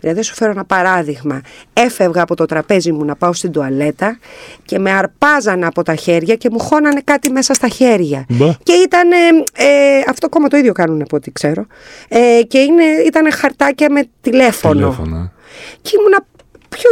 Δηλαδή, 0.00 0.22
σου 0.22 0.34
φέρω 0.34 0.50
ένα 0.50 0.64
παράδειγμα. 0.64 1.40
Έφευγα 1.72 2.22
από 2.22 2.36
το 2.36 2.44
τραπέζι 2.44 2.92
μου 2.92 3.04
να 3.04 3.16
πάω 3.16 3.32
στην 3.32 3.52
τουαλέτα 3.52 4.18
και 4.64 4.78
με 4.78 4.90
αρπάζανε 4.90 5.66
από 5.66 5.82
τα 5.82 5.94
χέρια 5.94 6.34
και 6.34 6.48
μου 6.50 6.58
χώνανε 6.58 7.00
κάτι 7.04 7.30
μέσα 7.30 7.54
στα 7.54 7.68
χέρια. 7.68 8.24
Μπα. 8.28 8.52
Και 8.62 8.72
ήταν. 8.72 9.10
Ε, 9.52 9.66
αυτό 10.08 10.26
ακόμα 10.26 10.48
το 10.48 10.56
ίδιο 10.56 10.72
κάνουν 10.72 11.02
από 11.02 11.16
ό,τι 11.16 11.30
ξέρω. 11.32 11.66
Ε, 12.08 12.40
και 12.48 12.58
ήταν 13.06 13.32
χαρτάκια 13.32 13.90
με 13.90 14.08
τηλέφωνο. 14.20 14.74
Τηλέφωνα. 14.74 15.32
Και 15.82 15.90
ήμουνα 15.98 16.18
ποιο 16.18 16.33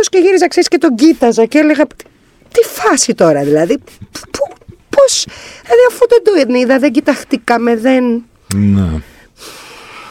και 0.09 0.19
γύριζα, 0.19 0.49
ξέρεις, 0.49 0.69
και 0.69 0.79
τον 0.79 0.95
κοίταζα 0.95 1.45
και 1.45 1.59
έλεγα. 1.59 1.87
«Τι- 1.87 2.05
Τι 2.53 2.61
φάση 2.69 3.15
τώρα, 3.15 3.43
δηλαδή. 3.43 3.79
Πώς. 4.97 5.27
Δηλαδή, 5.63 5.81
αφού 5.89 6.07
δεν 6.09 6.23
το 6.49 6.59
είδα, 6.59 6.79
δεν 6.79 6.93
κοιταχτήκαμε, 6.93 7.77
δεν. 7.77 8.05
Ναι. 8.55 8.89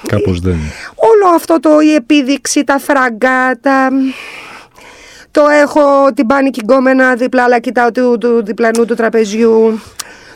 Κάπως 0.07 0.39
δεν. 0.39 0.57
Όλο 0.95 1.35
αυτό 1.35 1.59
το 1.59 1.79
η 1.79 1.93
επίδειξη, 1.93 2.63
τα 2.63 2.79
φράγκα, 2.79 3.59
τα... 3.61 3.89
Το 5.31 5.41
έχω 5.47 5.81
την 6.15 6.27
πάνικη 6.27 6.59
γκόμενα 6.63 7.15
δίπλα, 7.15 7.43
αλλά 7.43 7.59
κοιτάω 7.59 7.91
του, 7.91 8.17
του 8.19 8.43
διπλανού 8.45 8.85
του 8.85 8.95
τραπεζιού. 8.95 9.81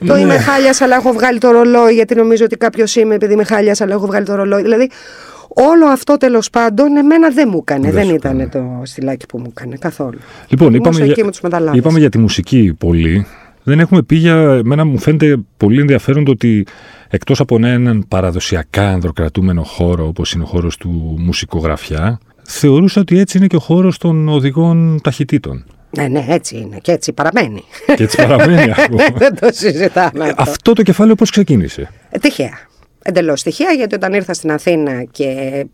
Το 0.05 0.13
Ναι. 0.13 0.19
είμαι 0.19 0.37
χάλια, 0.37 0.75
αλλά 0.79 0.95
έχω 0.95 1.11
βγάλει 1.13 1.37
το 1.39 1.51
ρολόι, 1.51 1.93
γιατί 1.93 2.15
νομίζω 2.15 2.45
ότι 2.45 2.55
κάποιος 2.57 2.95
είμαι, 2.95 3.15
επειδή 3.15 3.33
είμαι 3.33 3.43
χάλια, 3.43 3.75
αλλά 3.79 3.93
έχω 3.93 4.05
βγάλει 4.05 4.25
το 4.25 4.35
ρολόι. 4.35 4.61
Δηλαδή, 4.61 4.89
όλο 5.57 5.85
αυτό 5.85 6.17
τέλος 6.17 6.49
πάντων 6.49 6.95
εμένα 6.97 7.29
δεν 7.29 7.47
μου 7.51 7.57
έκανε. 7.61 7.83
Δεν 7.91 7.93
Δεν, 7.93 8.05
σου 8.05 8.13
ήταν 8.15 8.49
το 8.49 8.81
στυλάκι 8.83 9.25
που 9.25 9.37
μου 9.37 9.47
έκανε 9.49 9.75
καθόλου. 9.79 10.17
Λοιπόν, 10.47 10.67
Ήμουν 10.67 10.79
είπαμε 10.79 11.03
εκεί 11.03 11.13
για, 11.13 11.25
με 11.25 11.31
τους 11.31 11.41
μεταλλάδες. 11.41 11.79
είπαμε 11.79 11.99
για 11.99 12.09
τη 12.09 12.17
μουσική 12.17 12.73
πολύ. 12.77 13.25
Δεν 13.63 13.79
έχουμε 13.79 14.01
πει 14.03 14.15
για. 14.15 14.35
Εμένα 14.35 14.85
μου 14.85 14.97
φαίνεται 14.99 15.37
πολύ 15.57 15.79
ενδιαφέρον 15.79 16.23
το 16.25 16.31
ότι 16.31 16.65
εκτός 17.09 17.39
από 17.39 17.55
έναν 17.65 18.05
παραδοσιακά 18.07 18.89
ανδροκρατούμενο 18.89 19.63
χώρο, 19.63 20.07
όπως 20.07 20.31
είναι 20.33 20.43
ο 20.43 20.45
χώρος 20.45 20.77
του 20.77 21.15
μουσικογραφιά, 21.19 22.19
θεωρούσα 22.43 23.01
ότι 23.01 23.19
έτσι 23.19 23.37
είναι 23.37 23.47
και 23.47 23.55
ο 23.55 23.59
χώρος 23.59 23.97
των 23.97 24.27
οδηγών 24.29 24.99
ταχυτήτων. 25.03 25.65
Ναι, 25.97 26.07
ναι, 26.07 26.25
έτσι 26.29 26.55
είναι 26.57 26.77
και 26.81 26.91
έτσι 26.91 27.13
παραμένει. 27.13 27.63
Και 27.95 28.03
έτσι 28.03 28.17
παραμένει 28.17 28.71
αυτό. 28.77 28.95
δεν 29.15 29.35
το 29.39 29.47
συζητάμε. 29.51 30.23
αυτό. 30.25 30.41
Αυτό 30.41 30.73
το 30.73 30.81
κεφάλαιο 30.81 31.15
πώς 31.15 31.29
ξεκίνησε; 31.29 31.91
Ε, 32.09 32.17
Τυχαία. 32.17 32.57
Εντελώς 33.07 33.43
τυχαία, 33.43 33.71
γιατί 33.71 33.95
όταν 33.95 34.13
ήρθα 34.13 34.33
στην 34.33 34.51
Αθήνα 34.51 35.03
και 35.03 35.25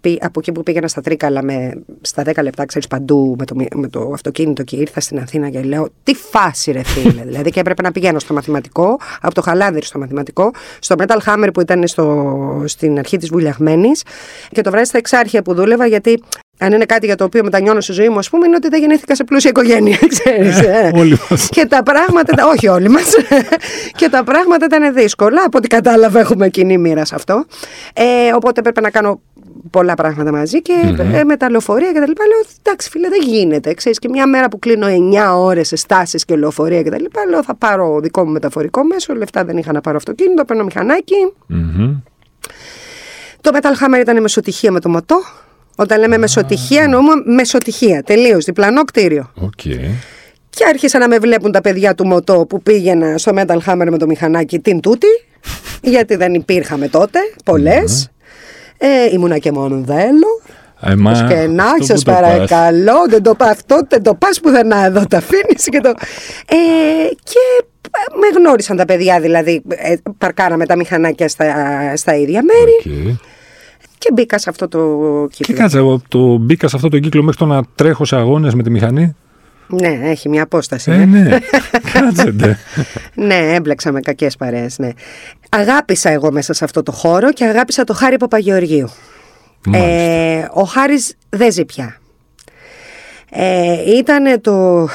πή- 0.01 0.23
από 0.25 0.39
εκεί 0.39 0.51
που 0.51 0.63
πήγαινα 0.63 0.87
στα 0.87 1.01
Τρίκαλα 1.01 1.43
με, 1.43 1.73
στα 2.01 2.23
10 2.25 2.41
λεπτά, 2.43 2.65
ξέρεις 2.65 2.87
παντού 2.87 3.35
με 3.39 3.45
το, 3.45 3.55
μη- 3.55 3.75
με 3.75 3.87
το 3.87 4.09
αυτοκίνητο 4.13 4.63
και 4.63 4.75
ήρθα 4.75 4.99
στην 4.99 5.19
Αθήνα 5.19 5.49
και 5.49 5.61
λέω 5.61 5.87
Τι 6.03 6.13
φάση, 6.13 6.71
ρε 6.71 6.83
φίλε. 6.83 7.21
δηλαδή 7.23 7.49
και 7.49 7.59
έπρεπε 7.59 7.81
να 7.81 7.91
πηγαίνω 7.91 8.19
στο 8.19 8.33
μαθηματικό, 8.33 8.97
από 9.21 9.33
το 9.33 9.41
χαλάνδρι 9.41 9.85
στο 9.85 9.99
μαθηματικό, 9.99 10.51
στο 10.79 10.95
Metal 10.97 11.17
Hammer 11.25 11.49
που 11.53 11.61
ήταν 11.61 11.87
στο, 11.87 12.63
στην 12.65 12.97
αρχή 12.99 13.17
της 13.17 13.29
Βουλιαγμένης 13.29 14.03
και 14.51 14.61
το 14.61 14.69
βράδυ 14.71 14.85
στα 14.85 14.97
Εξάρχεια 14.97 15.41
που 15.41 15.53
δούλευα, 15.53 15.85
γιατί 15.85 16.21
αν 16.61 16.73
είναι 16.73 16.85
κάτι 16.85 17.05
για 17.05 17.15
το 17.15 17.23
οποίο 17.23 17.43
μετανιώνω 17.43 17.81
στη 17.81 17.91
ζωή 17.91 18.09
μου, 18.09 18.17
ας 18.17 18.29
πούμε, 18.29 18.45
είναι 18.47 18.55
ότι 18.55 18.67
δεν 18.69 18.79
γεννήθηκα 18.79 19.15
σε 19.15 19.23
πλούσια 19.23 19.49
οικογένεια, 19.49 19.97
ξέρεις, 20.13 20.59
ε. 20.61 20.91
Όλοι 20.95 21.19
μας. 21.29 21.49
Και 21.49 21.65
τα 21.65 21.83
πράγματα, 21.83 22.29
ήταν- 22.33 22.49
όχι 22.49 22.67
όλοι 22.67 22.89
μας, 22.89 23.11
και 23.99 24.09
τα 24.09 24.23
πράγματα 24.23 24.65
ήταν 24.65 24.93
δύσκολα. 24.93 25.43
Από 25.45 25.57
ό,τι 25.57 25.67
κατάλαβα 25.67 26.19
έχουμε 26.19 26.49
κοινή 26.49 26.77
μοίρα 26.77 27.05
σε 27.05 27.15
αυτό. 27.15 27.45
Ε, 27.93 28.03
οπότε 28.35 28.59
έπρεπε 28.59 28.81
να 28.81 28.89
κάνω 28.89 29.21
πολλά 29.69 29.93
πράγματα 29.93 30.31
μαζί 30.31 30.61
και 30.61 30.73
ε, 31.13 31.23
με 31.23 31.37
τα 31.37 31.49
λεωφορεία 31.49 31.91
και 31.91 31.99
τα 31.99 32.07
λοιπά. 32.07 32.23
Λέω, 32.27 32.39
εντάξει 32.63 32.89
φίλε 32.89 33.09
δεν 33.09 33.21
γίνεται. 33.21 33.73
Ξέρεις, 33.73 33.99
και 33.99 34.09
μια 34.09 34.27
μέρα 34.27 34.49
που 34.49 34.59
κλείνω 34.59 34.87
9 34.87 35.35
ώρες 35.35 35.67
σε 35.67 35.75
στάσεις 35.75 36.25
και 36.25 36.35
λεωφορεία 36.35 36.81
και 36.81 36.89
τα 36.89 36.99
λοιπά, 36.99 37.25
λέω 37.29 37.43
θα 37.43 37.55
πάρω 37.55 37.99
δικό 37.99 38.25
μου 38.25 38.31
μεταφορικό 38.31 38.83
μέσο, 38.83 39.13
λεφτά 39.13 39.43
δεν 39.45 39.57
είχα 39.57 39.71
να 39.71 39.81
πάρω 39.81 39.97
αυτοκίνητο, 39.97 40.45
παίρνω 40.45 40.63
μηχανάκι. 40.63 41.33
Μμμ. 41.47 41.95
Το 43.41 43.51
Metal 43.53 43.85
Hammer 43.85 43.99
ήταν 44.01 44.21
μεσοτυχία 44.21 44.71
με 44.71 44.79
το 44.79 44.89
Μοτό. 44.89 45.21
Όταν 45.81 45.99
λέμε 45.99 46.17
μεσοτυχία 46.17 46.83
εννοούμε 46.83 47.11
μεσοτυχία, 47.25 48.03
τελείως, 48.03 48.45
διπλανό 48.45 48.83
κτίριο. 48.83 49.31
Οκ. 49.35 49.61
Και 50.49 50.65
άρχισαν 50.67 51.01
να 51.01 51.07
με 51.07 51.17
βλέπουν 51.17 51.51
τα 51.51 51.61
παιδιά 51.61 51.95
του 51.95 52.05
Μωτό 52.05 52.45
που 52.49 52.61
πήγαινα 52.61 53.17
στο 53.17 53.31
Metal 53.35 53.57
Hammer 53.65 53.87
με 53.89 53.97
το 53.97 54.05
μηχανάκι 54.05 54.59
την 54.59 54.79
τούτη, 54.79 55.07
γιατί 55.81 56.15
δεν 56.15 56.33
υπήρχαμε 56.33 56.87
τότε, 56.87 57.19
πολλές. 57.45 58.09
Ε, 58.77 58.87
ήμουνα 59.11 59.37
και 59.37 59.51
μοντέλο. 59.51 60.41
Ε, 60.81 60.95
μα, 60.95 61.25
Και 61.29 61.47
να, 61.47 61.65
αυτό 61.65 61.83
σα 61.85 61.93
που 61.93 62.01
το 62.01 62.11
πας. 62.11 62.21
παρακαλώ, 62.21 63.05
δεν 63.09 63.23
το 63.23 63.35
πας 63.35 63.49
αυτό, 63.49 63.79
δεν 63.89 64.03
το 64.03 64.15
πας 64.15 64.39
πουθενά 64.39 64.85
εδώ, 64.85 65.05
τα 65.09 65.17
αφήνεις 65.17 65.65
και 65.69 65.79
το. 65.79 65.89
Ε, 66.47 66.55
και 67.23 67.65
με 68.19 68.39
γνώρισαν 68.39 68.77
τα 68.77 68.85
παιδιά, 68.85 69.19
δηλαδή. 69.19 69.61
Ε, 69.67 69.95
παρκάραμε 70.17 70.65
τα 70.65 70.75
μηχανάκια 70.75 71.27
στα, 71.27 71.45
στα 71.95 72.15
ίδια 72.15 72.41
μέρη 72.43 73.07
Οκ. 73.09 73.19
Και 74.01 74.11
μπήκα 74.13 74.37
σε 74.37 74.49
αυτό 74.49 74.67
το 74.67 74.79
Και 75.29 75.43
κύκλο. 75.43 75.55
κάτσε, 75.55 75.77
εγώ 75.77 76.01
το 76.07 76.37
μπήκα 76.37 76.67
σε 76.67 76.75
αυτό 76.75 76.89
το 76.89 76.99
κύκλο 76.99 77.23
μέχρι 77.23 77.39
το 77.39 77.45
να 77.45 77.63
τρέχω 77.75 78.05
σε 78.05 78.15
αγώνες 78.15 78.53
με 78.53 78.63
τη 78.63 78.69
μηχανή. 78.69 79.15
Ναι, 79.67 79.99
έχει 80.03 80.29
μια 80.29 80.43
απόσταση. 80.43 80.91
Ε, 80.91 81.05
ναι. 81.05 81.39
Κάτσε 81.93 82.33
τε. 82.33 82.57
Ναι, 83.13 83.35
έμπλεξα 83.55 83.91
με 83.91 83.99
κακές 83.99 84.35
παρέες. 84.35 84.77
Ναι. 84.77 84.89
Αγάπησα 85.49 86.09
εγώ 86.09 86.31
μέσα 86.31 86.53
σε 86.53 86.63
αυτό 86.63 86.83
το 86.83 86.91
χώρο 86.91 87.31
και 87.31 87.45
αγάπησα 87.45 87.83
το 87.83 87.93
Χάρη 87.93 88.17
Παπαγεωργίου. 88.17 88.89
Ε, 89.73 90.45
ο 90.53 90.63
Χάρης 90.63 91.13
δεν 91.29 91.51
ζει 91.51 91.65
πια. 91.65 91.97
Ε, 93.29 93.95
ήταν 93.97 94.41
το... 94.41 94.87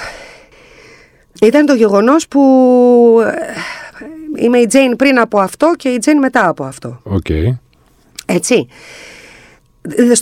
Ήταν 1.43 1.67
το 1.67 1.75
γεγονός 1.75 2.29
που 2.29 2.43
ε, 4.39 4.45
είμαι 4.45 4.59
η 4.59 4.67
Τζέιν 4.67 4.97
πριν 4.97 5.19
από 5.19 5.41
αυτό 5.41 5.73
και 5.77 5.89
η 5.89 5.99
Τζέιν 5.99 6.19
μετά 6.19 6.49
από 6.49 6.65
αυτό. 6.65 7.01
Οκ. 7.03 7.27
Έτσι. 8.27 8.67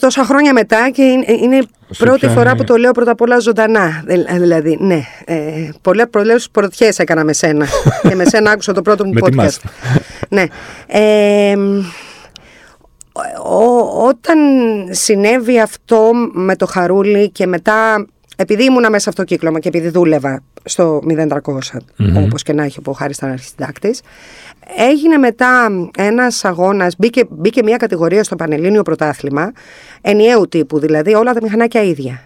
τόσα 0.00 0.24
χρόνια 0.24 0.52
μετά 0.52 0.90
και 0.90 1.02
είναι, 1.02 1.24
είναι 1.42 1.62
πρώτη 1.98 2.28
φορά 2.28 2.56
που 2.56 2.64
το 2.64 2.76
λέω 2.76 2.92
πρώτα 2.92 3.10
απ' 3.10 3.20
όλα 3.20 3.38
ζωντανά. 3.38 4.04
Δηλαδή, 4.38 4.76
ναι. 4.80 5.02
Ε, 5.24 5.68
πολλές, 5.80 6.06
πολλές 6.10 6.48
πρωτιές 6.50 6.98
έκανα 6.98 7.24
με 7.24 7.32
σένα. 7.32 7.66
και 8.08 8.14
με 8.14 8.24
σένα 8.24 8.50
άκουσα 8.50 8.72
το 8.72 8.82
πρώτο 8.82 9.04
μου 9.06 9.12
podcast. 9.20 9.58
ναι. 10.28 10.44
Ε, 10.86 11.56
όταν 14.06 14.38
συνέβη 14.90 15.60
αυτό 15.60 16.10
με 16.32 16.56
το 16.56 16.66
Χαρούλη 16.66 17.30
και 17.30 17.46
μετά 17.46 18.06
επειδή 18.36 18.64
ήμουνα 18.64 18.90
μέσα 18.90 19.08
αυτό 19.08 19.22
το 19.22 19.28
κύκλωμα 19.28 19.58
και 19.58 19.68
επειδή 19.68 19.88
δούλευα 19.88 20.42
στο 20.64 21.00
0300, 21.06 21.28
mm-hmm. 21.28 22.24
όπως 22.24 22.42
και 22.42 22.52
να 22.52 22.64
έχει 22.64 22.78
ο 22.84 22.92
Χάρης 22.92 23.16
ήταν 23.16 23.30
αρχισυντάκτης, 23.30 24.00
έγινε 24.76 25.16
μετά 25.16 25.70
ένας 25.98 26.44
αγώνας, 26.44 26.94
μπήκε, 26.98 27.24
μπήκε 27.30 27.62
μια 27.62 27.76
κατηγορία 27.76 28.24
στο 28.24 28.36
Πανελλήνιο 28.36 28.82
Πρωτάθλημα, 28.82 29.52
ενιαίου 30.00 30.48
τύπου, 30.48 30.78
δηλαδή 30.78 31.14
όλα 31.14 31.32
τα 31.32 31.40
μηχανάκια 31.42 31.82
ίδια. 31.82 32.20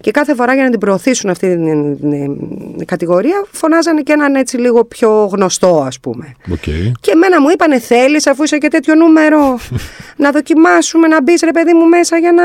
Και 0.00 0.10
κάθε 0.10 0.34
φορά 0.34 0.54
για 0.54 0.64
να 0.64 0.70
την 0.70 0.78
προωθήσουν 0.78 1.30
αυτή 1.30 1.56
την, 1.56 2.86
κατηγορία 2.86 3.44
φωνάζανε 3.52 4.02
και 4.02 4.12
έναν 4.12 4.34
έτσι 4.34 4.56
λίγο 4.56 4.84
πιο 4.84 5.28
γνωστό 5.32 5.82
ας 5.86 6.00
πούμε. 6.00 6.34
Okay. 6.50 6.92
Και 7.00 7.10
εμένα 7.10 7.40
μου 7.40 7.48
είπανε 7.52 7.78
θέλεις 7.78 8.26
αφού 8.26 8.42
είσαι 8.42 8.58
και 8.58 8.68
τέτοιο 8.68 8.94
νούμερο 8.94 9.58
να 10.16 10.30
δοκιμάσουμε 10.30 11.06
να 11.06 11.22
μπεις 11.22 11.40
ρε 11.44 11.50
παιδί 11.50 11.74
μου 11.74 11.84
μέσα 11.88 12.18
για 12.18 12.32
να... 12.32 12.44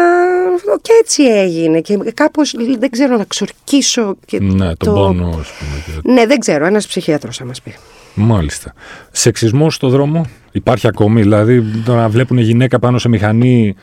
Και 0.82 0.92
έτσι 1.02 1.24
έγινε 1.24 1.82
και 1.82 1.98
κάπως 2.14 2.56
δεν 2.80 2.90
ξέρω 2.90 3.18
να 3.18 3.24
ξορκίσω 3.24 4.16
και 4.26 4.40
ναι, 4.40 4.76
τον 4.76 4.94
πόνο 4.94 5.38
ας 5.40 5.52
πούμε. 5.60 6.14
Ναι 6.16 6.26
δεν 6.26 6.40
ξέρω, 6.40 6.66
ένας 6.66 6.88
ψυχίατρος 6.88 7.38
θα 7.38 7.46
μας 7.46 7.62
πει. 7.62 7.76
Μάλιστα. 8.22 8.74
Σεξισμός 9.12 9.76
στο 9.76 9.90
δρόμο 9.90 10.26
υπάρχει 10.52 10.88
ακόμη, 10.88 11.22
δηλαδή 11.22 11.64
να 11.86 12.10
βλέπουν 12.10 12.38
γυναίκα 12.38 12.80
πάνω 12.80 12.98
σε 12.98 13.10
μηχανή 13.10 13.76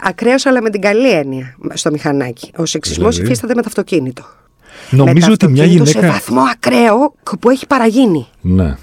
Ακραίος, 0.00 0.46
αλλά 0.46 0.62
με 0.62 0.70
την 0.70 0.80
καλή 0.80 1.10
έννοια 1.10 1.56
στο 1.74 1.90
μηχανάκι. 1.90 2.50
Ο 2.56 2.64
σεξισμός 2.64 3.08
δηλαδή... 3.10 3.22
υφίσταται 3.22 3.54
με 3.54 3.62
το 3.62 3.68
αυτοκίνητο. 3.68 4.24
Νομίζω 4.90 5.32
ότι 5.32 5.48
μια 5.48 5.64
γυναίκα. 5.64 6.00
Σε 6.00 6.06
βαθμό 6.06 6.40
ακραίο 6.40 7.14
που 7.40 7.50
έχει 7.50 7.66
παραγίνει. 7.66 8.26
Ναι. 8.40 8.76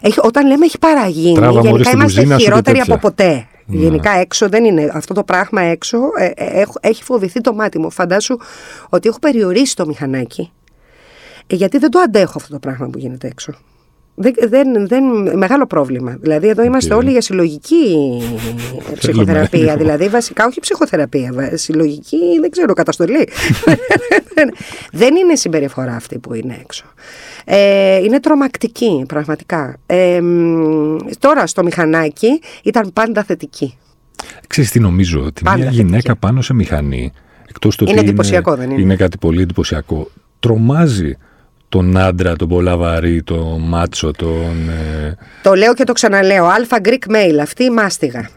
Έχει, 0.00 0.18
όταν 0.22 0.46
λέμε 0.46 0.64
έχει 0.64 0.78
παραγίνει, 0.78 1.34
Τράβα 1.34 1.60
γενικά 1.60 1.90
είμαστε 1.90 2.36
χειρότεροι 2.36 2.78
από 2.78 2.98
ποτέ. 2.98 3.46
Ναι. 3.66 3.80
Γενικά 3.80 4.10
έξω 4.10 4.48
δεν 4.48 4.64
είναι. 4.64 4.90
Αυτό 4.94 5.14
το 5.14 5.24
πράγμα 5.24 5.62
έξω 5.62 5.98
ε, 6.18 6.30
ε, 6.34 6.64
έχει 6.80 7.02
φοβηθεί 7.02 7.40
το 7.40 7.54
μάτι 7.54 7.78
μου. 7.78 7.90
Φαντάσου 7.90 8.36
ότι 8.88 9.08
έχω 9.08 9.18
περιορίσει 9.18 9.76
το 9.76 9.86
μηχανάκι. 9.86 10.52
Ε, 11.46 11.54
γιατί 11.54 11.78
δεν 11.78 11.90
το 11.90 11.98
αντέχω 11.98 12.32
αυτό 12.36 12.52
το 12.52 12.58
πράγμα 12.58 12.88
που 12.88 12.98
γίνεται 12.98 13.26
έξω. 13.26 13.52
Δεν, 14.16 14.34
δεν, 14.48 14.86
δεν, 14.88 15.04
μεγάλο 15.38 15.66
πρόβλημα. 15.66 16.16
Δηλαδή, 16.20 16.48
εδώ 16.48 16.62
είμαστε 16.62 16.94
όλοι 16.94 17.10
για 17.10 17.20
συλλογική 17.20 18.22
ψυχοθεραπεία. 18.98 19.76
δηλαδή, 19.76 20.08
βασικά, 20.08 20.46
όχι 20.46 20.60
ψυχοθεραπεία. 20.60 21.50
Συλλογική, 21.54 22.38
δεν 22.40 22.50
ξέρω, 22.50 22.72
καταστολή. 22.72 23.28
δεν 24.92 25.16
είναι 25.16 25.36
συμπεριφορά 25.36 25.94
αυτή 25.94 26.18
που 26.18 26.34
είναι 26.34 26.58
έξω. 26.60 26.84
Ε, 27.44 27.96
είναι 27.96 28.20
τρομακτική, 28.20 29.04
πραγματικά. 29.08 29.76
Ε, 29.86 30.20
τώρα, 31.18 31.46
στο 31.46 31.62
μηχανάκι 31.62 32.40
ήταν 32.62 32.92
πάντα 32.92 33.24
θετική. 33.24 33.76
Ξέρεις 34.46 34.70
τι 34.70 34.80
νομίζω, 34.80 35.22
ότι 35.24 35.42
πάντα 35.42 35.56
μια 35.56 35.70
γυναίκα 35.70 35.92
θετική. 35.96 36.18
πάνω 36.18 36.42
σε 36.42 36.54
μηχανή, 36.54 37.12
εκτός 37.48 37.76
του 37.76 37.84
είναι 37.88 38.00
εντυπωσιακό, 38.00 38.54
δεν 38.56 38.70
είναι; 38.70 38.80
Είναι 38.80 38.96
κάτι 38.96 39.18
πολύ 39.18 39.42
εντυπωσιακό. 39.42 40.10
Τρομάζει 40.38 41.16
τον 41.74 41.96
άντρα, 41.96 42.36
τον 42.36 42.48
πολλαβαρή, 42.48 43.22
τον 43.22 43.60
μάτσο, 43.60 44.10
τον... 44.10 44.68
Ε... 44.68 45.16
Το 45.42 45.54
λέω 45.54 45.74
και 45.74 45.84
το 45.84 45.92
ξαναλέω. 45.92 46.46
Αλφα 46.46 46.80
Greek 46.84 47.10
male, 47.10 47.38
αυτή 47.42 47.64
η 47.64 47.70
μάστιγα. 47.70 48.28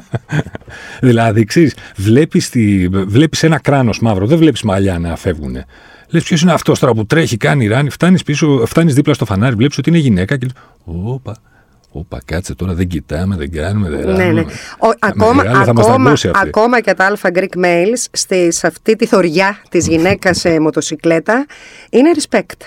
δηλαδή, 1.08 1.44
ξέρεις, 1.44 1.74
βλέπεις, 1.96 2.50
τη... 2.50 2.88
βλέπεις 2.88 3.42
ένα 3.42 3.58
κράνος 3.58 4.00
μαύρο, 4.00 4.26
δεν 4.26 4.38
βλέπεις 4.38 4.62
μαλλιά 4.62 4.98
να 4.98 5.16
φεύγουν. 5.16 5.56
Λες 6.08 6.22
ποιος 6.22 6.42
είναι 6.42 6.52
αυτός 6.52 6.78
τώρα 6.78 6.92
που 6.92 7.06
τρέχει, 7.06 7.36
κάνει 7.36 7.66
ράνι, 7.66 7.90
φτάνεις, 7.90 8.22
πίσω, 8.22 8.62
φτάνεις 8.66 8.94
δίπλα 8.94 9.14
στο 9.14 9.24
φανάρι, 9.24 9.54
βλέπεις 9.54 9.78
ότι 9.78 9.88
είναι 9.88 9.98
γυναίκα 9.98 10.36
και 10.36 10.46
όπα, 10.84 11.36
Όπα, 11.92 12.20
κάτσε 12.24 12.54
τώρα, 12.54 12.74
δεν 12.74 12.88
κοιτάμε, 12.88 13.36
δεν 13.36 13.52
κάνουμε, 13.52 13.88
δεν 13.88 14.16
ναι, 14.16 14.24
ναι. 14.24 14.40
Ο, 14.78 14.88
ακόμα, 14.98 15.42
ακόμα, 15.66 16.12
ακόμα 16.34 16.80
και 16.80 16.94
τα 16.94 17.12
Alpha 17.12 17.38
Greek 17.38 17.64
Males 17.64 18.04
στη, 18.10 18.52
σε 18.52 18.66
αυτή 18.66 18.96
τη 18.96 19.06
θωριά 19.06 19.62
της 19.68 19.88
γυναίκας 19.88 20.38
σε 20.38 20.60
μοτοσυκλέτα 20.60 21.46
είναι 21.90 22.10
respect. 22.14 22.60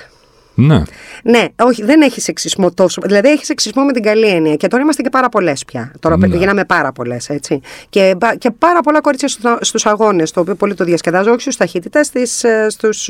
Ναι. 0.55 0.83
Ναι, 1.23 1.45
όχι, 1.63 1.83
δεν 1.83 2.01
έχει 2.01 2.21
σεξισμό 2.21 2.71
τόσο. 2.71 3.01
Δηλαδή 3.05 3.29
έχει 3.29 3.45
σεξισμό 3.45 3.83
με 3.83 3.91
την 3.91 4.03
καλή 4.03 4.27
έννοια. 4.27 4.55
Και 4.55 4.67
τώρα 4.67 4.83
είμαστε 4.83 5.01
και 5.01 5.09
πάρα 5.09 5.29
πολλές 5.29 5.65
πια. 5.65 5.91
Τώρα 5.99 6.17
ναι. 6.17 6.27
γίναμε 6.27 6.65
πάρα 6.65 6.91
πολλές, 6.91 7.29
έτσι. 7.29 7.59
Και, 7.89 8.15
και 8.38 8.51
πάρα 8.51 8.81
πολλά 8.81 9.01
κορίτσια 9.01 9.57
στους 9.62 9.86
αγώνες, 9.86 10.31
το 10.31 10.39
οποίο 10.39 10.55
πολύ 10.55 10.73
το 10.73 10.83
διασκεδάζω, 10.83 11.31
όχι 11.31 11.41
στους 11.41 11.55
ταχύτητες, 11.55 12.12
ε, 12.43 12.69
στους 12.69 13.09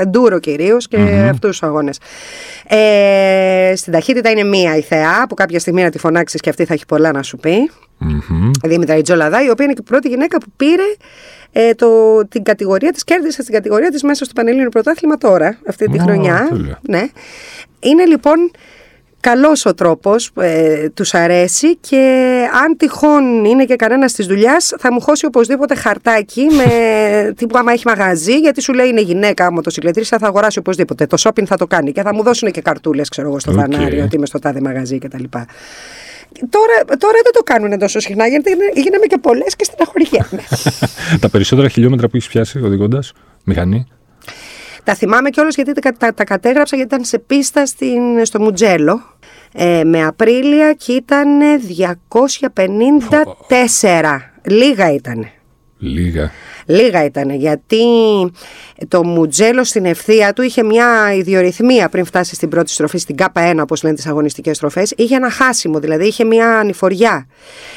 εντούρο 0.00 0.38
κυρίως 0.38 0.88
και 0.88 0.96
mm-hmm. 0.98 1.28
αυτούς 1.30 1.50
τους 1.50 1.62
αγώνες. 1.62 1.98
Ε, 2.66 3.72
στην 3.76 3.92
ταχύτητα 3.92 4.30
είναι 4.30 4.44
μία 4.44 4.76
η 4.76 4.82
θεά, 4.82 5.26
που 5.28 5.34
κάποια 5.34 5.58
στιγμή 5.58 5.82
να 5.82 5.90
τη 5.90 5.98
φωνάξεις 5.98 6.40
και 6.40 6.50
αυτή 6.50 6.64
θα 6.64 6.74
έχει 6.74 6.86
πολλά 6.86 7.12
να 7.12 7.22
σου 7.22 7.36
πει. 7.36 7.70
Mm-hmm. 8.00 8.50
Δήμητρα 8.64 8.96
Ιτζολαδά, 8.96 9.44
η 9.44 9.50
οποία 9.50 9.64
είναι 9.64 9.74
και 9.74 9.82
η 9.82 9.88
πρώτη 9.88 10.08
γυναίκα 10.08 10.38
που 10.38 10.46
πήρε 10.56 10.82
ε, 11.52 11.74
το, 11.74 11.88
την 12.28 12.42
κατηγορία 12.42 12.92
της, 12.92 13.04
κέρδισε 13.04 13.42
στην 13.42 13.54
κατηγορία 13.54 13.90
της 13.90 14.02
μέσα 14.02 14.24
στο 14.24 14.32
Πανελλήνιο 14.34 14.68
Πρωτάθλημα 14.68 15.16
τώρα, 15.18 15.58
αυτή 15.66 15.90
τη 15.90 15.98
χρονιά. 15.98 16.48
Ναι. 16.82 17.08
Είναι 17.82 18.04
λοιπόν 18.04 18.50
καλός 19.22 19.66
ο 19.66 19.74
τρόπος, 19.74 20.30
ε, 20.36 20.88
τους 20.88 21.14
αρέσει 21.14 21.76
και 21.76 22.02
αν 22.64 22.76
τυχόν 22.76 23.44
είναι 23.44 23.64
και 23.64 23.76
κανένας 23.76 24.12
της 24.12 24.26
δουλειάς, 24.26 24.74
θα 24.78 24.92
μου 24.92 25.00
χώσει 25.00 25.26
οπωσδήποτε 25.26 25.74
χαρτάκι 25.74 26.46
με 26.50 26.66
τύπου 27.38 27.58
άμα 27.58 27.72
έχει 27.72 27.82
μαγαζί 27.86 28.38
γιατί 28.38 28.60
σου 28.60 28.72
λέει 28.72 28.88
είναι 28.88 29.00
γυναίκα 29.00 29.52
μοτοσυκλετρίσια 29.52 30.18
θα 30.18 30.26
αγοράσει 30.26 30.58
οπωσδήποτε, 30.58 31.06
το 31.06 31.16
shopping 31.20 31.44
θα 31.44 31.56
το 31.56 31.66
κάνει 31.66 31.92
και 31.92 32.02
θα 32.02 32.14
μου 32.14 32.22
δώσουν 32.22 32.50
και 32.50 32.60
καρτούλες 32.60 33.08
ξέρω 33.08 33.28
εγώ 33.28 33.38
στο 33.38 33.52
okay. 33.52 33.54
φανάρι 33.54 34.00
ότι 34.00 34.16
είμαι 34.16 34.26
στο 34.26 34.38
τάδε 34.38 34.60
μαγαζί 34.60 34.98
κτλ. 34.98 35.24
Τώρα, 36.50 36.96
τώρα 36.98 37.18
δεν 37.22 37.32
το 37.32 37.42
κάνουν 37.44 37.78
τόσο 37.78 38.00
συχνά 38.00 38.26
γιατί 38.26 38.50
γίναμε 38.74 39.06
και 39.06 39.18
πολλές 39.18 39.56
και 39.56 39.64
στεναχωριέμαι. 39.64 40.42
τα 41.22 41.28
περισσότερα 41.28 41.68
χιλιόμετρα 41.68 42.08
που 42.08 42.16
έχεις 42.16 42.28
πιάσει 42.28 42.58
οδηγώντας 42.58 43.12
μηχανή; 43.44 43.86
Τα 44.84 44.94
θυμάμαι 44.94 45.30
κιόλας 45.30 45.54
γιατί 45.54 45.72
τα, 45.72 45.92
τα, 45.92 46.14
τα, 46.14 46.24
κατέγραψα 46.24 46.76
γιατί 46.76 46.94
ήταν 46.94 47.04
σε 47.04 47.18
πίστα 47.18 47.66
στην, 47.66 48.24
στο 48.24 48.40
Μουτζέλο 48.40 49.16
ε, 49.52 49.84
με 49.84 50.04
Απρίλια 50.04 50.72
και 50.72 50.92
ήταν 50.92 51.40
254. 52.54 54.18
Λίγα 54.42 54.92
ήταν. 54.92 55.28
Λίγα. 55.78 56.30
Λίγα 56.72 57.04
ήταν 57.04 57.30
γιατί 57.30 57.84
το 58.88 59.04
Μουτζέλο 59.04 59.64
στην 59.64 59.84
ευθεία 59.84 60.32
του 60.32 60.42
είχε 60.42 60.62
μια 60.62 61.14
ιδιορυθμία 61.14 61.88
πριν 61.88 62.04
φτάσει 62.04 62.34
στην 62.34 62.48
πρώτη 62.48 62.70
στροφή, 62.70 62.98
στην 62.98 63.16
K1 63.18 63.54
όπως 63.60 63.82
λένε 63.82 63.94
τις 63.94 64.06
αγωνιστικές 64.06 64.56
στροφές. 64.56 64.92
Είχε 64.96 65.14
ένα 65.14 65.30
χάσιμο, 65.30 65.78
δηλαδή 65.78 66.06
είχε 66.06 66.24
μια 66.24 66.58
ανηφοριά. 66.58 67.26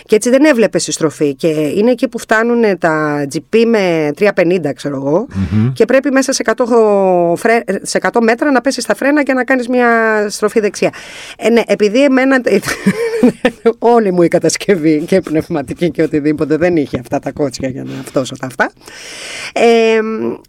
Και 0.04 0.16
έτσι 0.16 0.30
δεν 0.30 0.46
έβλεπε 0.46 0.78
η 0.78 0.92
στροφή. 0.92 1.36
Και 1.36 1.48
είναι 1.48 1.92
εκεί 1.92 2.08
που 2.08 2.20
φτάνουν 2.20 2.78
τα 2.78 3.26
GP 3.34 3.64
με 3.68 4.12
350, 4.20 4.74
ξέρω 4.76 4.96
εγώ, 4.96 5.28
και 5.74 5.86
πρέπει 5.86 6.12
μέσα 6.12 6.34
σε 6.34 6.44
100, 6.56 7.34
σε 7.82 8.00
100 8.02 8.20
μέτρα 8.22 8.52
να 8.52 8.62
πέσει 8.62 8.82
στα 8.82 8.96
φρένα 8.96 9.24
και 9.24 9.34
να 9.34 9.44
κάνεις 9.44 9.68
μια 9.68 9.90
στροφή 10.30 10.60
δεξιά. 10.60 10.90
Ε, 11.38 11.50
ναι, 11.50 11.62
επειδή 11.66 12.04
εμένα. 12.04 12.42
όλη 13.80 14.12
μου 14.12 14.22
η 14.22 14.28
κατασκευή 14.28 15.04
και 15.08 15.22
πνευματική 15.22 15.92
και 15.92 16.04
οτιδήποτε 16.04 16.58
δεν 16.58 16.76
είχε 16.76 17.00
αυτά 17.00 17.20
τα 17.20 17.32
κότσια 17.32 17.70
για 17.70 17.84
να 17.84 18.00
αυτόσω 18.00 18.36
τα 18.38 18.46
αυτά. 18.48 18.72
Ε, 19.54 20.00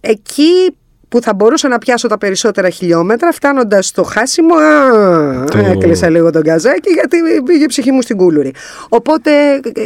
εκεί 0.01 0.77
που 1.09 1.21
θα 1.23 1.35
μπορούσα 1.35 1.69
να 1.69 1.79
πιάσω 1.79 2.09
τα 2.09 2.19
περισσότερα 2.19 2.71
χιλιόμετρα, 2.71 3.33
φτάνοντας 3.33 3.87
στο 3.87 4.03
χάσιμο, 4.03 4.55
α, 4.55 5.45
το... 5.45 5.59
έκλεισα 5.59 6.09
λίγο 6.09 6.31
τον 6.31 6.43
καζάκι 6.43 6.91
γιατί 6.93 7.17
πήγε 7.45 7.65
η 7.65 7.67
ψυχή 7.67 7.93
μου 7.93 8.03
στην 8.03 8.17
κούλουρη. 8.17 8.53
Οπότε, 8.89 9.31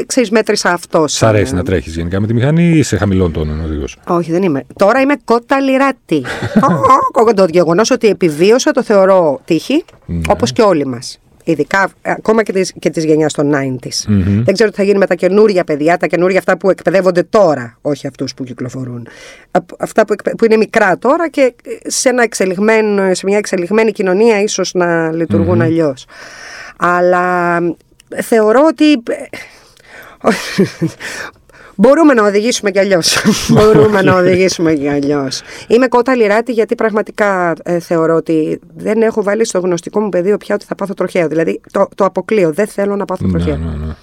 ξέρεις, 0.07 0.31
μέτρησα 0.31 0.73
αυτό. 0.73 1.09
Σ' 1.09 1.23
αρέσει 1.23 1.55
να 1.55 1.63
τρέχεις 1.63 1.95
γενικά 1.95 2.21
με 2.21 2.27
τη 2.27 2.35
μηχανή 2.35 2.69
ή 2.69 2.83
σε 2.83 2.97
χαμηλών 2.97 3.33
τόνων 3.33 3.65
οδηγός; 3.65 3.99
Όχι, 4.07 4.31
δεν 4.31 4.43
είμαι. 4.43 4.65
Τώρα 4.77 5.01
είμαι 5.01 5.15
κότα 5.25 5.61
λιράτη. 5.61 6.25
το 7.35 7.47
γεγονός 7.51 7.91
ότι 7.91 8.09
επιβίωσα 8.09 8.71
το 8.71 8.83
θεωρώ 8.83 9.41
τύχη, 9.45 9.85
ναι. 10.07 10.21
όπως 10.29 10.53
και 10.53 10.63
όλοι 10.63 10.87
μας 10.87 11.19
ειδικά 11.51 11.91
ακόμα 12.03 12.43
και 12.43 12.53
της, 12.53 12.73
και 12.79 12.91
της 12.91 13.05
γενιάς 13.05 13.33
των 13.33 13.53
90s. 13.55 14.05
Δεν 14.45 14.55
ξέρω 14.55 14.71
τι 14.71 14.77
θα 14.77 14.83
γίνει 14.83 14.99
με 14.99 15.07
τα 15.07 15.15
καινούρια 15.15 15.65
παιδιά, 15.65 15.97
τα 15.97 16.07
καινούρια 16.07 16.39
αυτά 16.39 16.57
που 16.57 16.71
εκπαιδεύονται 16.71 17.23
τώρα, 17.23 17.79
όχι 17.81 18.07
αυτούς 18.07 18.35
που 18.35 18.45
κυκλοφορούν. 18.45 19.09
Αυτά 19.79 20.05
που, 20.05 20.15
που 20.39 20.45
είναι 20.45 20.57
μικρά 20.57 20.99
τώρα 20.99 21.29
και 21.29 21.55
σε, 21.87 22.09
ένα 22.09 22.27
σε 23.13 23.27
μια 23.27 23.39
εξελιγμένη 23.39 23.93
κοινωνία 23.93 24.41
ίσως 24.43 24.75
να 24.75 25.13
λειτουργούν 25.13 25.59
mm-hmm. 25.59 25.65
αλλιώς. 25.65 26.07
Αλλά 26.77 27.59
θεωρώ 28.23 28.61
ότι 28.69 29.03
Μπορούμε 31.81 32.15
να 32.15 32.27
οδηγήσουμε 32.27 32.71
κι 32.71 32.79
αλλιώς. 32.79 33.23
Μπορούμε 33.55 34.03
να 34.03 34.15
οδηγήσουμε 34.17 34.75
κι 34.75 34.89
αλλιώς. 34.89 35.43
Είμαι 35.69 35.89
κότα 35.89 36.15
λιράτη 36.15 36.53
γιατί 36.53 36.75
πραγματικά 36.75 37.55
ε, 37.63 37.79
θεωρώ 37.79 38.15
ότι 38.15 38.61
δεν 38.77 39.03
έχω 39.03 39.23
βάλει 39.23 39.45
στο 39.45 39.59
γνωστικό 39.59 40.01
μου 40.01 40.09
πεδίο 40.09 40.37
πια 40.37 40.55
ότι 40.55 40.65
θα 40.65 40.75
πάθω 40.75 40.95
τροχαίο. 40.95 41.29
Δηλαδή 41.29 41.61
το, 41.73 41.89
το 41.95 42.05
αποκλείω. 42.05 42.53
Δεν 42.53 42.67
θέλω 42.67 42.97
να 42.97 43.05
πάθω 43.05 43.27
ναι, 43.27 43.33
τροχαίο. 43.33 43.57
Ναι, 43.57 43.87
ναι. 43.87 43.95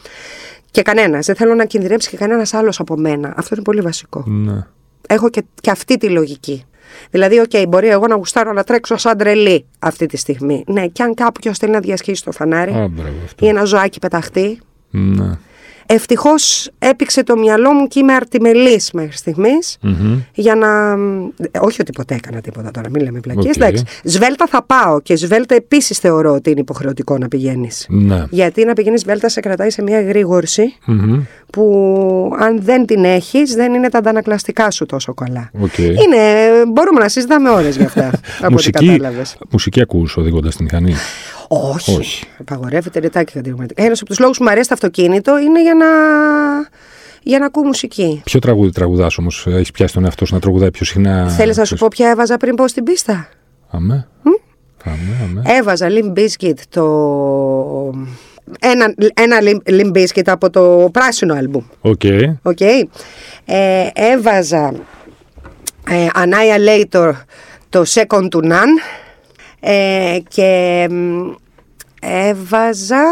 Και 0.72 0.82
κανένας. 0.82 1.26
Δεν 1.26 1.36
θέλω 1.36 1.56
να 1.56 1.66
κινδυνεύσει 1.66 2.10
και 2.10 2.18
κανένας 2.18 2.54
άλλος 2.54 2.80
από 2.80 2.98
μένα. 2.98 3.34
Αυτό 3.38 3.56
είναι 3.56 3.64
πολύ 3.64 3.82
βασικό. 3.82 4.24
Ναι. 4.28 4.66
Έχω 5.08 5.30
και, 5.30 5.44
και 5.62 5.72
αυτή 5.72 5.98
τη 5.98 6.10
λογική. 6.10 6.66
Δηλαδή, 7.12 7.40
οκ, 7.40 7.68
μπορεί 7.68 7.88
εγώ 7.88 8.08
να 8.08 8.16
γουστάρω 8.16 8.54
να 8.54 8.64
τρέξω 8.64 8.98
σαν 8.98 9.18
τρελή 9.18 9.66
αυτή 9.80 10.06
τη 10.06 10.18
στιγμή. 10.18 10.64
Ναι, 10.68 10.88
και 10.88 11.04
αν 11.04 11.14
κάποιος 11.14 11.58
θέλει 11.58 11.72
να 11.72 11.80
διασχίσει 11.80 12.24
το 12.24 12.32
φανάρι 12.32 12.72
Α, 12.72 12.88
μπράβο, 12.88 13.16
αυτό. 13.26 13.46
ή 13.46 13.48
ένα 13.50 13.64
ζωάκι 13.64 14.00
πεταχτεί. 14.00 14.60
Ναι. 14.90 15.38
Ευτυχώς 15.90 16.70
έπηξε 16.80 17.24
το 17.24 17.38
μυαλό 17.38 17.72
μου 17.74 17.88
και 17.88 18.00
είμαι 18.00 18.14
αρτιμελής 18.14 18.92
μέχρι 18.94 19.18
στιγμής, 19.18 19.78
Μμμ. 19.82 20.20
Για 20.34 20.56
να. 20.56 20.92
ε, 21.52 21.60
Όχι 21.60 21.82
ότι 21.82 21.92
ποτέ 21.92 22.16
έκανα 22.16 22.42
τίποτα 22.42 22.72
τώρα, 22.72 22.90
μην 22.90 23.04
λέμε 23.04 23.20
μλακίες. 23.20 23.56
Οκ. 23.56 23.62
Εντάξει. 23.62 23.84
Σβέλτα 24.04 24.48
θα 24.48 24.64
πάω 24.64 25.02
και 25.02 25.16
σβέλτα 25.16 25.56
επίσης 25.56 25.98
θεωρώ 26.00 26.32
ότι 26.34 26.50
είναι 26.50 26.60
υποχρεωτικό 26.60 27.18
να 27.18 27.28
πηγαίνεις. 27.28 27.86
Ναι. 27.90 28.24
Γιατί 28.30 28.66
να 28.66 28.74
πηγαίνεις 28.74 29.02
σβέλτα 29.02 29.30
σε 29.30 29.40
κρατάει 29.40 29.70
σε 29.70 29.82
μια 29.82 30.02
εγρήγορση 30.02 30.78
Μμμ. 30.86 31.22
που 31.52 32.36
αν 32.40 32.62
δεν 32.62 32.86
την 32.86 33.04
έχεις, 33.04 33.54
δεν 33.56 33.74
είναι 33.74 33.90
τα 33.90 33.98
αντανακλαστικά 33.98 34.72
σου 34.72 34.86
τόσο 34.86 35.14
καλά. 35.14 35.50
Οκ. 35.60 35.78
Είναι, 35.78 36.18
μπορούμε 36.74 37.00
να 37.00 37.08
συζητάμε 37.10 37.50
ώρες 37.50 37.78
γι' 37.78 37.84
αυτά. 37.84 38.06
από 38.38 38.46
ό,τι 38.46 38.52
Μουσική, 38.54 38.86
κατάλαβες. 38.88 39.38
μουσική 39.50 39.82
ακούς 39.82 40.18
οδηγώντας 40.18 40.56
τη 40.56 40.64
μηχανή; 40.64 40.94
Όχι. 41.48 41.96
Όχι. 41.98 42.26
Απαγορεύεται 42.40 43.00
ρητά 43.00 43.19
και 43.19 43.34
κατηγορηματικά. 43.34 43.84
Ένας 43.84 44.00
από 44.00 44.10
τους 44.10 44.20
λόγους 44.20 44.38
που 44.38 44.44
μου 44.44 44.50
αρέσει 44.50 44.68
το 44.68 44.74
αυτοκίνητο 44.74 45.40
είναι 45.40 45.62
για 45.62 45.74
να, 45.74 45.86
για 47.24 47.40
να 47.40 47.46
ακούω 47.46 47.64
μουσική. 47.64 48.22
Ποιο 48.24 48.40
τραγούδι 48.40 48.72
τραγουδάς 48.72 49.18
όμως, 49.18 49.46
έχεις 49.48 49.72
πιάσει 49.72 49.94
τον 49.94 50.04
εαυτό 50.06 50.26
σου 50.26 50.34
να 50.34 50.40
τραγουδάει 50.40 50.72
πιο 50.72 50.86
συχνά; 50.86 51.30
Θέλεις 51.30 51.58
να 51.58 51.66
σου 51.66 51.76
πω 51.76 51.88
ποια 51.88 52.10
έβαζα 52.10 52.38
πριν 52.38 52.56
μπω 52.56 52.68
στην 52.68 52.84
πίστα; 52.84 53.30
Αμέ. 53.70 54.08
Αμέ, 54.84 54.98
αμέ. 55.24 55.42
Έβαζα 55.46 55.88
Limp 55.90 56.20
Bizkit 56.20 56.60
το... 56.70 56.84
Ένα, 58.60 58.94
ένα 59.14 59.38
Limp- 59.42 59.70
Limp 59.72 59.92
Bizkit 59.92 60.26
από 60.26 60.50
το 60.50 60.90
πράσινο 60.92 61.34
άλμπουμ. 61.34 61.64
OK. 61.82 62.02
OK. 62.42 62.62
Ε, 62.62 63.90
έβαζα 63.94 64.74
ε, 65.90 66.08
Annihilator 66.14 67.12
το 67.70 67.84
Second 67.88 68.28
to 68.30 68.44
None 68.44 68.74
ε, 69.70 70.20
και 70.28 70.88
μ, 70.90 71.30
έβαζα 72.02 73.04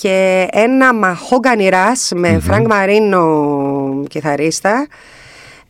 και 0.00 0.46
ένα 0.52 0.90
Mahogany 1.02 1.72
Rush 1.72 2.14
με 2.16 2.42
Frank 2.48 2.66
Marino 2.66 3.22
κιθαρίστα 4.08 4.86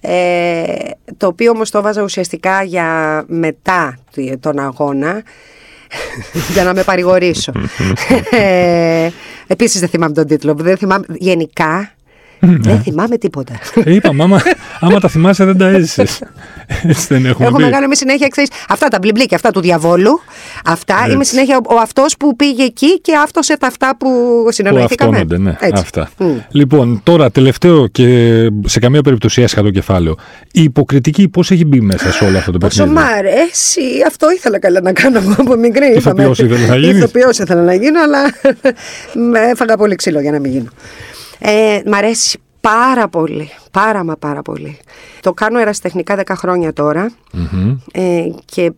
ε, 0.00 0.62
το 1.16 1.26
οποίο 1.26 1.50
όμως 1.50 1.70
το 1.70 1.78
έβαζα 1.78 2.02
ουσιαστικά 2.02 2.62
για 2.62 3.24
μετά 3.26 3.98
τη- 4.12 4.36
τον 4.36 4.58
αγώνα 4.58 5.22
για 6.52 6.64
να 6.64 6.74
με 6.74 6.82
παρηγορήσω. 6.82 7.52
ε, 8.30 9.08
επίσης 9.46 9.80
δεν 9.80 9.88
θυμάμαι 9.88 10.12
τον 10.14 10.26
τίτλο. 10.26 10.54
Δεν 10.54 10.76
θυμάμαι, 10.76 11.04
γενικά 11.08 11.90
δεν 12.46 12.80
θυμάμαι 12.82 13.16
τίποτα. 13.18 13.52
Ε, 13.84 13.94
είπαμε, 13.94 14.22
άμα, 14.22 14.42
άμα 14.80 15.00
τα 15.00 15.08
θυμάσαι 15.08 15.44
δεν 15.44 15.58
τα 15.58 15.66
έζησες. 15.68 16.22
Έτσι 16.82 17.06
δεν 17.08 17.26
έχουμε 17.26 17.46
Έχουμε 17.46 17.64
πει. 17.66 17.70
κάνει 17.72 17.84
εμεί 17.84 17.96
συνέχεια 17.96 18.28
ξέρεις, 18.28 18.50
αυτά 18.68 18.88
τα 18.88 18.98
μπλιμπλίκια, 19.00 19.36
αυτά 19.36 19.50
του 19.50 19.60
διαβόλου. 19.60 20.20
Αυτά. 20.64 20.96
Έτσι. 21.00 21.12
Είμαι 21.12 21.24
συνέχεια 21.24 21.56
ο, 21.56 21.74
ο 21.74 21.78
αυτός 21.78 22.16
που 22.16 22.36
πήγε 22.36 22.62
εκεί 22.64 23.00
και 23.00 23.12
άφτωσε 23.22 23.58
τα 23.58 23.66
αυτά 23.66 23.96
που 23.98 24.08
Που 24.44 24.52
συνεννοηθήκαμε. 24.52 25.16
αυτόνονται, 25.16 25.38
ναι. 25.50 25.56
Έτσι. 25.60 25.82
Αυτά. 25.82 26.10
Μμ. 26.18 26.26
Λοιπόν, 26.50 27.00
τώρα 27.02 27.30
τελευταίο 27.30 27.86
και 27.86 28.06
σε 28.66 28.78
καμία 28.78 29.02
περίπτωση 29.02 29.42
έσχατο 29.42 29.70
κεφάλαιο. 29.70 30.14
Η 30.52 30.62
υποκριτική 30.62 31.28
πώς 31.28 31.50
έχει 31.50 31.64
μπει 31.64 31.80
μέσα 31.80 32.12
σε 32.12 32.24
όλο 32.24 32.38
αυτό 32.38 32.52
το 32.52 32.58
Πόσο 32.58 32.82
παιχνίδι; 32.84 33.00
μ' 33.00 33.04
αρέσει, 33.18 33.80
αυτό 34.06 34.30
ήθελα 34.30 34.58
καλά 34.58 34.80
να 34.80 34.92
κάνω 34.92 35.18
εγώ 35.18 35.34
από 35.38 35.56
μικρή. 35.56 35.92
Ηθοποιός 35.96 36.38
ήθελες 36.38 36.68
να 36.68 36.76
γίνεις; 36.76 36.96
Ηθοποιός 36.96 37.38
ήθελα 37.38 37.62
να 37.62 37.74
γίνω, 37.74 38.00
αλλά 38.02 38.18
με 39.30 39.38
έφαγα 39.50 39.76
πολύ 39.76 39.94
ξύλο 39.94 40.20
για 40.20 40.30
να 40.30 40.38
μην 40.40 40.50
γίνω. 40.52 40.68
Ε, 41.44 41.80
μ' 41.86 41.94
αρέσει 41.94 42.38
πάρα 42.60 43.08
πολύ, 43.08 43.50
πάρα 43.70 44.04
μα 44.04 44.16
πάρα 44.16 44.42
πολύ. 44.42 44.78
Το 45.20 45.32
κάνω 45.32 45.58
ερασιτεχνικά 45.58 46.16
10 46.26 46.32
χρόνια 46.36 46.72
τώρα 46.72 47.10
Μμμ. 47.32 47.76
ε, 47.92 48.24
και 48.44 48.72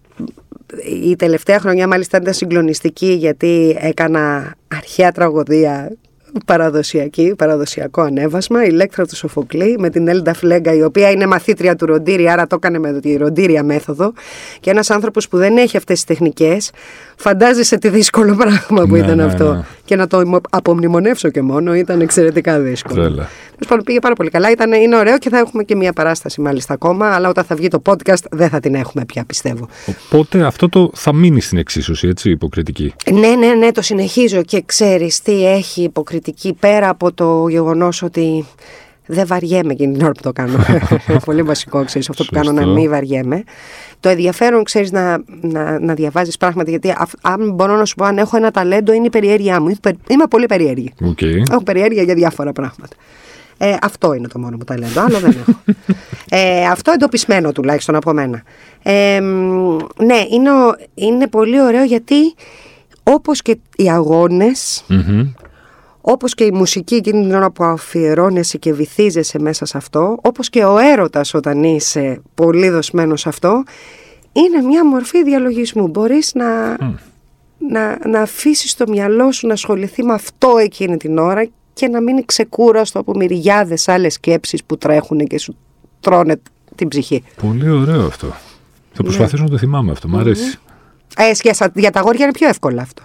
η 1.04 1.16
τελευταία 1.16 1.60
χρονιά 1.60 1.86
μάλιστα 1.86 2.18
ήταν 2.22 2.34
συγκλονιστική 2.34 3.12
γιατί 3.12 3.76
έκανα 3.80 4.54
αρχαία 4.68 5.12
τραγωδία 5.12 5.96
παραδοσιακή, 6.46 7.34
παραδοσιακό 7.38 8.02
ανέβασμα, 8.02 8.64
η 8.64 8.70
Λέκτρα 8.70 9.06
του 9.06 9.16
Σοφοκλή 9.16 9.76
με 9.78 9.90
την 9.90 10.08
Έλντα 10.08 10.34
Φλέγκα 10.34 10.74
η 10.74 10.82
οποία 10.82 11.10
είναι 11.10 11.26
μαθήτρια 11.26 11.76
του 11.76 11.86
Ροντήρι 11.86 12.28
άρα 12.30 12.46
το 12.46 12.54
έκανε 12.54 12.78
με 12.78 13.00
τη 13.00 13.16
Ροντήρια 13.16 13.62
μέθοδο 13.62 14.12
και 14.60 14.70
ένας 14.70 14.90
άνθρωπος 14.90 15.28
που 15.28 15.36
δεν 15.36 15.56
έχει 15.56 15.76
αυτές 15.76 15.94
τις 15.94 16.04
τεχνικές 16.04 16.70
φαντάζεσαι 17.16 17.78
τι 17.78 17.88
δύσκολο 17.88 18.34
πράγμα 18.42 18.86
που 18.86 18.92
Ναι, 18.94 18.98
ήταν 18.98 19.16
ναι, 19.16 19.24
αυτό 19.24 19.52
ναι. 19.54 19.64
και 19.84 19.96
να 19.96 20.06
το 20.06 20.20
ημο- 20.20 20.40
απομνημονεύσω 20.50 21.28
και 21.28 21.42
μόνο 21.42 21.74
ήταν 21.74 22.00
εξαιρετικά 22.00 22.58
δύσκολο. 22.60 22.94
Τρέλα. 22.94 23.28
Τέλος 23.56 23.68
πάντων, 23.68 23.84
πήγε 23.84 23.98
πάρα 23.98 24.14
πολύ 24.14 24.30
καλά. 24.30 24.50
Ήταν, 24.50 24.72
είναι 24.72 24.96
ωραίο 24.96 25.18
και 25.18 25.28
θα 25.28 25.38
έχουμε 25.38 25.62
και 25.62 25.76
μία 25.76 25.92
παράσταση 25.92 26.40
μάλιστα 26.40 26.74
ακόμα. 26.74 27.06
Αλλά 27.14 27.28
όταν 27.28 27.44
θα 27.44 27.54
βγει 27.54 27.68
το 27.68 27.82
podcast 27.86 28.22
δεν 28.30 28.48
θα 28.48 28.60
την 28.60 28.74
έχουμε 28.74 29.04
πια, 29.04 29.24
πιστεύω. 29.24 29.68
Οπότε 30.06 30.42
αυτό 30.44 30.68
το 30.68 30.90
θα 30.94 31.14
μείνει 31.14 31.40
στην 31.40 31.58
εξίσωση, 31.58 32.08
έτσι, 32.08 32.28
η 32.28 32.32
υποκριτική; 32.32 32.94
Ναι, 33.12 33.28
ναι, 33.28 33.54
ναι, 33.54 33.72
το 33.72 33.82
συνεχίζω 33.82 34.42
και 34.42 34.62
ξέρεις 34.66 35.22
τι 35.22 35.46
έχει 35.46 35.82
υποκριτική 35.82 36.22
πέρα 36.60 36.88
από 36.88 37.12
το 37.12 37.48
γεγονός 37.48 38.02
ότι 38.02 38.44
δεν 39.06 39.26
βαριέμαι 39.26 39.72
εκείνη 39.72 39.92
την 39.92 40.02
ώρα 40.02 40.12
που 40.12 40.20
το 40.22 40.32
κάνω. 40.32 40.58
Πολύ 41.24 41.42
βασικό, 41.42 41.84
ξέρεις, 41.84 42.08
αυτό 42.10 42.24
που 42.24 42.30
κάνω 42.34 42.52
να 42.52 42.60
Σωστό. 42.62 42.74
μην 42.80 42.90
βαριέμαι. 42.90 43.42
Το 44.00 44.08
ενδιαφέρον, 44.08 44.64
ξέρεις, 44.64 44.90
να, 44.92 45.18
να, 45.40 45.78
να 45.80 45.94
διαβάζεις 45.94 46.36
πράγματα, 46.36 46.70
γιατί 46.70 46.94
αφ- 46.98 47.14
αν 47.22 47.50
μπορώ 47.52 47.76
να 47.76 47.84
σου 47.84 47.94
πω 47.94 48.04
αν 48.04 48.18
έχω 48.18 48.36
ένα 48.36 48.50
ταλέντο 48.50 48.92
είναι 48.92 49.06
η 49.06 49.10
περιέργειά 49.10 49.60
μου. 49.60 49.66
Είμαι 49.68 49.76
πε- 49.80 50.10
Είμαι 50.10 50.24
πολύ 50.26 50.46
περίεργη. 50.46 50.92
Οκ. 51.04 51.22
Έχω 51.22 51.62
περιέργεια 51.62 52.02
για 52.02 52.14
διάφορα 52.14 52.52
πράγματα. 52.52 52.96
Ε, 53.58 53.74
αυτό 53.82 54.12
είναι 54.12 54.28
το 54.28 54.38
μόνο 54.38 54.56
μου 54.56 54.64
ταλέντο, 54.64 55.00
άλλο 55.00 55.18
δεν 55.18 55.36
έχω. 55.46 55.58
Ε, 56.28 56.66
αυτό 56.66 56.90
εντοπισμένο 56.92 57.52
τουλάχιστον 57.52 57.94
από 57.94 58.12
μένα. 58.12 58.42
Ε, 58.82 59.20
μ, 59.20 59.76
ναι, 60.04 60.16
είναι, 60.30 60.50
ο- 60.50 60.74
είναι 60.94 61.26
πολύ 61.28 61.60
ωραίο 61.62 61.84
γιατί 61.84 62.34
όπως 63.02 63.42
και 63.42 63.58
οι 63.76 63.90
αγώνες, 63.90 64.84
Μμμ. 64.88 65.26
Όπως 66.06 66.34
και 66.34 66.44
η 66.44 66.50
μουσική 66.52 66.94
εκείνη 66.94 67.22
την 67.22 67.34
ώρα 67.34 67.50
που 67.50 67.64
αφιερώνεσαι 67.64 68.58
και 68.58 68.72
βυθίζεσαι 68.72 69.38
μέσα 69.38 69.64
σε 69.64 69.76
αυτό, 69.76 70.18
όπως 70.22 70.50
και 70.50 70.64
ο 70.64 70.78
έρωτας 70.78 71.34
όταν 71.34 71.62
είσαι 71.64 72.20
πολύ 72.34 72.68
δοσμένος 72.68 73.20
σε 73.20 73.28
αυτό, 73.28 73.62
είναι 74.32 74.60
μια 74.66 74.86
μορφή 74.86 75.22
διαλογισμού. 75.24 75.88
Μπορείς 75.88 76.34
να, 76.34 76.76
να, 77.70 77.98
να 78.08 78.20
αφήσεις 78.20 78.74
το 78.74 78.84
μυαλό 78.88 79.32
σου 79.32 79.46
να 79.46 79.52
ασχοληθεί 79.52 80.02
με 80.04 80.12
αυτό 80.12 80.56
εκείνη 80.58 80.96
την 80.96 81.18
ώρα 81.18 81.46
και 81.72 81.88
να 81.88 82.00
μείνει 82.00 82.24
ξεκούραστο 82.24 82.98
από 82.98 83.12
μυριάδες 83.16 83.88
άλλες 83.88 84.12
σκέψεις 84.14 84.64
που 84.64 84.76
τρέχουν 84.78 85.18
και 85.18 85.38
σου 85.38 85.56
τρώνε 86.00 86.40
την 86.74 86.88
ψυχή. 86.88 87.22
Πολύ 87.42 87.70
ωραίο 87.70 88.06
αυτό. 88.06 88.26
Θα 88.92 89.02
προσπαθήσω 89.02 89.42
να 89.42 89.48
το 89.48 89.58
θυμάμαι 89.58 89.90
αυτό. 89.90 90.08
Μ' 90.08 90.16
αρέσει. 90.16 90.58
Ε, 91.16 91.30
για, 91.42 91.54
σα- 91.54 91.66
για 91.74 91.90
τα 91.90 92.00
αγόρια 92.00 92.22
είναι 92.24 92.32
πιο 92.32 92.48
εύκολο 92.48 92.80
αυτό. 92.80 93.02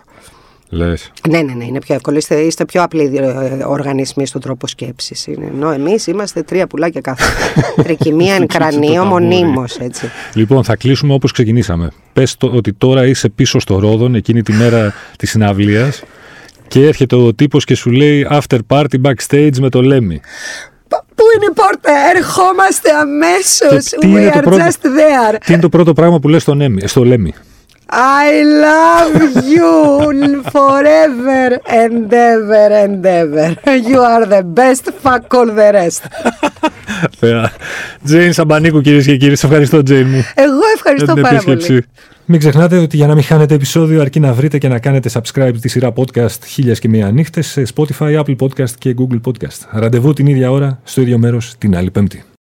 Λες. 0.71 1.11
Ναι, 1.29 1.41
ναι, 1.41 1.53
ναι, 1.53 1.65
είναι 1.65 1.79
πιο 1.79 1.95
εύκολο. 1.95 2.17
Είστε, 2.17 2.35
είστε 2.39 2.65
πιο 2.65 2.83
απλοί 2.83 3.11
ε, 3.15 3.63
οργανισμοί 3.65 4.25
στον 4.25 4.41
τρόπο 4.41 4.67
σκέψης. 4.67 5.27
Ενώ 5.27 5.71
εμείς 5.71 6.07
είμαστε 6.07 6.41
τρία 6.43 6.67
πουλάκια 6.67 7.01
κάθε. 7.01 7.23
Τρικυμία 7.83 8.35
εν 8.35 8.47
κρανίο, 8.47 8.93
ταμπούρι. 8.93 9.07
μονίμως 9.09 9.77
έτσι. 9.77 10.09
Λοιπόν, 10.33 10.63
θα 10.63 10.75
κλείσουμε 10.75 11.13
όπως 11.13 11.31
ξεκινήσαμε. 11.31 11.91
Πες 12.13 12.37
το, 12.37 12.51
ότι 12.55 12.73
τώρα 12.73 13.05
είσαι 13.05 13.29
πίσω 13.29 13.59
στο 13.59 13.79
Ρόδον 13.79 14.15
εκείνη 14.15 14.41
τη 14.41 14.53
μέρα 14.53 14.93
της 15.17 15.29
συναυλίας 15.29 16.03
και 16.67 16.85
έρχεται 16.87 17.15
ο 17.15 17.33
τύπος 17.33 17.63
και 17.65 17.75
σου 17.75 17.89
λέει 17.89 18.27
after 18.31 18.57
party 18.67 18.95
backstage 19.03 19.57
με 19.59 19.69
το 19.69 19.81
Λέμι. 19.81 20.21
Πα- 20.87 21.05
Πού 21.15 21.23
είναι 21.35 21.45
η 21.49 21.53
πόρτα, 21.53 21.91
ερχόμαστε 22.15 22.89
αμέσως. 23.01 23.89
Και 23.89 23.97
τι 23.97 24.07
We 24.07 24.09
είναι 24.09 24.29
το 24.31 24.39
are 24.39 24.43
πρώτο- 24.43 24.63
just 24.65 24.85
there. 24.85 25.37
Τι 25.45 25.53
είναι 25.53 25.61
το 25.61 25.69
πρώτο 25.69 25.93
πράγμα 25.93 26.19
που 26.19 26.27
λες 26.27 26.41
στον 26.41 26.61
Έμι, 26.61 26.87
στο 26.87 27.03
Λέμι. 27.05 27.33
I 27.91 28.43
love 28.67 29.15
you 29.55 30.43
forever 30.55 31.59
and 31.81 32.13
ever 32.13 32.67
and 32.83 33.05
ever. 33.05 33.47
You 33.89 33.99
are 34.13 34.25
the 34.25 34.43
best, 34.59 34.83
fuck 35.03 35.33
all 35.33 35.47
the 35.47 35.71
rest. 35.73 36.01
Θεά. 37.19 37.51
Τζέιν 38.03 38.33
Σαμπανίκου 38.33 38.81
κυρίες 38.81 39.05
και 39.05 39.17
κύριοι. 39.17 39.35
Σε 39.35 39.45
ευχαριστώ 39.45 39.83
Τζέιν 39.83 40.07
μου. 40.07 40.23
Εγώ 40.35 40.59
ευχαριστώ 40.75 41.13
την 41.13 41.21
πάρα 41.21 41.39
πολύ. 41.39 41.51
επίσκεψη. 41.51 41.89
Μην 42.25 42.39
ξεχνάτε 42.39 42.77
ότι 42.77 42.95
για 42.95 43.07
να 43.07 43.13
μην 43.13 43.23
χάνετε 43.23 43.53
επεισόδιο 43.53 44.01
αρκεί 44.01 44.19
να 44.19 44.33
βρείτε 44.33 44.57
και 44.57 44.67
να 44.67 44.79
κάνετε 44.79 45.09
subscribe 45.13 45.53
τη 45.61 45.67
σειρά 45.67 45.93
podcast 45.95 46.43
χίλιας 46.45 46.79
και 46.79 46.89
μία 46.89 47.11
νύχτες 47.11 47.47
σε 47.47 47.63
Spotify, 47.75 48.19
Apple 48.19 48.35
Podcast 48.39 48.71
και 48.77 48.95
Google 48.97 49.19
Podcast. 49.25 49.67
Ραντεβού 49.71 50.13
την 50.13 50.25
ίδια 50.27 50.51
ώρα, 50.51 50.79
στο 50.83 51.01
ίδιο 51.01 51.17
μέρος, 51.17 51.53
την 51.57 51.77
άλλη 51.77 51.91
πέμπτη. 51.91 52.23